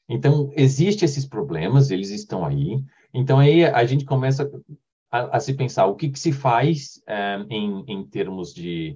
Então, 0.10 0.52
existem 0.56 1.06
esses 1.06 1.26
problemas, 1.26 1.92
eles 1.92 2.10
estão 2.10 2.46
aí. 2.46 2.82
Então, 3.14 3.40
aí 3.40 3.66
a 3.66 3.86
gente 3.86 4.06
começa 4.06 4.50
a, 5.12 5.38
a 5.38 5.40
se 5.40 5.54
pensar 5.54 5.86
o 5.86 5.96
que, 5.96 6.10
que 6.10 6.20
se 6.20 6.32
faz 6.32 7.02
um, 7.08 7.54
em, 7.54 7.84
em 7.88 8.08
termos 8.08 8.54
de 8.54 8.96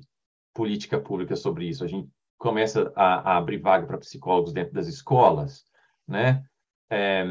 política 0.53 0.99
pública 0.99 1.35
sobre 1.35 1.67
isso. 1.67 1.83
A 1.83 1.87
gente 1.87 2.09
começa 2.37 2.91
a, 2.95 3.33
a 3.33 3.37
abrir 3.37 3.57
vaga 3.57 3.85
para 3.85 3.97
psicólogos 3.97 4.53
dentro 4.53 4.73
das 4.73 4.87
escolas, 4.87 5.65
né? 6.07 6.43
É, 6.89 7.23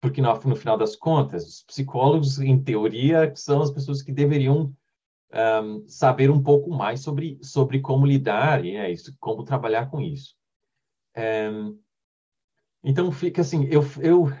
porque 0.00 0.20
no, 0.20 0.32
no, 0.32 0.56
final 0.56 0.78
das 0.78 0.96
contas, 0.96 1.44
os 1.44 1.62
psicólogos, 1.64 2.38
em 2.40 2.62
teoria, 2.62 3.32
são 3.34 3.60
as 3.60 3.70
pessoas 3.70 4.02
que 4.02 4.12
deveriam 4.12 4.72
um, 5.32 5.86
saber 5.86 6.30
um 6.30 6.42
pouco 6.42 6.70
mais 6.70 7.00
sobre, 7.00 7.38
sobre 7.42 7.80
como 7.80 8.06
lidar 8.06 8.64
e 8.64 8.76
é 8.76 8.90
isso, 8.90 9.14
como 9.20 9.44
trabalhar 9.44 9.90
com 9.90 10.00
isso. 10.00 10.34
É, 11.14 11.50
então 12.82 13.10
fica 13.10 13.42
assim, 13.42 13.66
eu, 13.70 13.82
eu, 14.00 14.32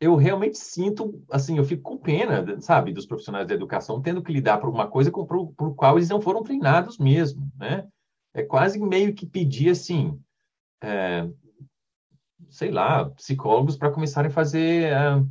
eu 0.00 0.16
realmente 0.16 0.58
sinto, 0.58 1.22
assim, 1.30 1.58
eu 1.58 1.64
fico 1.64 1.82
com 1.82 1.98
pena, 1.98 2.60
sabe, 2.60 2.92
dos 2.92 3.06
profissionais 3.06 3.46
da 3.46 3.54
educação 3.54 4.02
tendo 4.02 4.22
que 4.22 4.32
lidar 4.32 4.58
por 4.58 4.68
uma 4.68 4.88
coisa 4.88 5.10
por, 5.10 5.26
por 5.54 5.74
qual 5.74 5.96
eles 5.96 6.08
não 6.08 6.20
foram 6.20 6.42
treinados 6.42 6.98
mesmo, 6.98 7.50
né? 7.56 7.88
é 8.34 8.42
quase 8.42 8.80
meio 8.80 9.14
que 9.14 9.24
pedir 9.24 9.70
assim, 9.70 10.20
é, 10.82 11.30
sei 12.50 12.70
lá, 12.70 13.08
psicólogos 13.10 13.76
para 13.76 13.92
começarem 13.92 14.28
a 14.28 14.34
fazer 14.34 14.92
é, 14.92 15.24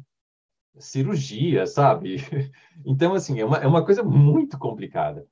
cirurgia, 0.80 1.68
sabe? 1.68 2.16
Então, 2.86 3.14
assim, 3.14 3.40
é 3.40 3.46
uma, 3.46 3.58
é 3.58 3.68
uma 3.68 3.86
coisa 3.86 4.04
muito 4.04 4.58
complicada. 4.58 5.26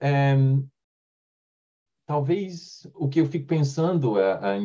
É, 0.00 0.36
talvez 2.06 2.86
o 2.94 3.08
que 3.08 3.20
eu 3.20 3.26
fico 3.26 3.46
pensando 3.46 4.20
é, 4.20 4.32
é 4.32 4.60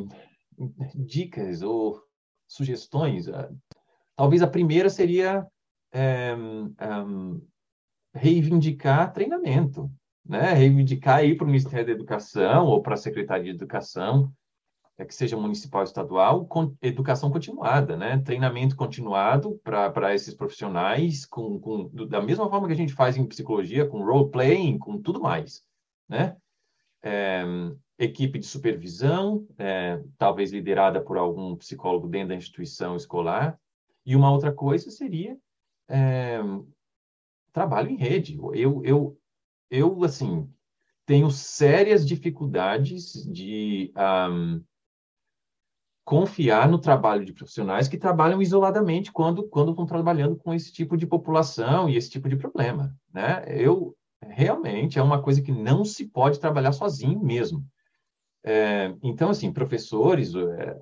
dicas 0.96 1.62
ou 1.62 2.04
sugestões. 2.48 3.28
É, 3.28 3.50
talvez 4.16 4.42
a 4.42 4.48
primeira 4.48 4.90
seria 4.90 5.46
é, 5.94 6.36
reivindicar 8.14 9.14
treinamento 9.14 9.92
né, 10.28 10.54
reivindicar 10.54 11.24
ir 11.24 11.38
para 11.38 11.46
o 11.46 11.48
Ministério 11.48 11.86
da 11.86 11.92
Educação 11.94 12.66
ou 12.66 12.82
para 12.82 12.96
a 12.96 12.98
Secretaria 12.98 13.54
de 13.54 13.58
Educação, 13.58 14.32
é 14.98 15.06
que 15.06 15.14
seja 15.14 15.38
municipal 15.38 15.82
ou 15.82 15.86
estadual, 15.86 16.46
com 16.48 16.76
educação 16.82 17.30
continuada, 17.30 17.96
né? 17.96 18.18
treinamento 18.18 18.76
continuado 18.76 19.60
para 19.64 20.14
esses 20.14 20.34
profissionais, 20.34 21.24
com, 21.24 21.60
com, 21.60 21.88
da 22.08 22.20
mesma 22.20 22.50
forma 22.50 22.66
que 22.68 22.74
a 22.74 22.78
gente 22.78 22.94
faz 22.94 23.16
em 23.16 23.26
psicologia, 23.26 23.88
com 23.88 24.04
role-playing, 24.04 24.80
com 24.80 25.00
tudo 25.00 25.22
mais. 25.22 25.64
Né? 26.10 26.36
É, 27.08 27.44
equipe 27.98 28.38
de 28.38 28.46
supervisão, 28.46 29.48
é, 29.58 30.02
talvez 30.18 30.52
liderada 30.52 31.02
por 31.02 31.18
algum 31.18 31.56
psicólogo 31.56 32.08
dentro 32.08 32.30
da 32.30 32.36
instituição 32.36 32.96
escolar. 32.96 33.60
E 34.06 34.16
uma 34.16 34.32
outra 34.32 34.52
coisa 34.52 34.92
seria 34.92 35.38
é, 35.90 36.40
trabalho 37.52 37.90
em 37.90 37.98
rede. 37.98 38.38
Eu, 38.54 38.84
eu, 38.84 39.20
eu, 39.72 40.04
assim, 40.04 40.48
tenho 41.06 41.32
sérias 41.32 42.06
dificuldades 42.06 43.26
de 43.26 43.92
um, 43.98 44.64
confiar 46.06 46.70
no 46.70 46.80
trabalho 46.80 47.26
de 47.26 47.34
profissionais 47.34 47.88
que 47.88 47.98
trabalham 47.98 48.42
isoladamente 48.42 49.12
quando, 49.12 49.48
quando 49.50 49.72
estão 49.72 49.86
trabalhando 49.86 50.36
com 50.36 50.54
esse 50.54 50.72
tipo 50.72 50.96
de 50.96 51.08
população 51.08 51.90
e 51.90 51.98
esse 51.98 52.10
tipo 52.10 52.30
de 52.30 52.36
problema, 52.38 52.96
né? 53.12 53.44
Eu, 53.48 53.97
realmente, 54.38 55.00
é 55.00 55.02
uma 55.02 55.20
coisa 55.20 55.42
que 55.42 55.52
não 55.52 55.84
se 55.84 56.06
pode 56.06 56.40
trabalhar 56.40 56.72
sozinho 56.72 57.20
mesmo. 57.20 57.66
É, 58.46 58.94
então, 59.02 59.32
assim, 59.32 59.52
professores, 59.52 60.36
é, 60.36 60.78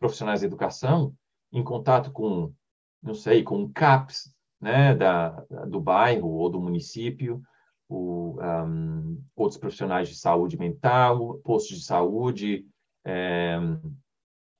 profissionais 0.00 0.40
de 0.40 0.46
educação, 0.46 1.14
em 1.52 1.62
contato 1.62 2.10
com, 2.10 2.52
não 3.00 3.14
sei, 3.14 3.44
com 3.44 3.62
o 3.62 3.72
CAPS, 3.72 4.34
né, 4.60 4.92
da, 4.92 5.30
do 5.68 5.80
bairro 5.80 6.28
ou 6.28 6.50
do 6.50 6.60
município, 6.60 7.40
o, 7.88 8.36
um, 8.42 9.22
outros 9.36 9.56
profissionais 9.56 10.08
de 10.08 10.16
saúde 10.16 10.58
mental, 10.58 11.38
postos 11.44 11.78
de 11.78 11.84
saúde, 11.84 12.66
é, 13.04 13.56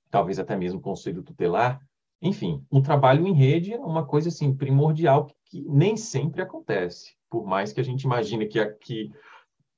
talvez 0.08 0.38
até 0.38 0.56
mesmo 0.56 0.80
conselho 0.80 1.24
tutelar. 1.24 1.80
Enfim, 2.22 2.64
um 2.70 2.80
trabalho 2.80 3.26
em 3.26 3.32
rede 3.32 3.72
é 3.72 3.78
uma 3.80 4.06
coisa 4.06 4.28
assim 4.28 4.56
primordial 4.56 5.26
que, 5.26 5.34
que 5.46 5.62
nem 5.62 5.96
sempre 5.96 6.40
acontece. 6.40 7.17
Por 7.30 7.46
mais 7.46 7.72
que 7.72 7.80
a 7.80 7.84
gente 7.84 8.02
imagine 8.02 8.46
que, 8.46 8.64
que 8.76 9.10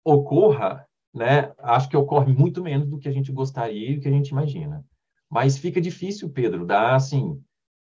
ocorra, 0.05 0.86
né, 1.12 1.53
acho 1.59 1.88
que 1.88 1.96
ocorre 1.96 2.32
muito 2.32 2.62
menos 2.62 2.88
do 2.88 2.98
que 2.98 3.09
a 3.09 3.12
gente 3.12 3.32
gostaria 3.32 3.90
e 3.90 3.96
do 3.96 4.03
que 4.03 4.09
a 4.09 4.12
gente 4.12 4.28
imagina. 4.28 4.84
Mas 5.28 5.59
fica 5.59 5.80
difícil, 5.80 6.30
Pedro, 6.30 6.66
dar 6.66 6.94
assim 6.94 7.40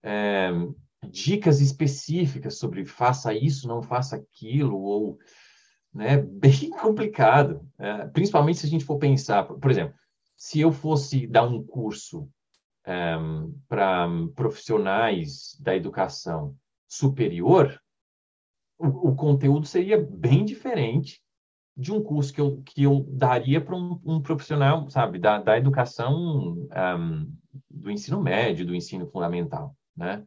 é, 0.03 0.49
dicas 1.09 1.61
específicas 1.61 2.57
sobre 2.57 2.85
faça 2.85 3.33
isso, 3.33 3.67
não 3.67 3.81
faça 3.81 4.15
aquilo, 4.15 4.79
ou 4.79 5.17
né, 5.93 6.17
bem 6.21 6.69
complicado, 6.69 7.67
é, 7.77 8.07
principalmente 8.07 8.59
se 8.59 8.65
a 8.65 8.69
gente 8.69 8.85
for 8.85 8.97
pensar, 8.97 9.43
por 9.45 9.71
exemplo, 9.71 9.95
se 10.37 10.59
eu 10.59 10.71
fosse 10.71 11.27
dar 11.27 11.43
um 11.43 11.63
curso 11.63 12.27
é, 12.85 13.15
para 13.67 14.07
profissionais 14.35 15.57
da 15.59 15.75
educação 15.75 16.55
superior, 16.87 17.80
o, 18.81 19.09
o, 19.09 19.15
conteúdo 19.15 19.65
seria 19.65 19.97
bem 19.97 20.43
diferente 20.43 21.21
de 21.75 21.91
um 21.91 22.03
curso 22.03 22.33
que 22.33 22.41
eu, 22.41 22.61
que 22.63 22.83
eu 22.83 23.05
daria 23.09 23.61
para 23.61 23.75
um, 23.75 23.99
um, 24.03 24.21
profissional, 24.21 24.89
sabe, 24.89 25.19
da, 25.19 25.39
da 25.39 25.57
educação 25.57 26.57
um, 26.69 27.31
do 27.69 27.91
ensino 27.91 28.21
médio, 28.21 28.65
do 28.65 28.75
ensino 28.75 29.07
fundamental, 29.07 29.75
né? 29.95 30.23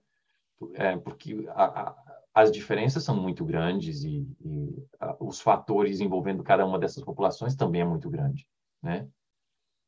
É, 0.75 0.97
porque 0.97 1.47
a, 1.51 1.65
a, 1.65 1.97
as 2.35 2.51
diferenças 2.51 3.03
são 3.05 3.17
muito 3.17 3.45
grandes 3.45 4.03
e, 4.05 4.27
e 4.41 4.69
uh, 5.03 5.17
os 5.21 5.41
fatores 5.41 6.01
envolvendo 6.01 6.43
cada 6.43 6.65
uma 6.65 6.79
dessas 6.79 7.05
populações 7.05 7.55
também 7.55 7.83
é 7.83 7.85
muito 7.85 8.09
grande, 8.09 8.47
né? 8.83 9.07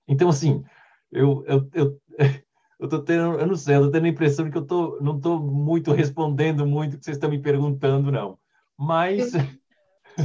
Então, 0.06 0.28
assim, 0.28 0.62
eu, 1.10 1.44
eu, 1.46 1.68
eu 1.72 2.00
eu 2.78 2.88
tô 2.88 3.02
tendo, 3.02 3.38
eu 3.38 3.46
não 3.46 3.56
sei, 3.56 3.76
eu 3.76 3.82
tô 3.82 3.90
tendo 3.90 4.04
a 4.04 4.08
impressão 4.08 4.44
de 4.44 4.50
que 4.50 4.58
eu 4.58 4.66
tô, 4.66 5.00
não 5.00 5.16
estou 5.16 5.40
muito 5.40 5.92
respondendo 5.92 6.66
muito 6.66 6.94
o 6.94 6.98
que 6.98 7.04
vocês 7.04 7.16
estão 7.16 7.30
me 7.30 7.40
perguntando, 7.40 8.12
não. 8.12 8.38
Mas. 8.78 9.32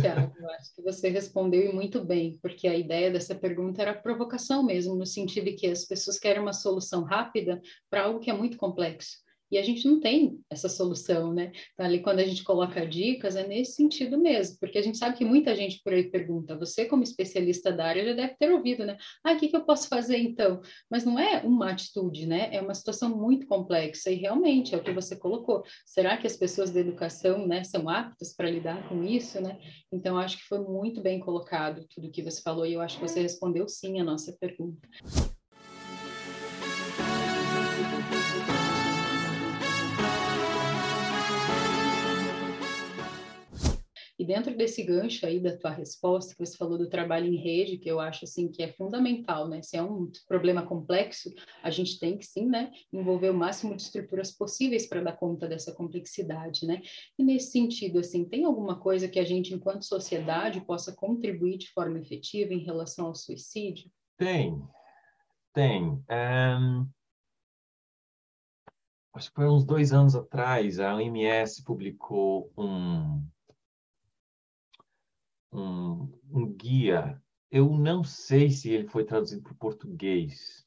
Tiago, 0.02 0.34
eu 0.38 0.50
acho 0.52 0.74
que 0.74 0.82
você 0.82 1.10
respondeu 1.10 1.74
muito 1.74 2.04
bem, 2.04 2.40
porque 2.42 2.66
a 2.66 2.76
ideia 2.78 3.12
dessa 3.12 3.36
pergunta 3.36 3.82
era 3.82 3.94
provocação 3.94 4.64
mesmo, 4.64 4.96
no 4.96 5.06
sentido 5.06 5.46
de 5.46 5.54
que 5.54 5.68
as 5.68 5.84
pessoas 5.84 6.18
querem 6.18 6.42
uma 6.42 6.54
solução 6.54 7.04
rápida 7.04 7.62
para 7.90 8.04
algo 8.04 8.20
que 8.20 8.30
é 8.30 8.34
muito 8.34 8.56
complexo. 8.56 9.18
E 9.52 9.58
a 9.58 9.64
gente 9.64 9.86
não 9.86 10.00
tem 10.00 10.40
essa 10.50 10.70
solução, 10.70 11.34
né? 11.34 11.52
Então, 11.74 11.86
ali, 11.86 12.00
quando 12.00 12.20
a 12.20 12.26
gente 12.26 12.44
coloca 12.44 12.86
dicas, 12.86 13.36
é 13.36 13.46
nesse 13.46 13.74
sentido 13.74 14.18
mesmo, 14.18 14.58
porque 14.60 14.78
a 14.78 14.82
gente 14.82 14.98
sabe 14.98 15.18
que 15.18 15.26
muita 15.26 15.56
gente 15.56 15.82
por 15.84 15.94
aí 15.94 16.10
pergunta, 16.10 16.58
você, 16.58 16.86
como 16.86 17.04
especialista 17.04 17.72
da 17.72 17.86
área, 17.86 18.06
já 18.06 18.14
deve 18.14 18.36
ter 18.40 18.52
ouvido, 18.52 18.86
né? 18.86 18.98
Ah, 19.24 19.34
o 19.34 19.38
que, 19.38 19.50
que 19.50 19.56
eu 19.56 19.66
posso 19.66 19.88
fazer 19.88 20.18
então? 20.18 20.62
Mas 20.90 21.04
não 21.04 21.20
é 21.20 21.42
uma 21.42 21.72
atitude, 21.72 22.26
né? 22.26 22.50
É 22.52 22.62
uma 22.62 22.74
situação 22.74 23.10
muito 23.16 23.46
complexa 23.46 24.10
e 24.10 24.16
realmente 24.16 24.74
é 24.74 24.78
o 24.78 24.84
que 24.84 24.94
você 24.94 25.16
colocou. 25.16 25.64
Será 25.86 26.18
que 26.18 26.28
as 26.28 26.38
pessoas 26.38 26.72
da 26.72 26.80
educação, 26.80 27.48
né, 27.48 27.64
são 27.64 27.90
aptas 27.90 28.34
para 28.34 28.50
lidar 28.50 28.88
com 28.88 29.04
isso, 29.04 29.42
né? 29.42 29.60
Então, 29.92 30.18
acho 30.18 30.38
que 30.38 30.44
foi 30.44 30.60
muito 30.60 31.02
bem 31.02 31.20
colocado 31.20 31.86
tudo 31.94 32.12
que 32.12 32.24
você 32.24 32.42
falou 32.42 32.66
e 32.66 32.74
eu 32.74 32.82
acho 32.82 33.00
que 33.00 33.08
você 33.08 33.22
respondeu 33.22 33.68
sim 33.68 34.00
a 34.00 34.04
nossa 34.04 34.32
pergunta. 34.40 34.88
E 44.22 44.24
dentro 44.24 44.56
desse 44.56 44.84
gancho 44.84 45.26
aí 45.26 45.40
da 45.40 45.58
tua 45.58 45.72
resposta, 45.72 46.36
que 46.36 46.46
você 46.46 46.56
falou 46.56 46.78
do 46.78 46.88
trabalho 46.88 47.26
em 47.26 47.38
rede, 47.38 47.80
que 47.80 47.90
eu 47.90 48.00
acho 48.00 48.26
assim 48.26 48.52
que 48.52 48.62
é 48.62 48.72
fundamental, 48.72 49.48
né? 49.48 49.64
Se 49.64 49.76
é 49.76 49.82
um 49.82 50.12
problema 50.28 50.62
complexo, 50.62 51.34
a 51.64 51.72
gente 51.72 51.98
tem 51.98 52.20
que 52.20 52.24
sim, 52.28 52.46
né, 52.46 52.72
envolver 52.94 53.32
o 53.32 53.34
máximo 53.34 53.76
de 53.76 53.82
estruturas 53.82 54.32
possíveis 54.32 54.86
para 54.86 55.02
dar 55.02 55.14
conta 55.14 55.48
dessa 55.48 55.74
complexidade, 55.74 56.68
né? 56.68 56.84
E 57.18 57.24
nesse 57.24 57.50
sentido, 57.50 57.98
assim, 57.98 58.24
tem 58.24 58.46
alguma 58.46 58.80
coisa 58.80 59.08
que 59.08 59.18
a 59.18 59.26
gente, 59.26 59.56
enquanto 59.56 59.86
sociedade, 59.86 60.62
possa 60.62 60.96
contribuir 60.96 61.58
de 61.58 61.72
forma 61.72 61.98
efetiva 61.98 62.54
em 62.54 62.64
relação 62.64 63.08
ao 63.08 63.16
suicídio? 63.16 63.90
Tem, 64.20 64.56
tem. 65.52 65.84
Um 65.84 66.88
acho 69.16 69.30
que 69.30 69.36
foi 69.36 69.50
uns 69.50 69.66
dois 69.66 69.92
anos 69.92 70.16
atrás, 70.16 70.80
a 70.80 70.96
OMS 70.96 71.64
publicou 71.64 72.52
um, 72.56 73.26
um, 75.52 76.12
um 76.32 76.54
guia. 76.54 77.22
Eu 77.50 77.70
não 77.78 78.04
sei 78.04 78.50
se 78.50 78.70
ele 78.70 78.88
foi 78.88 79.04
traduzido 79.04 79.42
para 79.44 79.54
o 79.54 79.58
português, 79.58 80.66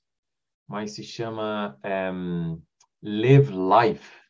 mas 0.68 0.93
se 0.93 1.03
chama 1.03 1.78
um, 2.12 2.61
Live 3.03 3.53
Life, 3.53 4.20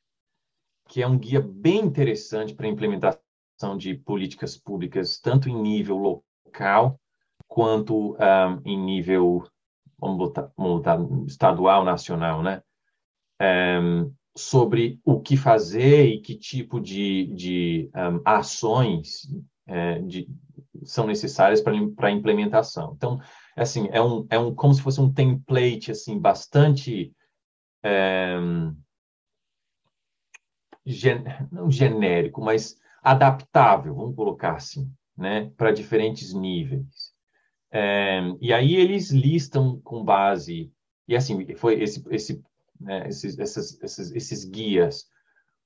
que 0.88 1.02
é 1.02 1.07
um 1.07 1.18
guia 1.18 1.40
bem 1.40 1.80
interessante 1.80 2.55
para 2.55 2.66
a 2.66 2.70
implementação 2.70 3.76
de 3.76 3.94
políticas 3.94 4.57
públicas, 4.57 5.18
tanto 5.18 5.48
em 5.48 5.61
nível 5.61 5.96
local 5.96 7.00
quanto 7.48 8.14
um, 8.14 8.61
em 8.64 8.78
nível, 8.78 9.44
vamos 9.98 10.18
botar, 10.18 10.52
vamos 10.57 10.76
botar, 10.78 10.98
estadual, 11.26 11.84
nacional, 11.84 12.42
né? 12.42 12.62
Um, 13.40 14.12
sobre 14.36 15.00
o 15.05 15.20
que 15.20 15.36
fazer 15.36 16.07
e 16.07 16.20
que 16.20 16.36
tipo 16.36 16.80
de, 16.80 17.26
de 17.34 17.90
um, 17.94 18.20
ações 18.24 19.28
é, 19.66 20.00
de, 20.00 20.28
são 20.85 21.07
necessárias 21.07 21.61
para 21.61 22.09
a 22.09 22.11
implementação. 22.11 22.95
Então, 22.97 23.20
assim, 23.57 23.89
é 23.93 24.03
um, 24.03 24.26
é 24.30 24.39
um 24.39 24.55
como 24.55 24.74
se 24.74 24.82
fosse 24.82 25.01
um 25.01 25.12
template 25.12 25.91
assim 25.91 26.18
bastante 26.18 27.12
é, 27.82 28.37
gen, 30.87 31.24
não 31.51 31.70
genérico, 31.70 32.41
mas 32.41 32.76
adaptável, 33.03 33.95
vamos 33.95 34.16
colocar 34.16 34.55
assim, 34.55 34.91
né, 35.16 35.51
para 35.57 35.72
diferentes 35.72 36.32
níveis. 36.32 37.12
É, 37.70 38.20
e 38.41 38.53
aí 38.53 38.76
eles 38.76 39.11
listam 39.11 39.80
com 39.80 40.05
base 40.05 40.72
e 41.09 41.16
assim 41.16 41.55
foi 41.57 41.82
esse 41.82 42.05
esse 42.09 42.43
né, 42.80 43.09
esses, 43.09 43.39
esses, 43.39 43.82
esses, 43.82 44.12
esses 44.12 44.45
guias 44.45 45.07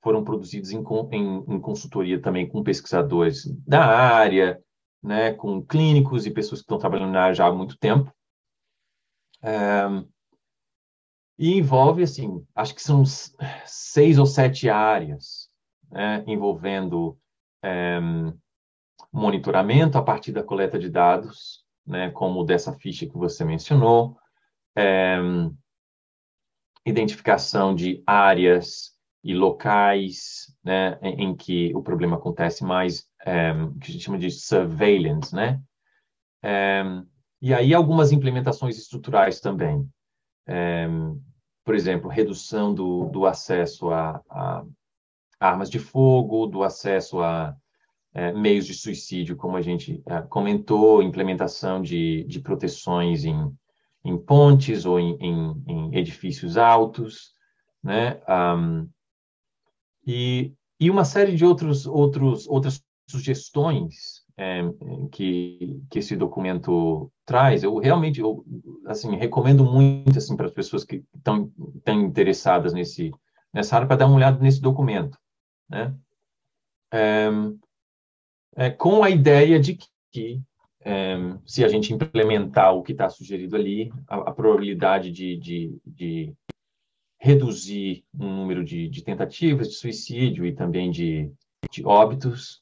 foram 0.01 0.23
produzidos 0.23 0.71
em, 0.71 0.83
em, 1.11 1.43
em, 1.47 1.59
consultoria 1.59 2.21
também 2.21 2.47
com 2.47 2.63
pesquisadores 2.63 3.45
da 3.67 3.85
área, 3.85 4.59
né, 5.01 5.33
com 5.33 5.61
clínicos 5.61 6.25
e 6.25 6.31
pessoas 6.31 6.61
que 6.61 6.65
estão 6.65 6.77
trabalhando 6.77 7.11
na 7.11 7.23
área 7.23 7.35
já 7.35 7.47
há 7.47 7.53
muito 7.53 7.77
tempo. 7.77 8.13
É, 9.41 9.87
e 11.37 11.57
envolve, 11.57 12.03
assim, 12.03 12.45
acho 12.53 12.75
que 12.75 12.81
são 12.81 13.03
seis 13.65 14.19
ou 14.19 14.25
sete 14.25 14.69
áreas, 14.69 15.49
né, 15.89 16.23
envolvendo 16.27 17.17
é, 17.63 17.99
monitoramento 19.11 19.97
a 19.97 20.03
partir 20.03 20.31
da 20.31 20.43
coleta 20.43 20.77
de 20.77 20.89
dados, 20.89 21.63
né, 21.85 22.11
como 22.11 22.43
dessa 22.43 22.73
ficha 22.73 23.07
que 23.07 23.17
você 23.17 23.43
mencionou, 23.43 24.17
é, 24.75 25.17
identificação 26.85 27.73
de 27.73 28.03
áreas 28.05 28.97
e 29.23 29.33
locais 29.33 30.55
né, 30.63 30.97
em, 31.01 31.25
em, 31.25 31.35
que 31.35 31.75
o 31.75 31.81
problema 31.81 32.17
acontece 32.17 32.63
mais, 32.63 33.08
é, 33.25 33.53
que 33.81 33.89
a 33.89 33.91
gente 33.91 34.03
chama 34.03 34.17
de 34.17 34.31
surveillance, 34.31 35.33
né? 35.33 35.61
É, 36.43 36.83
e 37.41 37.53
aí 37.53 37.73
algumas 37.73 38.11
implementações 38.11 38.77
estruturais 38.77 39.39
também. 39.39 39.87
É, 40.47 40.87
por 41.63 41.75
exemplo, 41.75 42.09
redução 42.09 42.73
do, 42.73 43.05
do 43.05 43.25
acesso 43.25 43.89
a, 43.91 44.21
a, 44.29 44.65
armas 45.39 45.69
de 45.69 45.79
fogo, 45.79 46.47
do 46.47 46.63
acesso 46.63 47.21
a 47.21 47.55
é, 48.13 48.33
meios 48.33 48.65
de 48.65 48.73
suicídio, 48.73 49.35
como 49.35 49.55
a 49.55 49.61
gente 49.61 50.01
é, 50.07 50.21
comentou, 50.23 51.03
implementação 51.03 51.81
de, 51.81 52.23
de 52.23 52.39
proteções 52.39 53.23
em, 53.23 53.55
em 54.03 54.17
pontes 54.17 54.85
ou 54.85 54.99
em, 54.99 55.15
em, 55.19 55.63
em 55.67 55.95
edifícios 55.97 56.57
altos, 56.57 57.33
né? 57.83 58.19
Um, 58.27 58.89
e, 60.05 60.53
e 60.79 60.89
uma 60.89 61.05
série 61.05 61.35
de 61.35 61.45
outros, 61.45 61.85
outros, 61.85 62.47
outras 62.47 62.83
sugestões 63.09 64.23
é, 64.37 64.61
que, 65.11 65.81
que 65.89 65.99
esse 65.99 66.15
documento 66.15 67.11
traz. 67.25 67.63
Eu 67.63 67.77
realmente, 67.77 68.21
eu, 68.21 68.45
assim, 68.85 69.15
recomendo 69.15 69.63
muito 69.63 70.17
assim, 70.17 70.37
para 70.37 70.45
as 70.45 70.53
pessoas 70.53 70.83
que 70.83 71.03
estão, 71.15 71.51
interessadas 71.87 72.73
nesse, 72.73 73.11
nessa 73.53 73.75
área 73.75 73.87
para 73.87 73.97
dar 73.97 74.07
uma 74.07 74.15
olhada 74.15 74.39
nesse 74.39 74.61
documento. 74.61 75.17
Né? 75.69 75.93
É, 76.91 77.29
é, 78.55 78.69
com 78.69 79.03
a 79.03 79.09
ideia 79.09 79.59
de 79.59 79.77
que 80.11 80.41
é, 80.81 81.17
se 81.45 81.63
a 81.63 81.67
gente 81.67 81.93
implementar 81.93 82.73
o 82.73 82.81
que 82.81 82.93
está 82.93 83.09
sugerido 83.09 83.55
ali, 83.55 83.91
a, 84.07 84.15
a 84.29 84.31
probabilidade 84.31 85.11
de, 85.11 85.37
de, 85.37 85.77
de, 85.85 86.33
reduzir 87.21 88.05
o 88.13 88.23
número 88.23 88.63
de, 88.63 88.87
de, 88.87 89.03
tentativas 89.03 89.67
de 89.67 89.75
suicídio 89.75 90.45
e 90.45 90.55
também 90.55 90.89
de, 90.89 91.29
de 91.69 91.85
óbitos, 91.85 92.61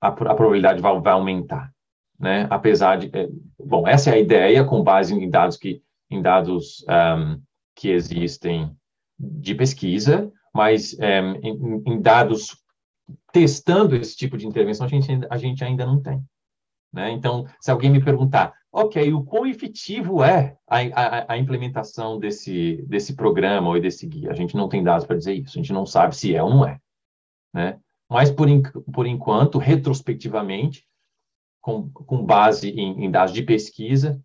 a, 0.00 0.08
a 0.08 0.12
probabilidade 0.12 0.80
vai, 0.80 0.98
vai, 1.00 1.12
aumentar, 1.12 1.72
né? 2.18 2.46
Apesar 2.50 2.96
de, 2.96 3.10
é, 3.12 3.28
bom, 3.58 3.86
essa 3.86 4.10
é 4.10 4.14
a 4.14 4.18
ideia 4.18 4.64
com 4.64 4.82
base 4.82 5.14
em 5.14 5.28
dados 5.28 5.56
que 5.56 5.82
em 6.10 6.20
dados 6.20 6.84
um, 6.88 7.40
que 7.76 7.90
existem 7.90 8.74
de 9.18 9.54
pesquisa, 9.54 10.30
mas 10.52 10.96
um, 10.98 11.34
em, 11.46 11.82
em, 11.86 12.00
dados 12.00 12.56
testando 13.32 13.94
esse 13.94 14.16
tipo 14.16 14.36
de 14.36 14.46
intervenção 14.46 14.86
a 14.86 14.88
gente, 14.88 15.08
a 15.30 15.36
gente 15.36 15.62
ainda 15.62 15.86
não 15.86 16.02
tem. 16.02 16.22
Né? 16.92 17.12
Então, 17.12 17.46
se 17.60 17.70
alguém 17.70 17.90
me 17.90 18.02
perguntar, 18.02 18.52
ok, 18.72 19.12
o 19.12 19.22
quão 19.22 19.46
efetivo 19.46 20.24
é 20.24 20.56
a, 20.66 20.78
a, 20.78 21.32
a, 21.34 21.38
implementação 21.38 22.18
desse, 22.18 22.84
desse 22.88 23.14
programa 23.14 23.68
ou 23.68 23.80
desse 23.80 24.06
guia? 24.06 24.30
A 24.30 24.34
gente 24.34 24.56
não 24.56 24.68
tem 24.68 24.82
dados 24.82 25.06
para 25.06 25.16
dizer 25.16 25.34
isso, 25.34 25.58
a 25.58 25.62
gente 25.62 25.72
não 25.72 25.86
sabe 25.86 26.16
se 26.16 26.34
é 26.34 26.42
ou 26.42 26.50
não 26.50 26.66
é. 26.66 26.78
Né? 27.54 27.78
Mas, 28.10 28.30
por, 28.30 28.48
por 28.92 29.06
enquanto, 29.06 29.58
retrospectivamente, 29.58 30.84
com, 31.60 31.88
com 31.90 32.24
base 32.24 32.70
em, 32.70 33.04
em, 33.04 33.10
dados 33.10 33.32
de 33.32 33.42
pesquisa, 33.42 34.20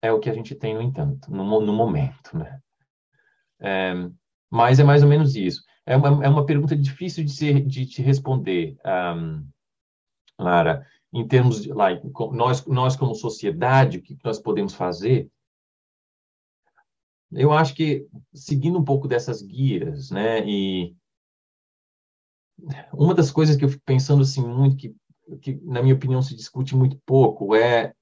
é 0.00 0.10
o 0.10 0.18
que 0.18 0.30
a 0.30 0.32
gente 0.32 0.54
tem, 0.54 0.74
no 0.74 0.80
entanto, 0.80 1.30
no, 1.30 1.60
no 1.60 1.72
momento. 1.72 2.36
Né? 2.36 2.60
É, 3.60 3.92
mas 4.50 4.80
é 4.80 4.84
mais 4.84 5.02
ou 5.02 5.08
menos 5.08 5.36
isso. 5.36 5.62
É 5.84 5.96
uma, 5.96 6.24
é 6.24 6.28
uma 6.28 6.46
pergunta 6.46 6.74
difícil 6.74 7.22
de, 7.24 7.32
ser, 7.32 7.60
de 7.66 7.84
te 7.84 8.00
responder, 8.00 8.76
um, 8.86 9.46
Lara 10.38 10.86
em 11.12 11.28
termos 11.28 11.62
de 11.62 11.72
like, 11.72 12.10
nós, 12.32 12.64
nós 12.66 12.96
como 12.96 13.14
sociedade, 13.14 13.98
o 13.98 14.02
que 14.02 14.16
nós 14.24 14.38
podemos 14.38 14.72
fazer? 14.72 15.30
Eu 17.30 17.52
acho 17.52 17.74
que, 17.74 18.06
seguindo 18.32 18.78
um 18.78 18.84
pouco 18.84 19.06
dessas 19.06 19.42
guias, 19.42 20.10
né, 20.10 20.46
e 20.46 20.96
uma 22.92 23.14
das 23.14 23.30
coisas 23.30 23.56
que 23.56 23.64
eu 23.64 23.68
fico 23.68 23.82
pensando 23.84 24.22
assim 24.22 24.46
muito, 24.46 24.76
que, 24.76 24.94
que 25.40 25.60
na 25.64 25.82
minha 25.82 25.94
opinião 25.94 26.22
se 26.22 26.36
discute 26.36 26.76
muito 26.76 27.00
pouco, 27.04 27.54
é, 27.54 27.92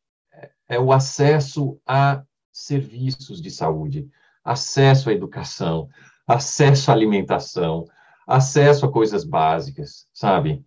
é 0.68 0.78
o 0.78 0.92
acesso 0.92 1.80
a 1.86 2.22
serviços 2.52 3.40
de 3.40 3.50
saúde. 3.50 4.08
acesso 4.44 5.10
à 5.10 5.12
educação, 5.12 5.88
acesso 6.26 6.90
à 6.90 6.94
alimentação, 6.94 7.84
acesso 8.26 8.86
a 8.86 8.92
coisas 8.92 9.24
básicas, 9.24 10.08
sabe? 10.12 10.64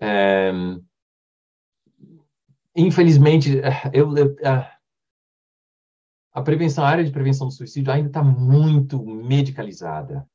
É, 0.00 0.52
infelizmente, 2.76 3.60
eu, 3.92 4.16
eu, 4.16 4.36
a 6.32 6.42
prevenção, 6.42 6.84
a 6.84 6.88
área 6.88 7.04
de 7.04 7.10
prevenção 7.10 7.48
do 7.48 7.52
suicídio 7.52 7.92
ainda 7.92 8.08
está 8.08 8.22
muito 8.22 9.04
medicalizada, 9.04 10.28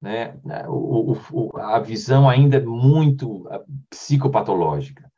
né? 0.00 0.34
O, 0.68 1.16
o, 1.30 1.56
a 1.58 1.78
visão 1.78 2.28
ainda 2.28 2.56
é 2.56 2.60
muito 2.60 3.48
psicopatológica. 3.90 5.10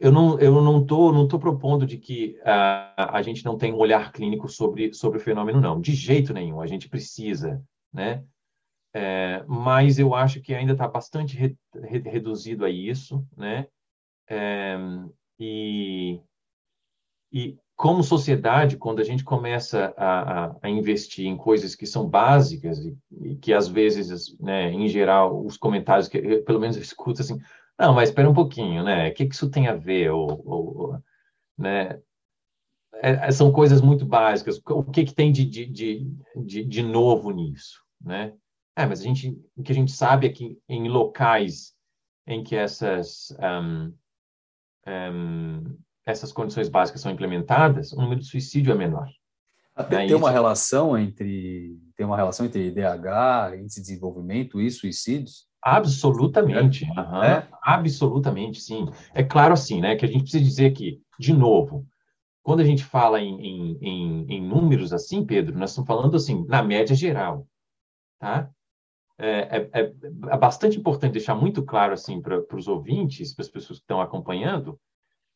Eu 0.00 0.12
não, 0.12 0.38
eu 0.38 0.62
não 0.62 0.84
tô, 0.84 1.12
não 1.12 1.26
tô 1.26 1.38
propondo 1.38 1.84
de 1.84 1.98
que 1.98 2.38
uh, 2.42 2.94
a 2.96 3.20
gente 3.20 3.44
não 3.44 3.58
tem 3.58 3.72
um 3.72 3.78
olhar 3.78 4.12
clínico 4.12 4.48
sobre, 4.48 4.92
sobre 4.94 5.18
o 5.18 5.20
fenômeno, 5.20 5.60
não. 5.60 5.80
De 5.80 5.92
jeito 5.92 6.32
nenhum. 6.32 6.60
A 6.60 6.66
gente 6.66 6.88
precisa, 6.88 7.62
né? 7.92 8.24
É, 8.94 9.44
mas 9.46 9.98
eu 9.98 10.14
acho 10.14 10.40
que 10.40 10.54
ainda 10.54 10.72
está 10.72 10.88
bastante 10.88 11.36
re, 11.36 11.56
re, 11.74 11.98
reduzido 11.98 12.64
a 12.64 12.70
isso, 12.70 13.26
né? 13.36 13.66
É, 14.28 14.76
e, 15.38 16.20
e 17.32 17.58
como 17.78 18.02
sociedade, 18.02 18.76
quando 18.76 18.98
a 18.98 19.04
gente 19.04 19.22
começa 19.22 19.94
a, 19.96 20.46
a, 20.46 20.56
a 20.62 20.68
investir 20.68 21.26
em 21.26 21.36
coisas 21.36 21.76
que 21.76 21.86
são 21.86 22.08
básicas 22.08 22.80
e, 22.80 22.98
e, 23.22 23.36
que 23.36 23.54
às 23.54 23.68
vezes, 23.68 24.36
né, 24.40 24.72
em 24.72 24.88
geral, 24.88 25.46
os 25.46 25.56
comentários 25.56 26.08
que 26.08 26.18
eu, 26.18 26.42
pelo 26.42 26.58
menos 26.58 26.74
eu 26.74 26.82
escuto 26.82 27.22
assim, 27.22 27.38
não, 27.78 27.94
mas 27.94 28.08
espera 28.08 28.28
um 28.28 28.34
pouquinho, 28.34 28.82
né? 28.82 29.08
O 29.08 29.14
que, 29.14 29.26
que 29.26 29.32
isso 29.32 29.48
tem 29.48 29.68
a 29.68 29.76
ver? 29.76 30.10
Ou, 30.10 30.42
ou 30.44 31.02
né? 31.56 32.00
É, 32.94 33.28
é 33.28 33.30
são 33.30 33.52
coisas 33.52 33.80
muito 33.80 34.04
básicas. 34.04 34.60
O 34.68 34.82
que, 34.82 35.04
que 35.04 35.14
tem 35.14 35.30
de, 35.30 35.44
de, 35.44 35.66
de, 36.34 36.64
de, 36.64 36.82
novo 36.82 37.30
nisso, 37.30 37.80
né? 38.00 38.34
É, 38.76 38.86
mas 38.86 39.00
a 39.00 39.04
gente, 39.04 39.40
o 39.56 39.62
que 39.62 39.70
a 39.70 39.74
gente 39.74 39.92
sabe 39.92 40.26
é 40.26 40.30
que 40.30 40.58
em 40.68 40.88
locais 40.88 41.76
em 42.26 42.42
que 42.42 42.56
essas 42.56 43.32
um, 43.40 43.94
um, 44.84 45.78
essas 46.08 46.32
condições 46.32 46.68
básicas 46.68 47.02
são 47.02 47.12
implementadas, 47.12 47.92
o 47.92 48.00
número 48.00 48.20
de 48.20 48.26
suicídio 48.26 48.72
é 48.72 48.74
menor. 48.74 49.08
Até 49.76 50.06
tem 50.06 50.14
uma 50.14 50.30
relação 50.30 50.98
entre 50.98 51.78
tem 51.96 52.06
uma 52.06 52.16
relação 52.16 52.46
entre 52.46 52.68
IDH, 52.68 53.56
índice 53.60 53.80
de 53.80 53.88
desenvolvimento 53.88 54.60
e 54.60 54.70
suicídios? 54.70 55.46
Absolutamente, 55.62 56.84
é. 56.84 57.00
Uhum. 57.00 57.22
é? 57.22 57.48
absolutamente, 57.62 58.60
sim. 58.60 58.86
É 59.12 59.22
claro 59.22 59.52
assim, 59.52 59.80
né, 59.80 59.96
que 59.96 60.04
a 60.04 60.08
gente 60.08 60.22
precisa 60.22 60.42
dizer 60.42 60.70
que, 60.72 61.00
de 61.18 61.32
novo, 61.32 61.86
quando 62.42 62.60
a 62.60 62.64
gente 62.64 62.84
fala 62.84 63.20
em, 63.20 63.38
em, 63.40 63.78
em, 63.82 64.26
em 64.36 64.40
números 64.40 64.92
assim, 64.92 65.24
Pedro, 65.26 65.58
nós 65.58 65.70
estamos 65.70 65.86
falando 65.86 66.16
assim, 66.16 66.44
na 66.46 66.62
média 66.62 66.96
geral, 66.96 67.46
tá? 68.18 68.48
É, 69.18 69.58
é, 69.58 69.82
é, 69.82 69.92
é 70.30 70.36
bastante 70.38 70.78
importante 70.78 71.12
deixar 71.12 71.34
muito 71.34 71.64
claro 71.64 71.92
assim 71.92 72.22
para 72.22 72.56
os 72.56 72.68
ouvintes, 72.68 73.34
para 73.34 73.42
as 73.42 73.50
pessoas 73.50 73.80
que 73.80 73.84
estão 73.84 74.00
acompanhando, 74.00 74.78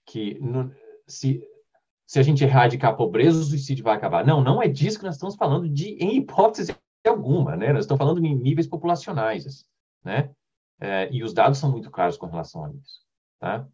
que 0.07 0.39
no, 0.41 0.73
se, 1.07 1.43
se 2.07 2.19
a 2.19 2.23
gente 2.23 2.45
erradicar 2.45 2.93
a 2.93 2.97
pobreza, 2.97 3.41
o 3.41 3.45
suicídio 3.45 3.85
vai 3.85 3.97
acabar. 3.97 4.25
Não, 4.25 4.43
não 4.43 4.63
é 4.63 4.69
disso 4.69 4.99
que 4.99 5.05
nós 5.05 5.15
estamos 5.15 5.35
falando 5.35 5.69
de, 5.69 5.95
em 5.95 6.17
hipótese 6.17 6.75
alguma, 7.07 7.57
né? 7.57 7.73
Nós 7.73 7.85
estamos 7.85 7.99
falando 7.99 8.25
em 8.25 8.35
níveis 8.35 8.67
populacionais, 8.67 9.65
né? 10.05 10.31
É, 10.81 11.09
e 11.13 11.23
os 11.23 11.33
dados 11.33 11.59
são 11.59 11.71
muito 11.71 11.91
claros 11.91 12.17
com 12.17 12.27
relação 12.27 12.65
a 12.65 12.71
isso, 12.73 13.01
tá? 13.39 13.67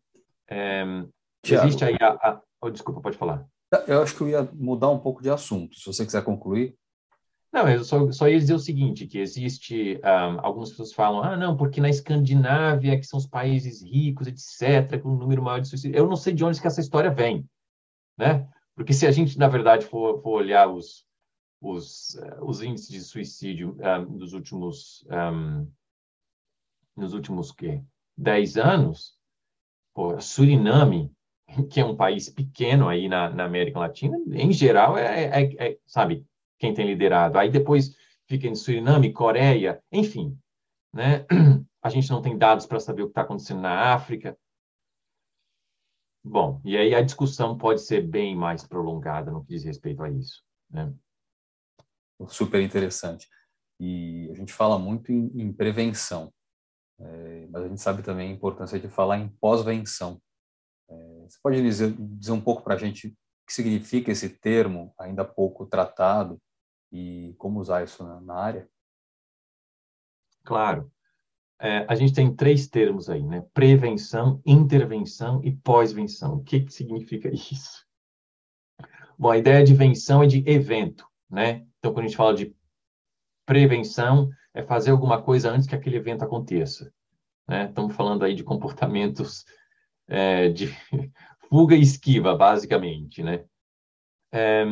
É, 0.48 0.84
existe 1.44 1.84
aí 1.84 1.96
a, 2.00 2.08
a... 2.12 2.40
Oh, 2.60 2.70
desculpa, 2.70 3.00
pode 3.00 3.16
falar. 3.16 3.46
Eu 3.86 4.02
acho 4.02 4.16
que 4.16 4.22
eu 4.22 4.28
ia 4.28 4.48
mudar 4.54 4.88
um 4.88 4.98
pouco 4.98 5.22
de 5.22 5.30
assunto. 5.30 5.76
Se 5.76 5.86
você 5.86 6.04
quiser 6.04 6.24
concluir. 6.24 6.74
Não, 7.52 7.66
eu 7.68 7.82
só, 7.82 8.10
só 8.12 8.28
ia 8.28 8.38
dizer 8.38 8.54
o 8.54 8.58
seguinte, 8.58 9.06
que 9.06 9.18
existe, 9.18 9.98
um, 10.04 10.40
algumas 10.40 10.70
pessoas 10.70 10.92
falam, 10.92 11.22
ah, 11.22 11.36
não, 11.36 11.56
porque 11.56 11.80
na 11.80 11.88
Escandinávia, 11.88 12.98
que 12.98 13.06
são 13.06 13.18
os 13.18 13.26
países 13.26 13.82
ricos, 13.82 14.26
etc., 14.26 15.00
com 15.00 15.10
um 15.10 15.16
número 15.16 15.42
maior 15.42 15.60
de 15.60 15.68
suicídio. 15.68 15.96
Eu 15.96 16.06
não 16.06 16.16
sei 16.16 16.34
de 16.34 16.44
onde 16.44 16.60
que 16.60 16.66
essa 16.66 16.80
história 16.80 17.10
vem, 17.10 17.48
né? 18.18 18.46
Porque 18.74 18.92
se 18.92 19.06
a 19.06 19.10
gente, 19.10 19.38
na 19.38 19.48
verdade, 19.48 19.86
for, 19.86 20.20
for 20.22 20.32
olhar 20.32 20.68
os, 20.68 21.06
os, 21.60 22.14
uh, 22.16 22.44
os 22.44 22.62
índices 22.62 22.90
de 22.90 23.00
suicídio 23.00 23.76
um, 23.80 24.18
dos 24.18 24.34
últimos, 24.34 25.04
um, 25.10 25.66
nos 26.94 27.14
últimos, 27.14 27.50
quê? 27.50 27.82
10 28.16 28.58
anos, 28.58 29.16
pô, 29.94 30.20
Suriname, 30.20 31.10
que 31.70 31.80
é 31.80 31.84
um 31.84 31.96
país 31.96 32.28
pequeno 32.28 32.88
aí 32.88 33.08
na, 33.08 33.30
na 33.30 33.44
América 33.44 33.78
Latina, 33.78 34.18
em 34.32 34.52
geral, 34.52 34.98
é, 34.98 35.42
é, 35.42 35.70
é 35.70 35.78
sabe, 35.86 36.26
quem 36.58 36.74
tem 36.74 36.86
liderado. 36.86 37.38
Aí 37.38 37.50
depois 37.50 37.94
fica 38.26 38.46
em 38.46 38.54
Suriname, 38.54 39.12
Coreia, 39.12 39.82
enfim. 39.90 40.38
Né? 40.92 41.24
A 41.82 41.88
gente 41.88 42.10
não 42.10 42.20
tem 42.20 42.36
dados 42.36 42.66
para 42.66 42.80
saber 42.80 43.02
o 43.02 43.06
que 43.06 43.12
está 43.12 43.22
acontecendo 43.22 43.60
na 43.60 43.94
África. 43.94 44.36
Bom, 46.24 46.60
e 46.64 46.76
aí 46.76 46.94
a 46.94 47.00
discussão 47.00 47.56
pode 47.56 47.80
ser 47.80 48.06
bem 48.06 48.36
mais 48.36 48.66
prolongada 48.66 49.30
no 49.30 49.42
que 49.44 49.54
diz 49.54 49.64
respeito 49.64 50.02
a 50.02 50.10
isso. 50.10 50.42
Né? 50.68 50.92
Super 52.26 52.60
interessante. 52.60 53.28
E 53.80 54.28
a 54.30 54.34
gente 54.34 54.52
fala 54.52 54.78
muito 54.78 55.12
em, 55.12 55.30
em 55.40 55.52
prevenção, 55.52 56.32
é, 56.98 57.46
mas 57.48 57.62
a 57.62 57.68
gente 57.68 57.80
sabe 57.80 58.02
também 58.02 58.28
a 58.28 58.34
importância 58.34 58.78
de 58.78 58.88
falar 58.88 59.18
em 59.18 59.28
pós-venção. 59.40 60.20
É, 60.90 61.26
você 61.28 61.38
pode 61.40 61.62
dizer, 61.62 61.94
dizer 61.96 62.32
um 62.32 62.40
pouco 62.40 62.62
para 62.62 62.74
a 62.74 62.78
gente 62.78 63.08
o 63.08 63.12
que 63.46 63.52
significa 63.54 64.10
esse 64.10 64.28
termo, 64.28 64.92
ainda 64.98 65.24
pouco 65.24 65.64
tratado, 65.64 66.42
e 66.90 67.34
como 67.38 67.60
usar 67.60 67.84
isso 67.84 68.02
na, 68.02 68.20
na 68.20 68.34
área? 68.34 68.68
Claro. 70.44 70.90
É, 71.60 71.84
a 71.88 71.94
gente 71.94 72.12
tem 72.14 72.34
três 72.34 72.68
termos 72.68 73.10
aí, 73.10 73.22
né? 73.22 73.44
Prevenção, 73.52 74.40
intervenção 74.46 75.40
e 75.42 75.50
pós-venção. 75.50 76.36
O 76.36 76.44
que, 76.44 76.60
que 76.60 76.72
significa 76.72 77.28
isso? 77.28 77.84
Bom, 79.18 79.30
a 79.30 79.38
ideia 79.38 79.64
de 79.64 79.74
venção 79.74 80.22
é 80.22 80.26
de 80.26 80.44
evento, 80.48 81.04
né? 81.28 81.66
Então, 81.78 81.92
quando 81.92 82.04
a 82.04 82.08
gente 82.08 82.16
fala 82.16 82.34
de 82.34 82.54
prevenção, 83.44 84.30
é 84.54 84.62
fazer 84.62 84.92
alguma 84.92 85.20
coisa 85.20 85.50
antes 85.50 85.66
que 85.66 85.74
aquele 85.74 85.96
evento 85.96 86.22
aconteça. 86.22 86.92
Né? 87.48 87.66
Estamos 87.66 87.96
falando 87.96 88.24
aí 88.24 88.34
de 88.34 88.44
comportamentos 88.44 89.44
é, 90.06 90.48
de 90.48 90.68
fuga 91.48 91.74
e 91.74 91.80
esquiva, 91.80 92.36
basicamente, 92.36 93.22
né? 93.22 93.44
É, 94.30 94.64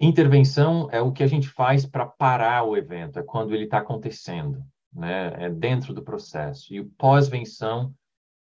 Intervenção 0.00 0.88
é 0.92 1.00
o 1.00 1.12
que 1.12 1.24
a 1.24 1.26
gente 1.26 1.48
faz 1.48 1.84
para 1.84 2.06
parar 2.06 2.62
o 2.64 2.76
evento, 2.76 3.18
é 3.18 3.22
quando 3.22 3.52
ele 3.52 3.64
está 3.64 3.78
acontecendo, 3.78 4.64
né? 4.92 5.46
É 5.46 5.50
dentro 5.50 5.92
do 5.92 6.02
processo. 6.02 6.72
E 6.72 6.78
o 6.78 6.88
pós-venção 6.90 7.92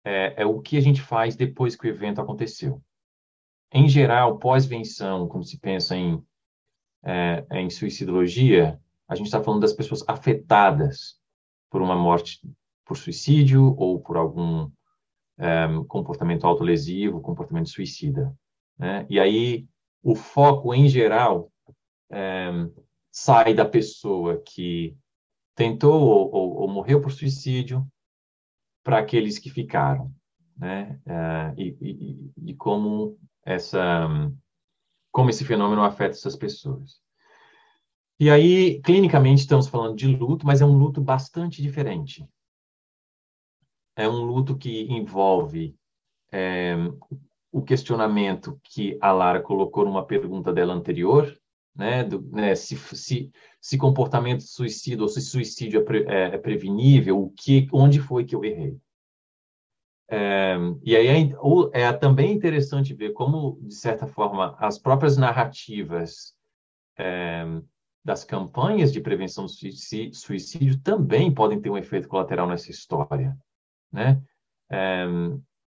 é, 0.06 0.42
é, 0.42 0.46
o 0.46 0.60
que 0.60 0.78
a 0.78 0.82
gente 0.82 1.02
faz 1.02 1.36
depois 1.36 1.76
que 1.76 1.88
o 1.88 1.90
evento 1.90 2.22
aconteceu. 2.22 2.82
Em 3.74 3.88
geral, 3.88 4.38
pós-venção, 4.38 5.28
quando 5.28 5.46
se 5.46 5.60
pensa 5.60 5.96
em, 5.96 6.24
é, 7.04 7.46
em 7.52 7.70
suicidologia, 7.70 8.80
a 9.08 9.16
gente 9.16 9.28
está 9.28 9.42
falando 9.42 9.62
das 9.62 9.74
pessoas 9.74 10.04
afetadas 10.08 11.20
por 11.72 11.82
uma 11.82 11.96
morte 11.96 12.40
por 12.86 12.98
suicídio 12.98 13.76
ou 13.78 14.00
por 14.00 14.18
algum 14.18 14.70
é, 15.40 15.68
comportamento 15.88 16.46
autolesivo, 16.46 17.22
comportamento 17.22 17.70
suicida. 17.70 18.36
Né? 18.78 19.06
E 19.10 19.20
aí 19.20 19.66
o 20.04 20.16
foco, 20.16 20.74
em 20.74 20.88
geral, 20.88 21.52
é, 22.10 22.50
sai 23.12 23.54
da 23.54 23.66
pessoa 23.66 24.42
que 24.42 24.98
tentou 25.56 26.02
ou, 26.02 26.34
ou, 26.34 26.54
ou 26.62 26.68
morreu 26.68 27.02
por 27.02 27.12
suicídio 27.12 27.86
para 28.84 29.00
aqueles 29.00 29.38
que 29.38 29.50
ficaram, 29.50 30.12
né? 30.58 31.00
É, 31.06 31.54
e, 31.58 31.78
e, 31.82 32.32
e, 32.52 32.56
como 32.56 33.18
essa, 33.44 34.08
como 35.12 35.30
esse 35.30 35.46
fenômeno 35.46 35.84
afeta 35.84 36.16
essas 36.16 36.36
pessoas. 36.36 37.00
E 38.20 38.30
aí, 38.30 38.80
clinicamente, 38.82 39.42
estamos 39.42 39.68
falando 39.68 39.96
de 39.96 40.08
luto, 40.08 40.46
mas 40.46 40.62
é 40.62 40.66
um 40.66 40.78
luto 40.78 41.02
bastante 41.02 41.62
diferente. 41.62 42.28
É 43.96 44.08
um 44.08 44.24
luto 44.24 44.58
que 44.58 44.84
envolve 44.84 45.76
é, 46.32 46.76
o 47.52 47.62
questionamento 47.62 48.60
que 48.64 48.98
a 49.02 49.12
Lara 49.12 49.42
colocou 49.42 49.84
numa 49.84 50.06
pergunta 50.06 50.54
dela 50.54 50.74
anterior, 50.74 51.38
né, 51.76 52.04
do, 52.04 52.22
né 52.22 52.56
se, 52.56 52.78
se, 52.78 53.32
se, 53.60 53.78
comportamento 53.78 54.40
de 54.40 54.48
suicídio 54.48 55.04
ou 55.04 55.10
se 55.10 55.22
suicídio 55.22 55.82
é, 55.82 55.84
pre, 55.84 56.06
é, 56.06 56.24
é, 56.36 56.38
prevenível, 56.38 57.22
o 57.22 57.30
que, 57.32 57.68
onde 57.72 58.00
foi 58.00 58.26
que 58.26 58.36
eu 58.36 58.44
errei. 58.44 58.78
É, 60.10 60.58
e 60.84 60.96
aí 60.96 61.08
é, 61.74 61.82
é, 61.82 61.94
também 61.94 62.34
interessante 62.34 62.94
ver 62.94 63.14
como, 63.14 63.58
de 63.62 63.76
certa 63.76 64.06
forma, 64.06 64.56
as 64.60 64.78
próprias 64.78 65.16
narrativas 65.18 66.36
é, 66.98 67.46
das 68.04 68.24
campanhas 68.24 68.92
de 68.92 69.00
prevenção 69.00 69.46
do 69.46 69.52
suicídio, 69.52 70.16
suicídio, 70.16 70.82
também 70.82 71.34
podem 71.34 71.62
ter 71.62 71.70
um 71.70 71.78
efeito 71.78 72.10
colateral 72.10 72.48
nessa 72.48 72.72
história, 72.72 73.38
né? 73.92 74.22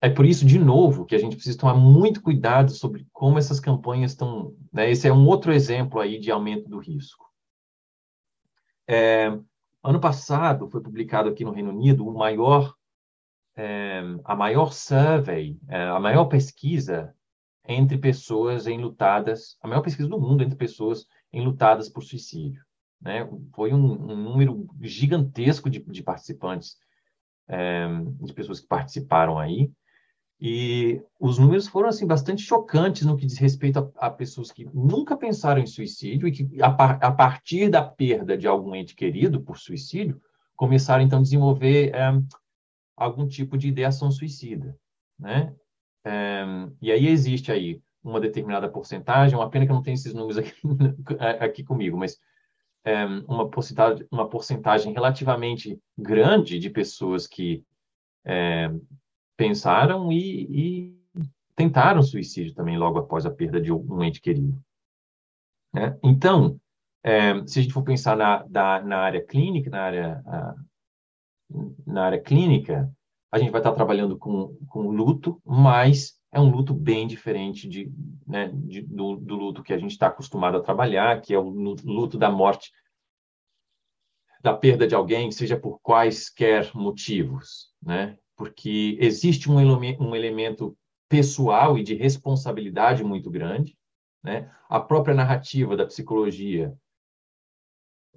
É, 0.03 0.09
por 0.09 0.25
isso, 0.25 0.47
de 0.47 0.59
novo, 0.59 1.05
que 1.05 1.15
a 1.15 1.19
gente 1.19 1.37
precisa 1.37 1.59
tomar 1.59 1.75
muito 1.75 2.23
cuidado 2.23 2.71
sobre 2.71 3.07
como 3.13 3.39
essas 3.39 3.61
campanhas 3.61 4.13
estão. 4.13 4.57
Né? 4.73 4.91
Esse 4.91 5.07
é 5.07 5.13
um 5.13 5.27
outro 5.27 5.53
exemplo 5.53 6.01
aí 6.01 6.19
de 6.19 6.31
aumento 6.31 6.69
do 6.69 6.79
risco. 6.79 7.29
É, 8.89 9.29
ano 9.85 10.01
passado 10.01 10.69
foi 10.69 10.81
publicado 10.81 11.29
aqui 11.29 11.45
no 11.45 11.53
Reino 11.53 11.71
Unido 11.71 12.07
o 12.07 12.17
maior, 12.17 12.75
é, 13.55 14.01
a 14.25 14.35
maior 14.35 14.73
survey, 14.73 15.59
é, 15.69 15.83
a 15.83 16.01
maior 16.01 16.25
pesquisa 16.25 17.15
entre 17.69 17.99
pessoas 17.99 18.67
enlutadas, 18.67 19.59
a 19.61 19.69
maior 19.69 19.83
pesquisa 19.83 20.09
do 20.09 20.19
mundo 20.19 20.43
entre 20.43 20.57
pessoas 20.57 21.07
enlutadas 21.31 21.91
por 21.91 22.03
suicídio. 22.03 22.65
Né? 23.01 23.29
Foi 23.55 23.73
um, 23.73 24.11
um 24.11 24.17
número 24.17 24.67
gigantesco 24.81 25.69
de, 25.69 25.79
de 25.81 26.03
participantes, 26.03 26.77
é, 27.47 27.87
de 28.23 28.33
pessoas 28.33 28.61
que 28.61 28.67
participaram 28.67 29.39
aí. 29.39 29.71
E 30.41 31.03
os 31.19 31.39
números 31.39 31.69
foram 31.69 31.91
assim 31.91 32.07
bastante 32.07 32.43
chocantes 32.43 33.05
no 33.05 33.17
que 33.17 33.27
diz 33.27 33.37
respeito 33.37 33.79
a, 33.79 34.07
a 34.07 34.11
pessoas 34.11 34.51
que 34.51 34.65
nunca 34.73 35.15
pensaram 35.15 35.61
em 35.61 35.67
suicídio 35.67 36.27
e 36.27 36.33
que, 36.33 36.63
a, 36.63 36.69
a, 36.69 37.13
partir 37.13 37.69
da 37.69 37.83
perda 37.83 38.39
de 38.39 38.47
algum 38.47 38.75
ente 38.75 38.95
querido 38.95 39.43
por 39.43 39.59
suicídio, 39.59 40.19
começaram 40.57 41.05
então 41.05 41.19
a 41.19 41.23
desenvolver 41.23 41.95
é, 41.95 42.11
algum 42.97 43.29
tipo 43.29 43.59
de 43.59 43.69
ideação 43.69 44.11
suicida, 44.11 44.75
né? 45.19 45.55
É, 46.05 46.43
e 46.81 46.91
aí 46.91 47.07
existe 47.07 47.53
aí 47.53 47.83
uma 48.03 48.19
determinada 48.19 48.67
porcentagem, 48.67 49.39
uma 49.39 49.51
pena 49.51 49.67
que 49.67 49.73
eu 49.73 49.77
não 49.77 49.83
tenho 49.83 49.95
esses 49.95 50.15
números 50.15 50.39
aqui, 50.39 50.53
aqui 51.39 51.63
comigo, 51.63 51.99
mas 51.99 52.19
é, 52.83 53.05
uma, 53.29 53.51
porcentagem, 53.51 54.07
uma 54.11 54.27
porcentagem 54.27 54.95
relativamente 54.95 55.79
grande 55.99 56.59
de 56.59 56.71
pessoas 56.71 57.27
que 57.27 57.63
é, 58.25 58.71
pensaram 59.41 60.13
e, 60.13 60.43
e, 60.51 61.23
tentaram 61.57 62.03
suicídio 62.03 62.55
também 62.55 62.77
logo 62.77 62.99
após 62.99 63.25
a 63.25 63.31
perda 63.31 63.59
de 63.59 63.73
um 63.73 64.05
ente 64.05 64.21
querido. 64.21 64.63
Né? 65.73 65.99
Então, 66.03 66.61
é, 67.03 67.33
se 67.47 67.59
a 67.59 67.63
gente 67.63 67.73
for 67.73 67.83
pensar 67.83 68.15
na, 68.19 68.43
da, 68.43 68.83
na 68.83 68.99
área 68.99 69.25
clínica, 69.25 69.71
na 69.71 69.81
área, 69.81 70.23
a, 70.27 70.55
na 71.87 72.05
área 72.05 72.21
clínica, 72.21 72.93
a 73.33 73.39
gente 73.39 73.51
vai 73.51 73.61
estar 73.63 73.73
trabalhando 73.73 74.19
com, 74.19 74.55
com 74.69 74.91
luto, 74.91 75.41
mas 75.43 76.21
é 76.31 76.39
um 76.39 76.51
luto 76.51 76.75
bem 76.75 77.07
diferente 77.07 77.67
de, 77.67 77.91
né, 78.27 78.49
de 78.53 78.83
do, 78.83 79.17
do, 79.17 79.37
luto 79.37 79.63
que 79.63 79.73
a 79.73 79.79
gente 79.79 79.93
está 79.93 80.09
acostumado 80.09 80.59
a 80.59 80.63
trabalhar, 80.63 81.23
que 81.23 81.33
é 81.33 81.39
o 81.39 81.49
luto 81.49 82.19
da 82.19 82.31
morte, 82.31 82.71
da 84.43 84.53
perda 84.53 84.87
de 84.87 84.95
alguém, 84.95 85.31
seja 85.33 85.59
por 85.59 85.81
quaisquer 85.81 86.71
motivos, 86.75 87.73
né? 87.83 88.19
Porque 88.41 88.97
existe 88.99 89.51
um, 89.51 89.57
um 89.59 90.17
elemento 90.17 90.75
pessoal 91.11 91.77
e 91.77 91.83
de 91.83 91.95
responsabilidade 91.95 93.05
muito 93.05 93.31
grande, 93.31 93.77
né? 94.25 94.51
A 94.67 94.81
própria 94.81 95.15
narrativa 95.15 95.77
da 95.77 95.85
psicologia, 95.85 96.75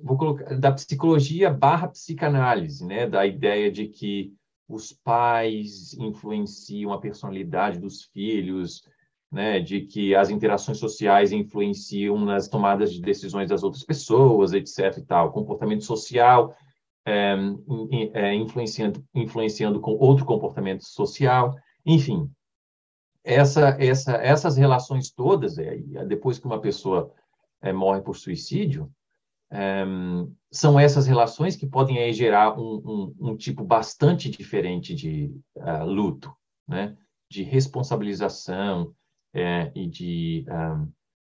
vou 0.01 0.17
colocar 0.17 0.57
da 0.57 0.71
psicologia 0.71 1.49
barra 1.49 1.89
psicanálise, 1.89 2.85
né? 2.85 3.05
Da 3.05 3.25
ideia 3.25 3.69
de 3.69 3.89
que 3.89 4.33
os 4.65 4.93
pais 4.93 5.93
influenciam 5.95 6.93
a 6.93 7.01
personalidade 7.01 7.77
dos 7.77 8.05
filhos, 8.05 8.87
né? 9.29 9.59
De 9.59 9.81
que 9.81 10.15
as 10.15 10.29
interações 10.29 10.77
sociais 10.77 11.33
influenciam 11.33 12.17
nas 12.17 12.47
tomadas 12.47 12.93
de 12.93 13.01
decisões 13.01 13.49
das 13.49 13.61
outras 13.61 13.83
pessoas, 13.83 14.53
etc. 14.53 14.99
E 14.99 15.01
tal, 15.01 15.33
comportamento 15.33 15.83
social 15.83 16.55
influenciando, 18.35 19.03
influenciando 19.13 19.79
com 19.79 19.91
outro 19.91 20.25
comportamento 20.25 20.83
social, 20.85 21.53
enfim. 21.85 22.29
Essa, 23.23 23.77
essa, 23.79 24.13
essas 24.17 24.57
relações 24.57 25.09
todas, 25.11 25.57
é, 25.57 25.77
depois 26.05 26.39
que 26.39 26.45
uma 26.45 26.59
pessoa 26.59 27.11
é, 27.61 27.71
morre 27.71 28.01
por 28.01 28.15
suicídio, 28.17 28.91
é, 29.49 29.85
são 30.51 30.79
essas 30.79 31.07
relações 31.07 31.55
que 31.55 31.67
podem 31.67 32.11
gerar 32.11 32.59
um, 32.59 32.81
um, 32.85 33.15
um, 33.29 33.37
tipo 33.37 33.63
bastante 33.63 34.29
diferente 34.29 34.93
de 34.93 35.31
uh, 35.55 35.85
luto, 35.85 36.33
né? 36.67 36.97
de 37.29 37.43
responsabilização 37.43 38.93
é, 39.33 39.71
e 39.75 39.87
de 39.87 40.45
um, 40.49 40.87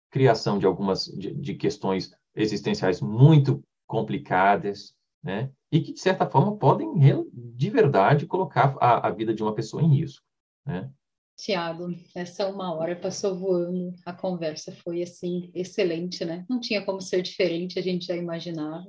criação 0.09 0.59
de 0.59 0.65
algumas 0.65 1.05
de, 1.05 1.33
de 1.33 1.55
questões 1.55 2.11
existenciais 2.35 3.01
muito 3.01 3.63
complicadas, 3.87 4.95
né? 5.23 5.49
E 5.73 5.81
que, 5.81 5.91
de 5.91 5.99
certa 5.99 6.29
forma, 6.29 6.55
podem, 6.55 6.93
de 7.33 7.69
verdade, 7.71 8.27
colocar 8.27 8.77
a, 8.79 9.07
a 9.07 9.09
vida 9.09 9.33
de 9.33 9.41
uma 9.41 9.55
pessoa 9.55 9.81
em 9.81 9.87
risco, 9.87 10.23
né? 10.63 10.87
Tiago, 11.35 11.87
essa 12.15 12.47
uma 12.47 12.73
hora 12.73 12.95
passou 12.95 13.35
voando, 13.35 13.93
a 14.05 14.13
conversa 14.13 14.71
foi 14.71 15.01
assim 15.01 15.51
excelente, 15.53 16.23
né? 16.23 16.45
Não 16.47 16.59
tinha 16.59 16.85
como 16.85 17.01
ser 17.01 17.21
diferente, 17.21 17.79
a 17.79 17.81
gente 17.81 18.05
já 18.05 18.15
imaginava. 18.15 18.85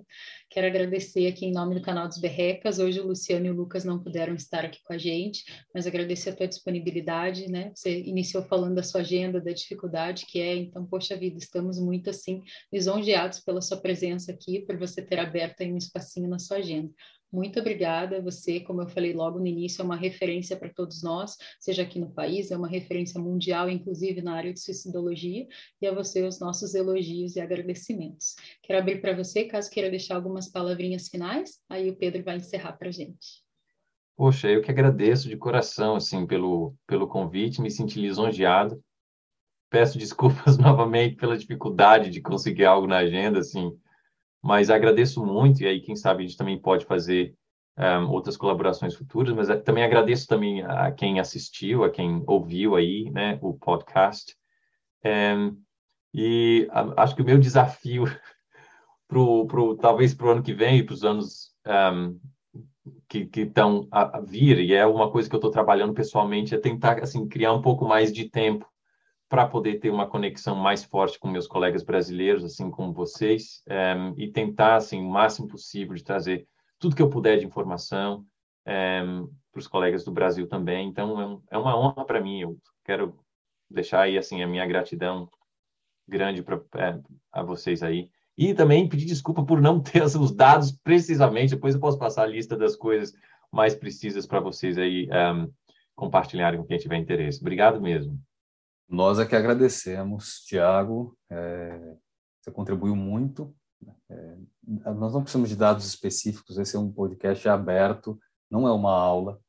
Quero 0.50 0.66
agradecer 0.66 1.26
aqui 1.26 1.46
em 1.46 1.52
nome 1.52 1.74
do 1.74 1.82
canal 1.82 2.06
dos 2.06 2.18
Berrecas. 2.18 2.78
Hoje 2.78 3.00
o 3.00 3.06
Luciano 3.06 3.46
e 3.46 3.50
o 3.50 3.54
Lucas 3.54 3.84
não 3.84 3.98
puderam 3.98 4.34
estar 4.34 4.64
aqui 4.64 4.78
com 4.84 4.92
a 4.92 4.98
gente, 4.98 5.42
mas 5.74 5.86
agradecer 5.86 6.30
a 6.30 6.36
tua 6.36 6.46
disponibilidade, 6.46 7.50
né? 7.50 7.72
Você 7.74 8.02
iniciou 8.02 8.44
falando 8.44 8.74
da 8.74 8.82
sua 8.82 9.00
agenda, 9.00 9.40
da 9.40 9.52
dificuldade 9.52 10.26
que 10.26 10.38
é, 10.38 10.54
então, 10.54 10.86
poxa 10.86 11.16
vida, 11.16 11.38
estamos 11.38 11.80
muito 11.80 12.10
assim 12.10 12.42
lisonjeados 12.72 13.40
pela 13.40 13.62
sua 13.62 13.78
presença 13.78 14.30
aqui, 14.30 14.60
por 14.60 14.76
você 14.76 15.02
ter 15.02 15.18
aberto 15.18 15.62
aí 15.62 15.72
um 15.72 15.78
espacinho 15.78 16.28
na 16.28 16.38
sua 16.38 16.58
agenda. 16.58 16.90
Muito 17.34 17.58
obrigada. 17.58 18.22
Você, 18.22 18.60
como 18.60 18.80
eu 18.80 18.86
falei 18.86 19.12
logo 19.12 19.40
no 19.40 19.46
início, 19.48 19.82
é 19.82 19.84
uma 19.84 19.96
referência 19.96 20.56
para 20.56 20.68
todos 20.68 21.02
nós, 21.02 21.36
seja 21.58 21.82
aqui 21.82 21.98
no 21.98 22.08
país, 22.08 22.52
é 22.52 22.56
uma 22.56 22.68
referência 22.68 23.20
mundial, 23.20 23.68
inclusive 23.68 24.22
na 24.22 24.36
área 24.36 24.52
de 24.52 24.60
suicidologia, 24.60 25.44
e 25.82 25.86
a 25.88 25.92
você 25.92 26.22
os 26.22 26.38
nossos 26.38 26.76
elogios 26.76 27.34
e 27.34 27.40
agradecimentos. 27.40 28.36
Quero 28.62 28.78
abrir 28.78 29.00
para 29.00 29.16
você, 29.16 29.46
caso 29.46 29.68
queira 29.68 29.90
deixar 29.90 30.14
algumas 30.14 30.48
palavrinhas 30.48 31.08
finais, 31.08 31.58
aí 31.68 31.90
o 31.90 31.96
Pedro 31.96 32.22
vai 32.22 32.36
encerrar 32.36 32.74
para 32.74 32.86
a 32.88 32.92
gente. 32.92 33.42
Poxa, 34.16 34.48
eu 34.48 34.62
que 34.62 34.70
agradeço 34.70 35.28
de 35.28 35.36
coração, 35.36 35.96
assim, 35.96 36.24
pelo, 36.24 36.72
pelo 36.86 37.08
convite, 37.08 37.60
me 37.60 37.68
senti 37.68 37.98
lisonjeado. 37.98 38.80
Peço 39.68 39.98
desculpas 39.98 40.54
novamente 40.56 41.16
pela 41.16 41.36
dificuldade 41.36 42.10
de 42.10 42.20
conseguir 42.20 42.64
algo 42.64 42.86
na 42.86 42.98
agenda, 42.98 43.40
assim, 43.40 43.76
mas 44.44 44.68
agradeço 44.68 45.24
muito, 45.24 45.62
e 45.62 45.66
aí, 45.66 45.80
quem 45.80 45.96
sabe, 45.96 46.22
a 46.22 46.26
gente 46.26 46.36
também 46.36 46.58
pode 46.58 46.84
fazer 46.84 47.34
um, 47.78 48.10
outras 48.10 48.36
colaborações 48.36 48.94
futuras, 48.94 49.34
mas 49.34 49.48
eh, 49.48 49.56
também 49.56 49.82
agradeço 49.82 50.26
também 50.26 50.62
a 50.62 50.92
quem 50.92 51.18
assistiu, 51.18 51.82
a 51.82 51.88
quem 51.88 52.22
ouviu 52.26 52.76
aí, 52.76 53.10
né, 53.10 53.38
o 53.40 53.54
podcast. 53.54 54.36
Um, 55.02 55.56
e 56.12 56.68
a, 56.70 57.02
acho 57.02 57.16
que 57.16 57.22
o 57.22 57.24
meu 57.24 57.38
desafio 57.38 58.04
pro, 59.08 59.46
pro 59.46 59.76
talvez 59.76 60.12
para 60.12 60.26
o 60.26 60.30
ano 60.30 60.42
que 60.42 60.52
vem 60.52 60.76
e 60.76 60.82
para 60.82 60.92
os 60.92 61.04
anos 61.04 61.50
um, 61.66 62.20
que 63.08 63.30
estão 63.34 63.88
a, 63.90 64.18
a, 64.18 64.20
vir, 64.20 64.58
e 64.58 64.74
é 64.74 64.84
uma 64.84 65.10
coisa 65.10 65.26
que 65.26 65.34
eu 65.34 65.38
estou 65.38 65.50
trabalhando 65.50 65.94
pessoalmente, 65.94 66.54
é 66.54 66.58
tentar 66.58 67.02
assim 67.02 67.26
criar 67.26 67.54
um 67.54 67.62
pouco 67.62 67.86
mais 67.86 68.12
de 68.12 68.28
tempo 68.28 68.68
para 69.28 69.46
poder 69.46 69.80
ter 69.80 69.90
uma 69.90 70.06
conexão 70.06 70.54
mais 70.54 70.84
forte 70.84 71.18
com 71.18 71.28
meus 71.28 71.46
colegas 71.46 71.82
brasileiros, 71.82 72.44
assim 72.44 72.70
como 72.70 72.92
vocês, 72.92 73.62
eh, 73.66 74.12
e 74.16 74.30
tentar, 74.30 74.76
assim, 74.76 75.00
o 75.00 75.08
máximo 75.08 75.48
possível 75.48 75.94
de 75.94 76.04
trazer 76.04 76.46
tudo 76.78 76.94
que 76.94 77.02
eu 77.02 77.10
puder 77.10 77.38
de 77.38 77.46
informação 77.46 78.24
eh, 78.66 79.02
para 79.50 79.60
os 79.60 79.66
colegas 79.66 80.04
do 80.04 80.12
Brasil 80.12 80.46
também. 80.46 80.88
Então, 80.88 81.42
é, 81.50 81.56
é 81.56 81.58
uma 81.58 81.78
honra 81.78 82.04
para 82.04 82.20
mim. 82.20 82.40
Eu 82.40 82.58
quero 82.84 83.18
deixar 83.70 84.02
aí, 84.02 84.18
assim, 84.18 84.42
a 84.42 84.46
minha 84.46 84.66
gratidão 84.66 85.28
grande 86.06 86.42
para 86.42 86.60
é, 86.76 87.00
a 87.32 87.42
vocês 87.42 87.82
aí. 87.82 88.10
E 88.36 88.52
também 88.52 88.88
pedir 88.88 89.06
desculpa 89.06 89.44
por 89.44 89.60
não 89.60 89.80
ter 89.80 90.02
os 90.04 90.32
dados 90.32 90.72
precisamente. 90.72 91.54
Depois 91.54 91.74
eu 91.74 91.80
posso 91.80 91.98
passar 91.98 92.24
a 92.24 92.26
lista 92.26 92.56
das 92.56 92.76
coisas 92.76 93.12
mais 93.50 93.74
precisas 93.74 94.26
para 94.26 94.40
vocês 94.40 94.76
aí 94.76 95.08
um, 95.08 95.50
compartilharem 95.94 96.60
com 96.60 96.66
quem 96.66 96.78
tiver 96.78 96.96
interesse. 96.96 97.40
Obrigado 97.40 97.80
mesmo. 97.80 98.18
Nós 98.88 99.18
é 99.18 99.26
que 99.26 99.34
agradecemos, 99.34 100.40
Tiago, 100.46 101.16
é, 101.30 101.96
você 102.40 102.50
contribuiu 102.50 102.94
muito. 102.94 103.54
Né? 103.80 103.94
É, 104.10 104.36
nós 104.92 105.12
não 105.12 105.22
precisamos 105.22 105.48
de 105.48 105.56
dados 105.56 105.86
específicos, 105.86 106.58
esse 106.58 106.76
é 106.76 106.78
um 106.78 106.92
podcast 106.92 107.48
aberto, 107.48 108.18
não 108.50 108.68
é 108.68 108.72
uma 108.72 108.92
aula, 108.92 109.40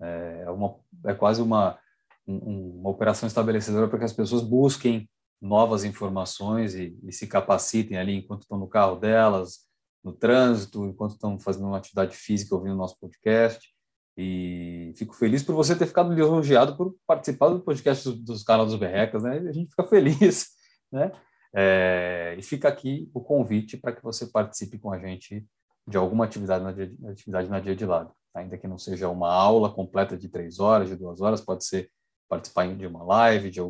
é, 0.00 0.44
é 0.46 0.50
uma, 0.50 0.76
é 1.04 1.14
quase 1.14 1.42
uma, 1.42 1.78
um, 2.26 2.78
uma 2.80 2.90
operação 2.90 3.26
estabelecedora 3.26 3.88
para 3.88 3.98
que 3.98 4.04
as 4.04 4.12
pessoas 4.12 4.42
busquem 4.42 5.08
novas 5.40 5.84
informações 5.84 6.74
e, 6.74 6.98
e, 7.02 7.12
se 7.12 7.26
capacitem 7.26 7.98
ali 7.98 8.14
enquanto 8.14 8.42
estão 8.42 8.58
no 8.58 8.66
carro 8.66 8.96
delas, 8.96 9.66
no 10.02 10.12
trânsito, 10.12 10.86
enquanto 10.86 11.12
estão 11.12 11.38
fazendo 11.38 11.66
uma 11.66 11.76
atividade 11.76 12.16
física 12.16 12.54
ouvindo 12.54 12.74
o 12.74 12.78
nosso 12.78 12.98
podcast. 12.98 13.73
E 14.16 14.92
fico 14.96 15.14
feliz 15.14 15.42
por 15.42 15.54
você 15.54 15.74
ter 15.74 15.86
ficado 15.86 16.12
lisonjeado 16.12 16.76
por 16.76 16.94
participar 17.06 17.48
do 17.48 17.60
podcast 17.60 18.08
dos, 18.08 18.18
dos 18.24 18.42
canais 18.44 18.70
dos 18.70 18.78
Berrecas, 18.78 19.22
né? 19.22 19.38
A 19.38 19.52
gente 19.52 19.70
fica 19.70 19.84
feliz, 19.84 20.50
né? 20.92 21.10
É, 21.56 22.34
e 22.38 22.42
fica 22.42 22.68
aqui 22.68 23.08
o 23.14 23.20
convite 23.20 23.76
para 23.76 23.92
que 23.92 24.02
você 24.02 24.26
participe 24.26 24.78
com 24.78 24.92
a 24.92 24.98
gente 24.98 25.46
de 25.86 25.96
alguma 25.96 26.24
atividade 26.24 26.64
na, 26.64 27.10
atividade 27.10 27.48
na 27.48 27.60
dia 27.60 27.76
de 27.76 27.86
lado. 27.86 28.12
ainda 28.34 28.58
que 28.58 28.66
não 28.66 28.78
seja 28.78 29.08
uma 29.08 29.32
aula 29.32 29.72
completa 29.72 30.16
de 30.16 30.28
três 30.28 30.58
horas, 30.58 30.88
de 30.88 30.96
duas 30.96 31.20
horas, 31.20 31.40
pode 31.40 31.64
ser 31.64 31.90
participar 32.28 32.66
de 32.74 32.86
uma 32.86 33.04
live, 33.04 33.50
de, 33.50 33.60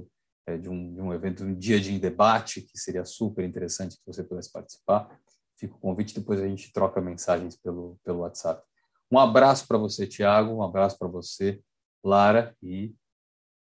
é, 0.47 0.57
de, 0.57 0.71
um, 0.71 0.95
de 0.95 1.01
um 1.01 1.13
evento, 1.13 1.45
um 1.45 1.55
dia 1.55 1.79
de 1.81 1.99
debate, 1.99 2.63
que 2.63 2.79
seria 2.79 3.05
super 3.05 3.45
interessante 3.45 3.97
que 3.97 4.07
você 4.07 4.23
pudesse 4.23 4.51
participar. 4.51 5.19
Fica 5.59 5.75
o 5.75 5.79
convite, 5.79 6.15
depois 6.15 6.41
a 6.41 6.49
gente 6.49 6.73
troca 6.73 7.01
mensagens 7.01 7.57
pelo, 7.57 7.99
pelo 8.05 8.21
WhatsApp. 8.21 8.63
Um 9.11 9.19
abraço 9.19 9.67
para 9.67 9.79
você, 9.79 10.07
Tiago, 10.07 10.55
um 10.55 10.63
abraço 10.63 10.99
para 10.99 11.09
você, 11.09 11.61
Lara, 12.03 12.57
e 12.63 12.95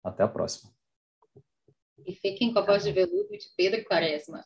até 0.04 0.22
a 0.22 0.28
próxima. 0.28 0.72
E 2.06 2.14
fiquem 2.14 2.52
com 2.52 2.58
a 2.58 2.62
voz 2.62 2.82
de 2.82 2.92
veludo 2.92 3.28
de 3.30 3.46
Pedro 3.56 3.84
Quaresma. 3.84 4.44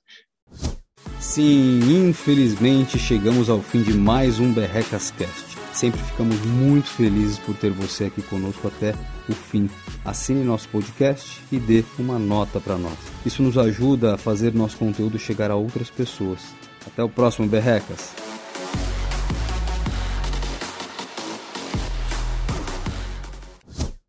Sim, 1.20 2.08
infelizmente 2.08 2.98
chegamos 2.98 3.48
ao 3.48 3.60
fim 3.60 3.82
de 3.82 3.94
mais 3.94 4.38
um 4.38 4.52
Berrecas 4.52 5.10
Cast. 5.12 5.56
Sempre 5.72 6.00
ficamos 6.00 6.40
muito 6.44 6.88
felizes 6.88 7.38
por 7.38 7.56
ter 7.56 7.70
você 7.70 8.04
aqui 8.04 8.22
conosco 8.22 8.68
até 8.68 8.92
o 9.28 9.32
fim. 9.32 9.68
Assine 10.04 10.44
nosso 10.44 10.68
podcast 10.68 11.42
e 11.50 11.58
dê 11.58 11.84
uma 11.98 12.18
nota 12.18 12.60
para 12.60 12.76
nós. 12.76 12.98
Isso 13.26 13.42
nos 13.42 13.58
ajuda 13.58 14.14
a 14.14 14.18
fazer 14.18 14.54
nosso 14.54 14.76
conteúdo 14.76 15.18
chegar 15.18 15.50
a 15.50 15.56
outras 15.56 15.90
pessoas. 15.90 16.40
Até 16.86 17.02
o 17.02 17.08
próximo 17.08 17.48
Berrecas. 17.48 18.23